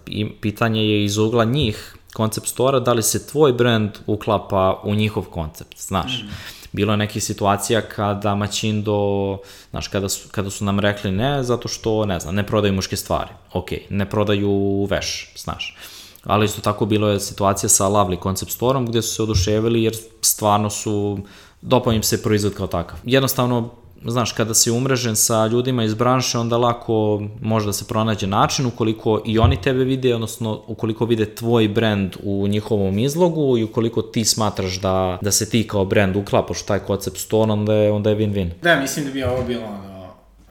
pitanje 0.41 0.85
je 0.85 1.05
iz 1.05 1.19
ugla 1.19 1.45
njih 1.45 1.97
koncept 2.13 2.47
stora 2.47 2.81
da 2.81 2.93
li 2.93 3.03
se 3.03 3.27
tvoj 3.27 3.53
brend 3.53 3.91
uklapa 4.07 4.81
u 4.85 4.95
njihov 4.95 5.25
koncept 5.25 5.79
znaš 5.79 6.25
mm 6.25 6.61
Bilo 6.73 6.93
je 6.93 6.97
nekih 6.97 7.25
situacija 7.25 7.81
kada 7.81 8.35
Maćindo, 8.35 9.39
znaš, 9.71 9.89
kada 9.89 10.09
su, 10.09 10.29
kada 10.31 10.51
su 10.51 10.65
nam 10.65 10.81
rekli 10.81 11.13
ne, 11.13 11.43
zato 11.43 11.69
što, 11.69 12.07
ne 12.07 12.21
znam, 12.21 12.35
ne 12.35 12.47
prodaju 12.47 12.75
muške 12.75 12.97
stvari. 12.97 13.31
Ok, 13.53 13.71
ne 13.91 14.11
prodaju 14.11 14.85
veš, 14.91 15.33
znaš. 15.37 15.77
Ali 16.25 16.45
isto 16.45 16.61
tako 16.61 16.87
bilo 16.87 17.09
je 17.09 17.21
situacija 17.21 17.69
sa 17.69 17.85
Lovely 17.85 18.23
Concept 18.23 18.53
Store-om 18.53 18.87
gde 18.87 19.03
su 19.03 19.15
se 19.15 19.23
oduševili 19.23 19.83
jer 19.83 19.97
stvarno 20.23 20.71
su, 20.71 21.19
dopao 21.63 21.93
im 21.93 22.03
se 22.03 22.23
proizvod 22.23 22.55
kao 22.55 22.67
takav. 22.67 22.99
Jednostavno, 23.05 23.71
znaš, 24.05 24.33
kada 24.33 24.55
si 24.55 24.71
umrežen 24.71 25.17
sa 25.17 25.47
ljudima 25.47 25.85
iz 25.85 25.95
branše, 25.95 26.39
onda 26.39 26.57
lako 26.57 27.23
može 27.41 27.67
da 27.67 27.73
se 27.73 27.85
pronađe 27.85 28.27
način 28.27 28.67
ukoliko 28.67 29.23
i 29.27 29.39
oni 29.39 29.57
tebe 29.57 29.85
vide, 29.85 30.15
odnosno 30.15 30.63
ukoliko 30.67 31.05
vide 31.05 31.35
tvoj 31.35 31.69
brand 31.69 32.17
u 32.23 32.49
njihovom 32.49 32.99
izlogu 32.99 33.59
i 33.59 33.65
ukoliko 33.65 34.03
ti 34.03 34.25
smatraš 34.25 34.81
da, 34.81 35.19
da 35.23 35.31
se 35.31 35.51
ti 35.51 35.67
kao 35.67 35.85
brand 35.85 36.17
uklapaš 36.17 36.63
taj 36.63 36.79
koncept 36.79 37.19
store, 37.19 37.53
onda 37.53 37.75
je, 37.75 37.93
onda 37.93 38.11
je 38.11 38.17
win-win. 38.17 38.51
Da, 38.63 38.81
mislim 38.81 39.05
da 39.07 39.13
bi 39.13 39.23
ovo 39.23 39.43
bilo 39.43 39.65
ono, 39.65 39.90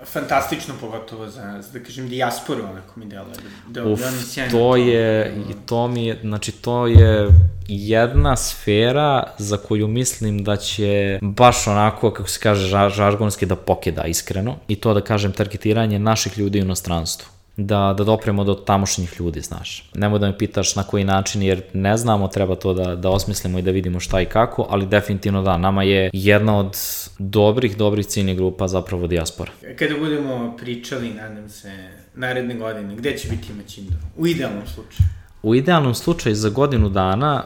fantastično, 0.05 0.73
pogotovo 0.81 1.27
za, 1.27 1.61
za 1.61 1.79
da 1.79 1.85
kažem, 1.85 2.09
dijasporu, 2.09 2.63
onako 2.63 2.99
mi 2.99 3.05
deluje. 3.05 3.35
Da, 3.67 3.81
da 3.81 3.89
Uf, 3.89 3.99
da 3.99 4.49
to 4.51 4.75
je, 4.75 5.35
i 5.49 5.53
to 5.65 5.87
mi 5.87 6.05
je, 6.05 6.19
znači 6.21 6.51
to 6.51 6.87
je 6.87 7.29
jedna 7.67 8.35
sfera 8.35 9.23
za 9.37 9.57
koju 9.57 9.87
mislim 9.87 10.43
da 10.43 10.57
će 10.57 11.19
baš 11.21 11.67
onako, 11.67 12.13
kako 12.13 12.29
se 12.29 12.39
kaže, 12.39 12.89
žargonski 12.89 13.45
da 13.45 13.55
pokida 13.55 14.03
iskreno, 14.03 14.55
i 14.67 14.75
to 14.75 14.93
da 14.93 15.01
kažem 15.01 15.31
targetiranje 15.31 15.99
naših 15.99 16.37
ljudi 16.37 16.59
u 16.59 16.63
inostranstvu 16.63 17.38
da, 17.65 17.93
da 17.97 18.03
dopremo 18.03 18.43
do 18.43 18.53
tamošnjih 18.53 19.15
ljudi, 19.19 19.41
znaš. 19.41 19.89
Nemoj 19.93 20.19
da 20.19 20.27
me 20.27 20.37
pitaš 20.37 20.75
na 20.75 20.83
koji 20.83 21.03
način, 21.03 21.41
jer 21.41 21.61
ne 21.73 21.97
znamo, 21.97 22.27
treba 22.27 22.55
to 22.55 22.73
da, 22.73 22.95
da 22.95 23.09
osmislimo 23.09 23.59
i 23.59 23.61
da 23.61 23.71
vidimo 23.71 23.99
šta 23.99 24.21
i 24.21 24.25
kako, 24.25 24.67
ali 24.69 24.85
definitivno 24.85 25.41
da, 25.41 25.57
nama 25.57 25.83
je 25.83 26.09
jedna 26.13 26.59
od 26.59 26.77
dobrih, 27.19 27.77
dobrih 27.77 28.05
ciljnih 28.05 28.37
grupa 28.37 28.67
zapravo 28.67 29.07
dijaspora. 29.07 29.51
Kada 29.79 29.95
budemo 29.99 30.57
pričali, 30.57 31.09
nadam 31.09 31.49
se, 31.49 31.71
naredne 32.15 32.55
godine, 32.55 32.95
gde 32.95 33.17
će 33.17 33.27
biti 33.29 33.53
Maćindo? 33.53 33.95
U 34.17 34.27
idealnom 34.27 34.67
slučaju. 34.67 35.09
U 35.43 35.55
idealnom 35.55 35.95
slučaju 35.95 36.35
za 36.35 36.49
godinu 36.49 36.89
dana 36.89 37.43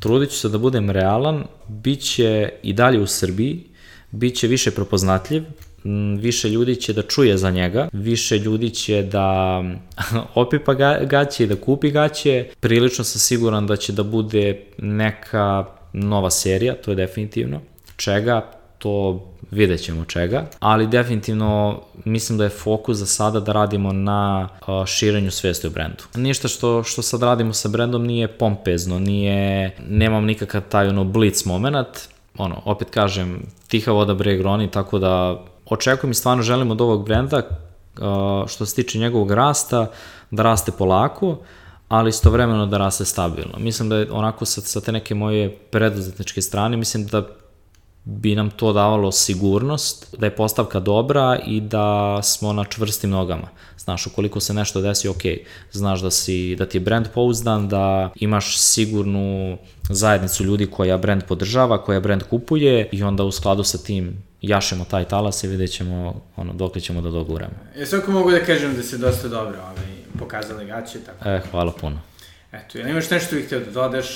trudit 0.00 0.30
ću 0.30 0.36
se 0.36 0.48
da 0.48 0.58
budem 0.58 0.90
realan, 0.90 1.44
bit 1.68 2.00
će 2.00 2.48
i 2.62 2.72
dalje 2.72 3.00
u 3.00 3.06
Srbiji, 3.06 3.64
bit 4.16 4.36
će 4.36 4.46
više 4.46 4.70
prepoznatljiv, 4.70 5.42
više 6.18 6.48
ljudi 6.48 6.76
će 6.76 6.92
da 6.92 7.02
čuje 7.02 7.38
za 7.38 7.50
njega, 7.50 7.88
više 7.92 8.38
ljudi 8.38 8.70
će 8.70 9.02
da 9.02 9.62
opipa 10.34 10.74
gaće 11.04 11.44
i 11.44 11.46
da 11.46 11.56
kupi 11.56 11.90
gaće. 11.90 12.46
Prilično 12.60 13.04
sam 13.04 13.20
siguran 13.20 13.66
da 13.66 13.76
će 13.76 13.92
da 13.92 14.02
bude 14.02 14.62
neka 14.78 15.64
nova 15.92 16.30
serija, 16.30 16.74
to 16.74 16.90
je 16.90 16.94
definitivno. 16.94 17.60
Čega? 17.96 18.50
To 18.78 19.26
vidjet 19.50 19.80
ćemo 19.80 20.04
čega, 20.04 20.46
ali 20.58 20.86
definitivno 20.86 21.80
mislim 22.04 22.38
da 22.38 22.44
je 22.44 22.50
fokus 22.50 22.96
za 22.96 23.06
sada 23.06 23.40
da 23.40 23.52
radimo 23.52 23.92
na 23.92 24.48
širenju 24.86 25.30
svesti 25.30 25.66
o 25.66 25.70
brendu. 25.70 26.04
Ništa 26.14 26.48
što, 26.48 26.82
što 26.82 27.02
sad 27.02 27.22
radimo 27.22 27.52
sa 27.52 27.68
brendom 27.68 28.06
nije 28.06 28.28
pompezno, 28.28 28.98
nije, 28.98 29.76
nemam 29.88 30.24
nikakav 30.24 30.62
taj 30.68 30.88
ono 30.88 31.04
blitz 31.04 31.46
moment, 31.46 31.88
ono, 32.38 32.62
opet 32.64 32.90
kažem, 32.90 33.42
tiha 33.68 33.92
voda 33.92 34.14
breg 34.14 34.40
roni, 34.40 34.70
tako 34.70 34.98
da 34.98 35.42
očekujem 35.70 36.10
i 36.10 36.14
stvarno 36.14 36.42
želim 36.42 36.70
od 36.70 36.80
ovog 36.80 37.04
brenda, 37.04 37.36
uh, 37.38 38.48
što 38.48 38.66
se 38.66 38.74
tiče 38.74 38.98
njegovog 38.98 39.30
rasta, 39.30 39.86
da 40.30 40.42
raste 40.42 40.72
polako, 40.72 41.36
ali 41.88 42.08
istovremeno 42.08 42.66
da 42.66 42.78
raste 42.78 43.04
stabilno. 43.04 43.58
Mislim 43.58 43.88
da 43.88 43.96
je 43.96 44.12
onako 44.12 44.44
sa, 44.44 44.60
sa 44.60 44.80
te 44.80 44.92
neke 44.92 45.14
moje 45.14 45.56
preduzetničke 45.70 46.42
strane, 46.42 46.76
mislim 46.76 47.06
da 47.06 47.22
bi 48.08 48.34
nam 48.34 48.50
to 48.50 48.72
davalo 48.72 49.12
sigurnost, 49.12 50.14
da 50.18 50.26
je 50.26 50.36
postavka 50.36 50.80
dobra 50.80 51.38
i 51.46 51.60
da 51.60 52.20
smo 52.22 52.52
na 52.52 52.64
čvrstim 52.64 53.10
nogama. 53.10 53.48
Znaš, 53.78 54.06
ukoliko 54.06 54.40
se 54.40 54.54
nešto 54.54 54.80
desi, 54.80 55.08
ok, 55.08 55.22
znaš 55.72 56.00
da, 56.00 56.10
si, 56.10 56.56
da 56.56 56.66
ti 56.66 56.76
je 56.76 56.80
brand 56.80 57.06
pouzdan, 57.14 57.68
da 57.68 58.10
imaš 58.14 58.58
sigurnu 58.58 59.58
zajednicu 59.90 60.44
ljudi 60.44 60.66
koja 60.66 60.98
brand 60.98 61.22
podržava, 61.28 61.84
koja 61.84 62.00
brand 62.00 62.22
kupuje 62.22 62.88
i 62.92 63.02
onda 63.02 63.24
u 63.24 63.32
skladu 63.32 63.64
sa 63.64 63.78
tim 63.78 64.22
jašemo 64.42 64.84
taj 64.84 65.04
talas 65.04 65.44
i 65.44 65.48
vidjet 65.48 65.70
ćemo 65.72 66.20
ono, 66.36 66.52
dok 66.52 66.74
li 66.74 66.80
ćemo 66.80 67.00
da 67.00 67.10
doguramo. 67.10 67.54
Ja 67.78 67.86
svako 67.86 68.10
mogu 68.10 68.30
da 68.30 68.40
kažem 68.40 68.76
da 68.76 68.82
se 68.82 68.98
dosta 68.98 69.28
dobro 69.28 69.58
ovaj, 69.60 69.86
pokazali 70.18 70.66
gaće. 70.66 70.98
Tako. 71.06 71.28
E, 71.28 71.40
hvala 71.50 71.72
puno. 71.80 72.00
Eto, 72.52 72.78
ili 72.78 72.90
imaš 72.90 73.10
nešto 73.10 73.36
ih 73.36 73.46
htio 73.46 73.60
da 73.60 73.70
dodaš? 73.70 74.06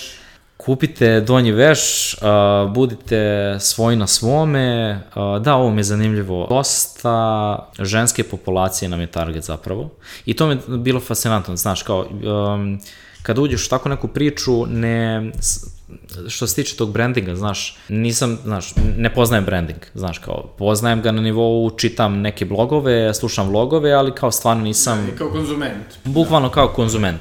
Kupite 0.65 1.21
donji 1.21 1.53
veš, 1.53 2.15
uh, 2.15 2.73
budite 2.73 3.57
svoji 3.61 3.97
na 3.97 4.07
svome. 4.07 5.01
Uh, 5.17 5.43
da, 5.43 5.55
ovo 5.55 5.71
mi 5.71 5.79
je 5.79 5.85
zanimljivo. 5.85 6.47
Dosta 6.51 7.59
ženske 7.79 8.23
populacije 8.25 8.89
nam 8.89 9.01
je 9.01 9.07
target 9.07 9.45
zapravo. 9.45 9.91
I 10.27 10.35
to 10.35 10.47
mi 10.47 10.55
je 10.55 10.79
bilo 10.79 11.01
fascinantno, 11.01 11.57
znaš, 11.57 11.83
kao... 11.83 12.07
Um, 12.55 12.81
kad 13.23 13.39
uđeš 13.39 13.67
u 13.67 13.71
tako 13.71 13.89
neku 13.89 14.09
priču, 14.09 14.67
ne, 14.67 15.31
što 16.29 16.47
se 16.47 16.55
tiče 16.55 16.77
tog 16.77 16.93
brandinga, 16.93 17.35
znaš, 17.37 17.77
nisam, 17.89 18.39
znaš, 18.45 18.73
ne 18.97 19.15
poznajem 19.15 19.45
branding, 19.45 19.79
znaš, 19.95 20.19
kao, 20.19 20.55
poznajem 20.59 21.03
ga 21.03 21.13
na 21.13 21.23
nivou, 21.23 21.71
čitam 21.71 22.21
neke 22.21 22.45
blogove, 22.45 23.15
slušam 23.15 23.49
vlogove, 23.49 23.93
ali 23.93 24.15
kao 24.15 24.31
stvarno 24.31 24.63
nisam... 24.63 25.07
Da, 25.11 25.17
kao 25.17 25.31
konzument. 25.31 25.87
Bukvalno 26.05 26.49
kao 26.49 26.69
konzument. 26.69 27.21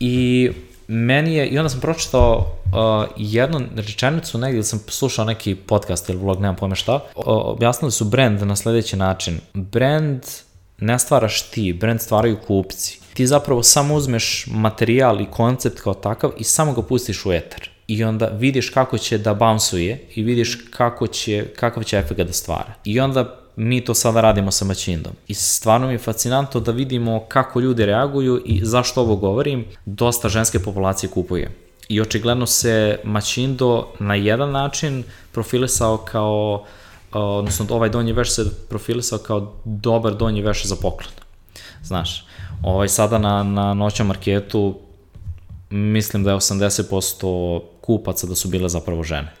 I 0.00 0.50
meni 0.90 1.34
je, 1.34 1.46
i 1.46 1.58
onda 1.58 1.68
sam 1.68 1.80
pročitao 1.80 2.36
uh, 2.38 3.10
jednu 3.16 3.60
rečenicu 3.76 4.38
negdje, 4.38 4.56
ili 4.56 4.64
sam 4.64 4.78
slušao 4.88 5.24
neki 5.24 5.54
podcast 5.54 6.08
ili 6.08 6.18
vlog, 6.18 6.40
nemam 6.40 6.56
pojme 6.56 6.76
šta, 6.76 6.94
uh, 6.94 7.24
objasnili 7.26 7.92
su 7.92 8.04
brand 8.04 8.42
na 8.42 8.56
sledeći 8.56 8.96
način. 8.96 9.40
Brand 9.54 10.22
ne 10.78 10.98
stvaraš 10.98 11.42
ti, 11.42 11.72
brand 11.72 12.00
stvaraju 12.00 12.36
kupci. 12.46 13.00
Ti 13.14 13.26
zapravo 13.26 13.62
samo 13.62 13.94
uzmeš 13.94 14.46
materijal 14.46 15.20
i 15.20 15.30
koncept 15.30 15.80
kao 15.80 15.94
takav 15.94 16.30
i 16.38 16.44
samo 16.44 16.72
ga 16.72 16.82
pustiš 16.82 17.26
u 17.26 17.32
eter. 17.32 17.70
I 17.86 18.04
onda 18.04 18.26
vidiš 18.26 18.70
kako 18.70 18.98
će 18.98 19.18
da 19.18 19.34
bounsuje 19.34 20.08
i 20.14 20.22
vidiš 20.22 20.58
kako 20.70 21.06
će, 21.06 21.46
kakav 21.56 21.82
će 21.82 21.98
efekt 21.98 22.20
da 22.20 22.32
stvara. 22.32 22.74
I 22.84 23.00
onda 23.00 23.39
mi 23.62 23.80
to 23.84 23.94
sada 23.94 24.20
radimo 24.20 24.50
sa 24.50 24.64
Maćindom. 24.64 25.12
I 25.28 25.34
stvarno 25.34 25.86
mi 25.86 25.94
je 25.94 25.98
fascinantno 25.98 26.60
da 26.60 26.72
vidimo 26.72 27.24
kako 27.28 27.60
ljudi 27.60 27.86
reaguju 27.86 28.42
i 28.44 28.64
zašto 28.64 29.00
ovo 29.00 29.16
govorim, 29.16 29.64
dosta 29.86 30.28
ženske 30.28 30.58
populacije 30.58 31.10
kupuje. 31.10 31.50
I 31.88 32.00
očigledno 32.00 32.46
se 32.46 33.00
Maćindo 33.04 33.88
na 33.98 34.14
jedan 34.14 34.50
način 34.50 35.04
profilisao 35.32 35.96
kao, 35.96 36.64
odnosno 37.12 37.66
ovaj 37.70 37.88
donji 37.88 38.12
veš 38.12 38.34
se 38.34 38.44
profilisao 38.68 39.18
kao 39.18 39.52
dobar 39.64 40.14
donji 40.14 40.42
veš 40.42 40.64
za 40.66 40.76
poklon. 40.76 41.12
Znaš, 41.82 42.26
ovaj, 42.62 42.88
sada 42.88 43.18
na, 43.18 43.42
na 43.42 43.74
noćnom 43.74 44.08
marketu 44.08 44.78
mislim 45.70 46.24
da 46.24 46.30
je 46.30 46.36
80% 46.36 47.60
kupaca 47.80 48.26
da 48.26 48.34
su 48.34 48.48
bile 48.48 48.68
zapravo 48.68 49.02
žene. 49.02 49.39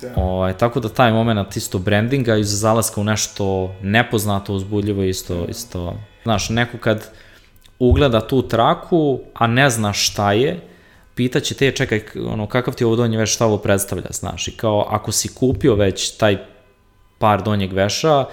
Da. 0.00 0.12
O, 0.16 0.22
ovaj, 0.22 0.56
tako 0.56 0.80
da 0.80 0.88
taj 0.88 1.12
moment 1.12 1.56
isto 1.56 1.78
brandinga 1.78 2.36
iz 2.36 2.60
zalaska 2.60 3.00
u 3.00 3.04
nešto 3.04 3.74
nepoznato, 3.82 4.54
uzbudljivo 4.54 5.02
isto, 5.02 5.44
isto, 5.48 5.96
znaš, 6.22 6.48
neko 6.48 6.78
kad 6.78 7.10
ugleda 7.78 8.20
tu 8.20 8.48
traku, 8.48 9.20
a 9.34 9.46
ne 9.46 9.70
zna 9.70 9.92
šta 9.92 10.32
je, 10.32 10.60
pitaće 11.14 11.54
te, 11.54 11.70
čekaj, 11.70 12.02
ono, 12.26 12.46
kakav 12.46 12.74
ti 12.74 12.84
ovo 12.84 12.96
donje 12.96 13.18
veš, 13.18 13.34
šta 13.34 13.46
ovo 13.46 13.58
predstavlja, 13.58 14.10
znaš, 14.10 14.48
i 14.48 14.56
kao, 14.56 14.86
ako 14.90 15.12
si 15.12 15.34
kupio 15.34 15.74
već 15.74 16.16
taj 16.16 16.38
par 17.18 17.42
donjeg 17.42 17.72
veša, 17.72 18.24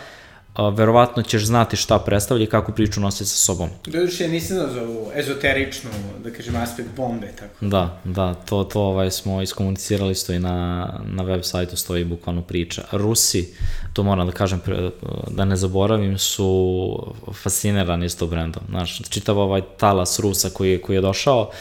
a, 0.53 0.69
verovatno 0.69 1.23
ćeš 1.23 1.45
znati 1.45 1.77
šta 1.77 1.99
predstavlja 1.99 2.43
i 2.43 2.47
kako 2.47 2.71
priču 2.71 3.01
nosi 3.01 3.25
sa 3.25 3.35
sobom. 3.35 3.69
Doduše, 3.85 4.27
nisam 4.27 4.57
za 4.57 4.81
ovu 4.81 5.11
ezoteričnu, 5.15 5.89
da 6.23 6.31
kažem, 6.31 6.55
aspekt 6.55 6.89
bombe, 6.95 7.31
tako. 7.39 7.65
Da, 7.65 8.01
da, 8.03 8.33
to, 8.33 8.63
to 8.63 8.81
ovaj, 8.81 9.11
smo 9.11 9.41
iskomunicirali, 9.41 10.15
stoji 10.15 10.39
na, 10.39 10.87
na 11.05 11.23
web 11.23 11.41
sajtu, 11.43 11.77
stoji 11.77 12.03
bukvalno 12.03 12.41
priča. 12.41 12.83
Rusi, 12.91 13.53
to 13.93 14.03
moram 14.03 14.27
da 14.27 14.33
kažem, 14.33 14.61
da 15.27 15.45
ne 15.45 15.55
zaboravim, 15.55 16.17
su 16.17 17.13
fascinirani 17.33 18.09
s 18.09 18.15
to 18.15 18.27
brendom. 18.27 18.63
Znaš, 18.69 19.01
čitav 19.09 19.39
ovaj 19.39 19.61
talas 19.77 20.19
Rusa 20.19 20.49
koji 20.49 20.81
koji 20.81 20.97
je 20.97 21.01
došao, 21.01 21.41
uh, 21.41 21.53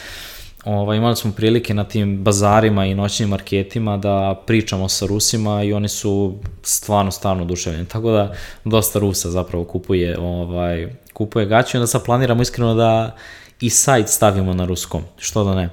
ovaj, 0.65 0.97
imali 0.97 1.17
smo 1.17 1.33
prilike 1.33 1.75
na 1.75 1.85
tim 1.85 2.25
bazarima 2.25 2.87
i 2.87 2.95
noćnim 2.95 3.29
marketima 3.29 3.97
da 3.97 4.43
pričamo 4.47 4.89
sa 4.89 5.07
Rusima 5.07 5.63
i 5.63 5.73
oni 5.73 5.89
su 5.89 6.39
stvarno, 6.63 7.11
stvarno 7.11 7.43
oduševljeni. 7.43 7.87
Tako 7.87 8.11
da 8.11 8.35
dosta 8.65 8.99
Rusa 8.99 9.31
zapravo 9.31 9.65
kupuje, 9.65 10.19
ovaj, 10.19 10.89
kupuje 11.13 11.47
gaće 11.47 11.77
i 11.77 11.79
onda 11.79 11.87
sad 11.87 12.05
planiramo 12.05 12.43
iskreno 12.43 12.75
da 12.75 13.17
i 13.61 13.71
sajt 13.71 14.09
stavimo 14.09 14.55
na 14.55 14.65
ruskom, 14.65 15.03
što 15.19 15.45
da 15.45 15.55
ne. 15.55 15.71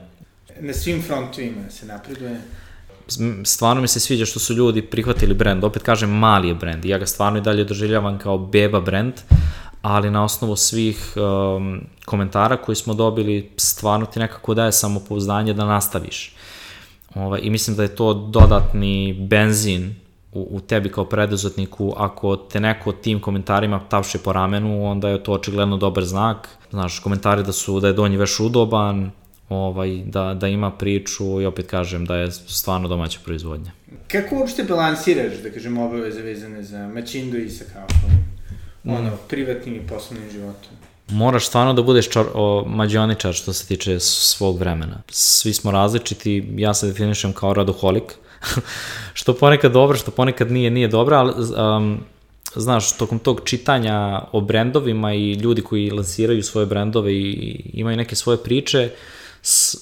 Na 0.60 0.74
svim 0.74 1.02
frontovima 1.02 1.70
se 1.70 1.86
napreduje. 1.86 2.42
Stvarno 3.44 3.82
mi 3.82 3.88
se 3.88 4.00
sviđa 4.00 4.26
što 4.26 4.40
su 4.40 4.54
ljudi 4.54 4.82
prihvatili 4.82 5.34
brend, 5.34 5.64
opet 5.64 5.84
kažem 5.84 6.10
mali 6.10 6.48
je 6.48 6.56
brend, 6.56 6.86
ja 6.86 6.98
ga 6.98 7.06
stvarno 7.06 7.38
i 7.38 7.42
dalje 7.42 7.64
doživljavam 7.64 8.18
kao 8.20 8.38
beba 8.38 8.80
brend, 8.80 9.14
ali 9.86 10.12
na 10.12 10.24
osnovu 10.24 10.56
svih 10.56 11.14
um, 11.16 11.82
komentara 12.06 12.58
koji 12.58 12.76
smo 12.76 12.94
dobili, 12.94 13.50
stvarno 13.58 14.06
ti 14.06 14.20
nekako 14.20 14.54
daje 14.54 14.72
samopouzdanje 14.72 15.54
da 15.54 15.66
nastaviš. 15.66 16.36
Ovaj, 17.16 17.40
I 17.44 17.50
mislim 17.50 17.76
da 17.78 17.84
je 17.84 17.96
to 17.96 18.14
dodatni 18.14 19.14
benzin 19.14 19.96
u, 20.32 20.48
u 20.52 20.60
tebi 20.60 20.90
kao 20.90 21.06
preduzetniku, 21.06 21.94
ako 21.98 22.36
te 22.36 22.60
neko 22.60 22.92
tim 22.92 23.20
komentarima 23.20 23.82
tapše 23.90 24.18
po 24.18 24.34
ramenu, 24.34 24.86
onda 24.86 25.10
je 25.10 25.24
to 25.24 25.32
očigledno 25.32 25.78
dobar 25.78 26.06
znak. 26.06 26.50
Znaš, 26.70 27.00
komentari 27.00 27.44
da 27.44 27.52
su 27.52 27.80
da 27.80 27.88
je 27.88 27.94
donji 27.94 28.18
veš 28.18 28.40
udoban, 28.40 29.12
ovaj, 29.50 30.04
da, 30.06 30.34
da 30.34 30.48
ima 30.48 30.72
priču 30.72 31.42
i 31.42 31.46
opet 31.46 31.68
kažem 31.68 32.06
da 32.06 32.16
je 32.16 32.32
stvarno 32.32 32.88
domaća 32.88 33.20
proizvodnja. 33.26 33.72
Kako 34.08 34.36
uopšte 34.36 34.64
balansiraš, 34.64 35.34
da 35.44 35.52
kažem, 35.52 35.78
obaveze 35.78 36.22
vezane 36.22 36.64
za 36.64 36.88
mačindu 36.88 37.38
i 37.38 37.50
sa 37.50 37.64
kafom? 37.64 38.14
Ono, 38.88 39.12
privatnim 39.28 39.76
i 39.76 39.88
poslovnim 39.88 40.32
životom. 40.32 40.72
Moraš 41.10 41.48
stvarno 41.48 41.74
da 41.74 41.82
budeš 41.82 42.10
čar, 42.10 42.26
o, 42.34 42.66
mađioničar 42.68 43.34
što 43.34 43.54
se 43.54 43.68
tiče 43.68 44.00
svog 44.00 44.60
vremena. 44.60 45.02
Svi 45.10 45.54
smo 45.54 45.72
različiti, 45.72 46.54
ja 46.56 46.74
se 46.74 46.88
definišem 46.88 47.34
kao 47.34 47.54
radoholik, 47.54 48.16
što 49.14 49.34
ponekad 49.34 49.72
dobro, 49.72 49.98
što 49.98 50.12
ponekad 50.12 50.52
nije, 50.52 50.72
nije 50.72 50.88
dobro, 50.88 51.16
ali 51.16 51.34
um, 51.78 52.00
znaš, 52.56 52.98
tokom 52.98 53.20
tog 53.20 53.42
čitanja 53.46 54.22
o 54.32 54.42
brendovima 54.42 55.14
i 55.14 55.34
ljudi 55.34 55.62
koji 55.62 55.92
lansiraju 55.92 56.44
svoje 56.44 56.66
brendove 56.66 57.14
i 57.14 57.62
imaju 57.74 57.98
neke 57.98 58.16
svoje 58.16 58.44
priče, 58.44 58.90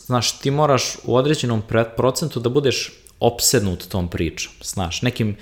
znaš, 0.05 0.39
ti 0.39 0.51
moraš 0.51 0.95
u 1.03 1.15
određenom 1.15 1.63
procentu 1.97 2.39
da 2.39 2.49
budeš 2.49 2.91
opsednut 3.19 3.87
tom 3.87 4.07
pričom, 4.07 4.53
znaš, 4.63 5.01
nekim 5.01 5.35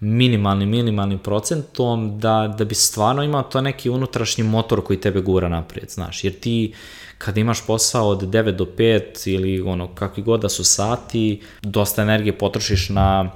minimalnim, 0.00 0.68
minimalnim 0.68 1.18
procentom 1.18 2.18
da, 2.18 2.54
da 2.58 2.64
bi 2.64 2.74
stvarno 2.74 3.22
imao 3.22 3.42
to 3.42 3.60
neki 3.60 3.90
unutrašnji 3.90 4.44
motor 4.44 4.84
koji 4.84 5.00
tebe 5.00 5.20
gura 5.20 5.48
naprijed, 5.48 5.90
znaš, 5.90 6.24
jer 6.24 6.40
ti 6.40 6.74
kada 7.18 7.40
imaš 7.40 7.66
posao 7.66 8.08
od 8.08 8.22
9 8.22 8.50
do 8.50 8.64
5 8.64 9.28
ili 9.28 9.60
ono 9.60 9.94
kakvi 9.94 10.22
god 10.22 10.40
da 10.40 10.48
su 10.48 10.64
sati, 10.64 11.40
dosta 11.62 12.02
energije 12.02 12.38
potrošiš 12.38 12.88
na 12.88 13.30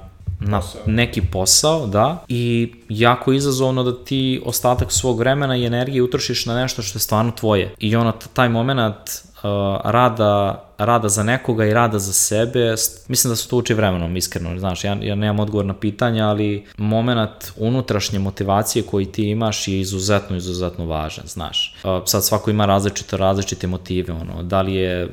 na 0.45 0.59
posao. 0.59 0.81
neki 0.85 1.21
posao, 1.21 1.87
da, 1.87 2.23
i 2.27 2.73
jako 2.89 3.33
izazovno 3.33 3.83
da 3.83 4.03
ti 4.03 4.41
ostatak 4.45 4.91
svog 4.91 5.19
vremena 5.19 5.57
i 5.57 5.65
energije 5.65 6.03
utrošiš 6.03 6.45
na 6.45 6.55
nešto 6.55 6.81
što 6.81 6.97
je 6.97 7.01
stvarno 7.01 7.31
tvoje. 7.31 7.73
I 7.79 7.95
ono, 7.95 8.13
taj 8.33 8.49
moment 8.49 8.93
uh, 8.93 9.41
rada, 9.83 10.63
rada 10.85 11.09
za 11.09 11.23
nekoga 11.23 11.65
i 11.65 11.73
rada 11.73 11.99
za 11.99 12.13
sebe, 12.13 12.75
mislim 13.07 13.31
da 13.31 13.35
se 13.35 13.49
to 13.49 13.57
uči 13.57 13.73
vremenom, 13.73 14.17
iskreno, 14.17 14.59
znaš, 14.59 14.83
ja, 14.83 14.97
ja 15.01 15.15
nemam 15.15 15.39
odgovor 15.39 15.65
na 15.65 15.73
pitanja, 15.73 16.27
ali 16.27 16.65
moment 16.77 17.51
unutrašnje 17.57 18.19
motivacije 18.19 18.83
koji 18.83 19.05
ti 19.05 19.23
imaš 19.29 19.67
je 19.67 19.79
izuzetno, 19.79 20.35
izuzetno 20.35 20.85
važan, 20.85 21.25
znaš. 21.27 21.75
Sad 22.05 22.25
svako 22.25 22.51
ima 22.51 22.65
različite, 22.65 23.17
različite 23.17 23.67
motive, 23.67 24.13
ono, 24.13 24.43
da 24.43 24.61
li 24.61 24.73
je 24.73 25.09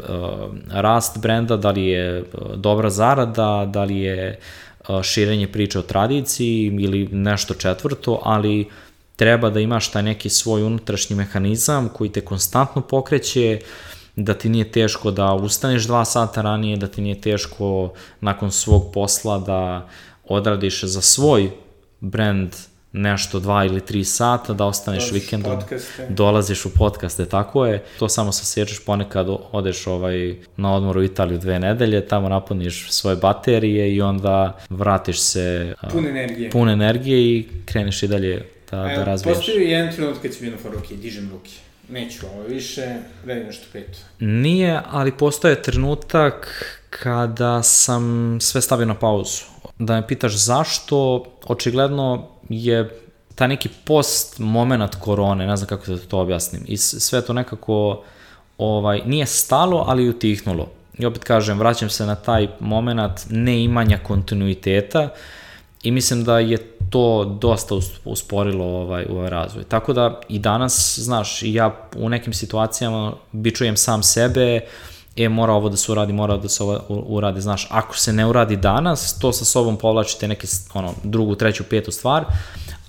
rast 0.70 1.18
brenda, 1.18 1.56
da 1.56 1.70
li 1.70 1.86
je 1.86 2.24
dobra 2.56 2.90
zarada, 2.90 3.66
da 3.72 3.84
li 3.84 4.00
je 4.00 4.38
širenje 5.02 5.46
priče 5.46 5.78
o 5.78 5.82
tradiciji 5.82 6.66
ili 6.80 7.08
nešto 7.12 7.54
četvrto, 7.54 8.20
ali 8.24 8.68
treba 9.16 9.50
da 9.50 9.60
imaš 9.60 9.90
taj 9.90 10.02
neki 10.02 10.28
svoj 10.28 10.62
unutrašnji 10.62 11.16
mehanizam 11.16 11.88
koji 11.88 12.10
te 12.10 12.20
konstantno 12.20 12.82
pokreće, 12.82 13.60
da 14.16 14.34
ti 14.34 14.48
nije 14.48 14.72
teško 14.72 15.10
da 15.10 15.34
ustaneš 15.34 15.84
dva 15.84 16.04
sata 16.04 16.42
ranije, 16.42 16.76
da 16.76 16.86
ti 16.86 17.00
nije 17.00 17.20
teško 17.20 17.92
nakon 18.20 18.52
svog 18.52 18.90
posla 18.94 19.38
da 19.38 19.88
odradiš 20.24 20.84
za 20.84 21.00
svoj 21.00 21.50
brand 22.00 22.54
nešto 22.92 23.40
dva 23.40 23.64
ili 23.64 23.80
tri 23.80 24.04
sata, 24.04 24.52
da 24.52 24.64
ostaneš 24.64 25.08
dolaziš 25.08 25.22
vikendom, 25.22 25.58
dolaziš 26.08 26.66
u 26.66 26.74
podcaste, 26.74 27.26
tako 27.26 27.66
je. 27.66 27.84
To 27.98 28.08
samo 28.08 28.32
sasjećaš 28.32 28.84
ponekad, 28.84 29.26
odeš 29.52 29.86
ovaj, 29.86 30.36
na 30.56 30.74
odmor 30.74 30.98
u 30.98 31.02
Italiju 31.02 31.38
dve 31.38 31.58
nedelje, 31.58 32.06
tamo 32.06 32.28
napuniš 32.28 32.90
svoje 32.90 33.16
baterije 33.16 33.94
i 33.94 34.02
onda 34.02 34.58
vratiš 34.70 35.20
se 35.20 35.74
pun 35.92 36.06
energije, 36.06 36.50
pun 36.50 36.68
energije 36.68 37.36
i 37.36 37.48
kreneš 37.66 38.02
i 38.02 38.08
dalje 38.08 38.46
da, 38.70 38.76
da 38.76 39.04
razvijaš. 39.04 39.36
Postoji 39.36 39.70
jedan 39.70 39.94
trenut 39.94 40.18
kad 40.22 40.34
si 40.34 40.40
bio 40.40 40.50
na 40.50 40.58
foruke, 40.58 40.96
dižem 40.96 41.30
ruke 41.32 41.50
neću 41.90 42.26
ovo 42.26 42.42
više, 42.42 42.94
redi 43.24 43.44
nešto 43.44 43.66
peto. 43.72 43.98
Nije, 44.18 44.80
ali 44.90 45.16
postoje 45.16 45.62
trenutak 45.62 46.64
kada 46.90 47.62
sam 47.62 48.38
sve 48.40 48.60
stavio 48.60 48.86
na 48.86 48.94
pauzu. 48.94 49.42
Da 49.78 49.94
me 49.94 50.06
pitaš 50.06 50.34
zašto, 50.34 51.24
očigledno 51.46 52.28
je 52.48 53.00
taj 53.34 53.48
neki 53.48 53.68
post 53.84 54.38
moment 54.38 54.94
korone, 54.94 55.46
ne 55.46 55.56
znam 55.56 55.68
kako 55.68 55.90
da 55.90 55.98
to 55.98 56.18
objasnim, 56.18 56.62
i 56.66 56.76
sve 56.76 57.22
to 57.22 57.32
nekako 57.32 58.02
ovaj, 58.58 59.02
nije 59.06 59.26
stalo, 59.26 59.84
ali 59.88 60.08
utihnulo. 60.08 60.68
I 60.98 61.06
opet 61.06 61.24
kažem, 61.24 61.58
vraćam 61.58 61.90
se 61.90 62.06
na 62.06 62.14
taj 62.14 62.48
moment 62.60 63.20
neimanja 63.30 63.98
kontinuiteta 63.98 65.08
i 65.82 65.90
mislim 65.90 66.24
da 66.24 66.38
je 66.38 66.58
to 66.90 67.24
dosta 67.24 67.74
usporilo 68.04 68.64
ovaj, 68.64 69.06
ovaj 69.10 69.30
razvoj. 69.30 69.64
Tako 69.64 69.92
da 69.92 70.20
i 70.28 70.38
danas, 70.38 70.98
znaš, 70.98 71.42
ja 71.42 71.88
u 71.96 72.08
nekim 72.08 72.32
situacijama 72.32 73.12
bičujem 73.32 73.76
sam 73.76 74.02
sebe, 74.02 74.60
e, 75.16 75.28
mora 75.28 75.52
ovo 75.52 75.68
da 75.68 75.76
se 75.76 75.92
uradi, 75.92 76.12
mora 76.12 76.36
da 76.36 76.48
se 76.48 76.62
ovo 76.62 76.80
uradi, 76.88 77.40
znaš, 77.40 77.66
ako 77.70 77.96
se 77.96 78.12
ne 78.12 78.26
uradi 78.26 78.56
danas, 78.56 79.18
to 79.18 79.32
sa 79.32 79.44
sobom 79.44 79.76
povlačite 79.76 80.28
neke, 80.28 80.46
ono, 80.74 80.94
drugu, 81.02 81.34
treću, 81.34 81.64
petu 81.64 81.92
stvar, 81.92 82.24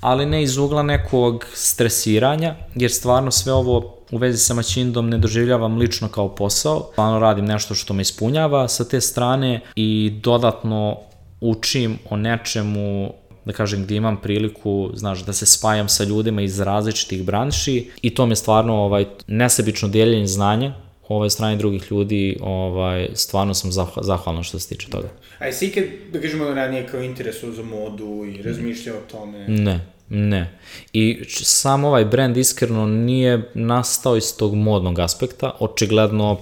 ali 0.02 0.26
ne 0.26 0.44
iz 0.44 0.58
ugla 0.58 0.84
nekog 0.84 1.46
stresiranja, 1.54 2.56
jer 2.76 2.92
stvarno 2.92 3.32
sve 3.32 3.54
ovo 3.54 3.96
u 4.12 4.18
vezi 4.18 4.38
sa 4.38 4.54
maćindom 4.54 5.10
ne 5.10 5.18
doživljavam 5.18 5.78
lično 5.78 6.08
kao 6.08 6.36
posao, 6.36 6.88
stvarno 6.92 7.20
radim 7.20 7.46
nešto 7.46 7.76
što 7.76 7.94
me 7.94 8.02
ispunjava 8.02 8.68
sa 8.68 8.84
te 8.84 9.02
strane 9.02 9.62
i 9.76 10.20
dodatno 10.24 10.98
učim 11.42 11.98
o 12.10 12.18
nečemu 12.18 13.14
da 13.46 13.54
kažem, 13.54 13.84
gdje 13.84 13.96
imam 13.96 14.22
priliku, 14.22 14.89
znaš, 14.94 15.26
da 15.26 15.34
se 15.34 15.46
spajam 15.46 15.89
sa 15.89 16.04
ljudima 16.04 16.42
iz 16.42 16.60
različitih 16.60 17.24
branši 17.24 17.89
i 18.02 18.10
to 18.10 18.26
mi 18.26 18.32
je 18.32 18.36
stvarno 18.36 18.76
ovaj, 18.76 19.06
nesebično 19.28 19.88
dijeljenje 19.88 20.28
znanja 20.28 20.74
ovaj, 21.08 21.30
strane 21.30 21.56
drugih 21.56 21.92
ljudi, 21.92 22.38
ovaj, 22.42 23.10
stvarno 23.14 23.54
sam 23.54 23.72
zahvalan 24.02 24.44
što 24.44 24.60
se 24.60 24.70
tiče 24.70 24.89
toga. 24.89 25.10
A 25.39 25.46
jesi 25.46 25.68
ikad, 25.68 25.84
da 26.14 26.22
kažemo, 26.22 26.46
ranije 26.46 26.88
kao 26.88 27.02
interesu 27.02 27.52
za 27.52 27.64
modu 27.64 28.26
i 28.26 28.42
razmišljao 28.42 28.98
o 28.98 29.12
tome? 29.12 29.48
Ne, 29.48 29.80
ne. 30.10 30.58
I 30.94 31.24
sam 31.30 31.86
ovaj 31.86 32.06
brand 32.06 32.38
iskreno 32.38 32.86
nije 32.86 33.52
nastao 33.54 34.18
iz 34.18 34.38
tog 34.38 34.56
modnog 34.56 35.00
aspekta, 35.00 35.52
očigledno, 35.60 36.39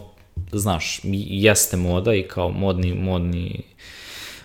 znaš, 0.51 0.99
jeste 1.03 1.77
moda 1.77 2.13
i 2.13 2.23
kao 2.23 2.49
modni, 2.49 2.93
modni, 2.93 3.63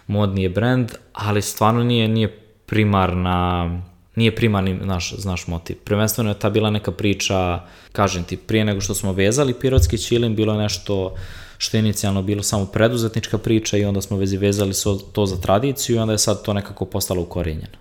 modni 0.06 0.42
je 0.42 0.48
brand, 0.48 0.92
ali 1.12 1.42
stvarno 1.42 1.84
nije, 1.84 2.08
nije 2.08 2.38
primarna, 2.66 3.70
nije 4.14 4.34
primarni 4.36 4.74
naš, 4.74 5.14
naš 5.24 5.46
motiv. 5.46 5.76
Prvenstveno 5.84 6.30
je 6.30 6.38
ta 6.38 6.50
bila 6.50 6.70
neka 6.70 6.92
priča, 6.92 7.60
kažem 7.92 8.24
ti, 8.24 8.36
prije 8.36 8.64
nego 8.64 8.80
što 8.80 8.94
smo 8.94 9.12
vezali 9.12 9.54
pirotski 9.54 9.98
ćilim, 9.98 10.36
bilo 10.36 10.52
je 10.52 10.58
nešto 10.58 11.14
što 11.58 11.76
je 11.76 11.78
inicijalno 11.78 12.22
bilo 12.22 12.42
samo 12.42 12.66
preduzetnička 12.66 13.38
priča 13.38 13.76
i 13.76 13.84
onda 13.84 14.00
smo 14.00 14.16
vezi 14.16 14.36
vezali 14.36 14.72
to 15.12 15.26
za 15.26 15.36
tradiciju 15.36 15.96
i 15.96 15.98
onda 15.98 16.12
je 16.12 16.18
sad 16.18 16.42
to 16.42 16.52
nekako 16.52 16.84
postalo 16.84 17.22
ukorinjeno. 17.22 17.78